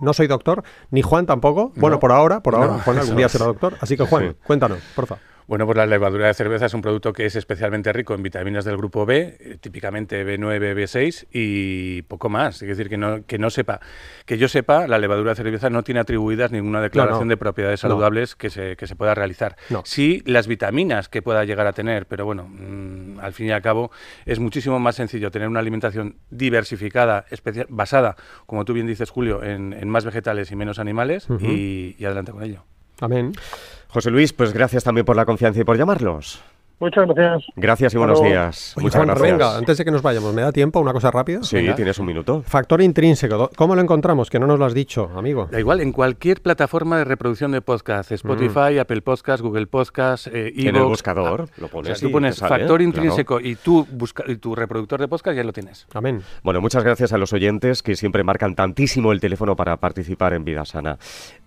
no 0.00 0.12
soy 0.12 0.26
doctor, 0.26 0.62
ni 0.90 1.02
Juan 1.02 1.26
tampoco. 1.26 1.72
Bueno, 1.76 1.98
por 1.98 2.12
ahora, 2.12 2.40
por 2.40 2.54
ahora. 2.54 2.78
Juan 2.84 2.98
algún 2.98 3.16
día 3.16 3.28
será 3.28 3.46
doctor. 3.46 3.74
Así 3.80 3.96
que 3.96 4.04
Juan, 4.04 4.36
cuéntanos, 4.46 4.78
por 4.94 5.06
favor. 5.06 5.22
Bueno, 5.50 5.66
pues 5.66 5.76
la 5.76 5.86
levadura 5.86 6.28
de 6.28 6.34
cerveza 6.34 6.66
es 6.66 6.74
un 6.74 6.80
producto 6.80 7.12
que 7.12 7.26
es 7.26 7.34
especialmente 7.34 7.92
rico 7.92 8.14
en 8.14 8.22
vitaminas 8.22 8.64
del 8.64 8.76
grupo 8.76 9.04
B, 9.04 9.36
eh, 9.40 9.58
típicamente 9.60 10.24
B9, 10.24 10.76
B6 10.76 11.26
y 11.32 12.02
poco 12.02 12.28
más. 12.28 12.62
Es 12.62 12.68
decir, 12.68 12.88
que 12.88 12.96
no, 12.96 13.26
que 13.26 13.36
no 13.36 13.50
sepa, 13.50 13.80
que 14.26 14.38
yo 14.38 14.46
sepa, 14.46 14.86
la 14.86 14.96
levadura 14.96 15.30
de 15.32 15.34
cerveza 15.34 15.68
no 15.68 15.82
tiene 15.82 15.98
atribuidas 15.98 16.52
ninguna 16.52 16.80
declaración 16.80 17.26
de 17.26 17.36
propiedades 17.36 17.80
saludables 17.80 18.36
que, 18.36 18.48
se, 18.48 18.76
que 18.76 18.86
se 18.86 18.94
pueda 18.94 19.12
realizar. 19.16 19.56
Sí, 19.82 20.22
las 20.24 20.46
vitaminas 20.46 21.08
que 21.08 21.20
pueda 21.20 21.44
llegar 21.44 21.66
a 21.66 21.72
tener, 21.72 22.06
pero 22.06 22.24
bueno, 22.24 22.46
mm, 22.48 23.18
al 23.18 23.32
fin 23.32 23.48
y 23.48 23.50
al 23.50 23.60
cabo 23.60 23.90
es 24.26 24.38
muchísimo 24.38 24.78
más 24.78 24.94
sencillo 24.94 25.32
tener 25.32 25.48
una 25.48 25.58
alimentación 25.58 26.14
diversificada, 26.30 27.24
basada, 27.70 28.14
como 28.46 28.64
tú 28.64 28.72
bien 28.72 28.86
dices, 28.86 29.10
Julio, 29.10 29.42
en, 29.42 29.88
más 29.88 30.04
vegetales 30.04 30.52
y 30.52 30.54
menos 30.54 30.78
animales 30.78 31.26
y 31.40 32.04
adelante 32.04 32.30
con 32.30 32.44
ello. 32.44 32.62
Amén. 33.00 33.32
José 33.92 34.10
Luis, 34.10 34.32
pues 34.32 34.52
gracias 34.52 34.84
también 34.84 35.04
por 35.04 35.16
la 35.16 35.24
confianza 35.24 35.60
y 35.60 35.64
por 35.64 35.76
llamarlos. 35.76 36.40
Muchas 36.80 37.06
gracias. 37.08 37.44
Gracias 37.56 37.92
y 37.92 37.98
buenos 37.98 38.22
días. 38.22 38.74
Muchas 38.78 39.04
gracias. 39.04 39.20
Venga, 39.20 39.58
antes 39.58 39.76
de 39.76 39.84
que 39.84 39.90
nos 39.90 40.00
vayamos, 40.00 40.32
¿me 40.32 40.40
da 40.40 40.50
tiempo 40.50 40.80
una 40.80 40.94
cosa 40.94 41.10
rápida? 41.10 41.42
Sí, 41.42 41.68
tienes 41.76 41.98
un 41.98 42.06
minuto. 42.06 42.42
Factor 42.42 42.80
intrínseco. 42.80 43.50
¿Cómo 43.54 43.74
lo 43.74 43.82
encontramos? 43.82 44.30
Que 44.30 44.38
no 44.38 44.46
nos 44.46 44.58
lo 44.58 44.64
has 44.64 44.72
dicho, 44.72 45.10
amigo. 45.14 45.46
Da 45.50 45.60
igual, 45.60 45.80
en 45.80 45.92
cualquier 45.92 46.40
plataforma 46.40 46.96
de 46.96 47.04
reproducción 47.04 47.52
de 47.52 47.60
podcast. 47.60 48.12
Spotify, 48.12 48.76
mm. 48.76 48.80
Apple 48.80 49.02
Podcast, 49.02 49.42
Google 49.42 49.66
Podcast, 49.66 50.28
eh, 50.28 50.54
En 50.56 50.74
el 50.74 50.84
buscador 50.84 51.50
lo 51.58 51.68
pones. 51.68 51.92
O 51.92 51.94
sea, 51.96 52.08
tú 52.08 52.12
pones 52.12 52.38
factor 52.38 52.80
intrínseco 52.80 53.40
y, 53.40 53.56
tú 53.56 53.86
busca, 53.90 54.24
y 54.26 54.36
tu 54.36 54.54
reproductor 54.54 55.00
de 55.00 55.08
podcast 55.08 55.36
ya 55.36 55.44
lo 55.44 55.52
tienes. 55.52 55.86
Amén. 55.92 56.22
Bueno, 56.42 56.62
muchas 56.62 56.82
gracias 56.82 57.12
a 57.12 57.18
los 57.18 57.34
oyentes 57.34 57.82
que 57.82 57.94
siempre 57.94 58.24
marcan 58.24 58.54
tantísimo 58.54 59.12
el 59.12 59.20
teléfono 59.20 59.54
para 59.54 59.76
participar 59.76 60.32
en 60.32 60.46
Vida 60.46 60.64
Sana. 60.64 60.96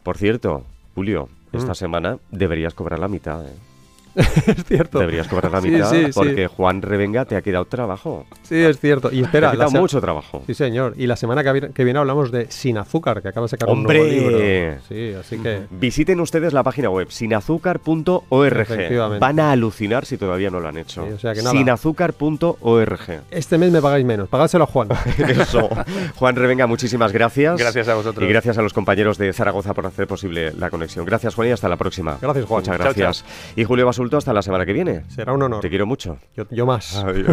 Por 0.04 0.18
cierto, 0.18 0.64
Julio, 0.96 1.30
esta 1.52 1.72
mm. 1.72 1.76
semana 1.76 2.18
deberías 2.32 2.74
cobrar 2.74 3.00
la 3.00 3.08
mitad. 3.08 3.46
¿eh? 3.46 3.73
es 4.16 4.64
cierto. 4.66 5.00
Deberías 5.00 5.28
cobrar 5.28 5.52
la 5.52 5.62
mitad 5.62 5.92
porque 6.14 6.48
Juan 6.48 6.82
Revenga 6.82 7.26
te 7.26 7.36
ha 7.36 7.42
quedado 7.42 7.66
trabajo. 7.66 8.26
Sí, 8.44 8.56
es 8.56 8.80
cierto. 8.80 9.12
Y 9.12 9.22
espera, 9.22 9.50
te 9.50 9.56
ha 9.56 9.60
quedado 9.60 9.82
mucho 9.82 10.00
trabajo. 10.00 10.44
Sí, 10.46 10.54
señor. 10.54 10.94
Y 10.98 11.08
la 11.08 11.16
semana 11.16 11.44
que 11.44 11.84
viene, 11.84 12.00
hablamos 12.00 12.32
de 12.32 12.52
Sin 12.52 12.78
Azúcar, 12.78 13.22
que 13.22 13.30
acaba 13.30 13.46
de 13.46 13.50
sacar 13.50 13.70
¡Hombre! 13.70 14.02
un 14.02 14.08
nuevo 14.08 14.30
libro. 14.30 14.78
Sí, 14.88 15.14
así 15.14 15.38
que... 15.38 15.64
Visiten 15.72 16.20
ustedes 16.20 16.54
la 16.54 16.64
página 16.64 16.90
web 16.90 17.10
sinazúcar.org. 17.10 19.20
Van 19.20 19.40
a 19.40 19.52
alucinar 19.52 20.06
si 20.06 20.18
todavía 20.18 20.50
no 20.50 20.60
lo 20.60 20.68
han 20.68 20.78
hecho. 20.78 21.08
Sinazúcar.org. 21.18 23.22
Este 23.32 23.58
mes 23.58 23.72
me 23.72 23.82
pagáis 23.82 24.06
menos. 24.06 24.30
Pagádselo 24.30 24.66
a 24.66 24.68
Juan. 24.68 24.90
Eso. 25.18 25.70
Juan 26.16 26.36
Revenga, 26.36 26.68
muchísimas 26.68 27.12
gracias. 27.12 27.58
Gracias 27.58 27.88
a 27.88 27.96
vosotros. 27.96 28.28
Y 28.28 28.32
gracias 28.32 28.58
a 28.58 28.62
los 28.62 28.74
compañeros 28.74 29.18
de 29.18 29.34
Zaragoza 29.34 29.74
por 29.74 29.86
hacer 29.86 30.08
posible 30.08 30.54
la 30.54 30.70
conexión. 30.70 31.06
Gracias, 31.06 31.36
Juan, 31.36 31.50
y 31.50 31.52
hasta 31.52 31.70
la 31.70 31.78
próxima. 31.78 32.18
Gracias, 32.22 32.46
Juan. 32.46 32.62
Muchas 32.62 32.78
gracias. 32.78 33.26
Y 33.56 33.64
Julio 33.64 33.86
Basulto, 34.04 34.18
hasta 34.18 34.34
la 34.34 34.42
semana 34.42 34.66
que 34.66 34.74
viene. 34.74 35.04
Será 35.08 35.32
un 35.32 35.42
honor. 35.44 35.62
Te 35.62 35.70
quiero 35.70 35.86
mucho. 35.86 36.18
Yo, 36.36 36.44
yo 36.52 36.66
más. 36.66 36.96
Adiós. 36.98 37.26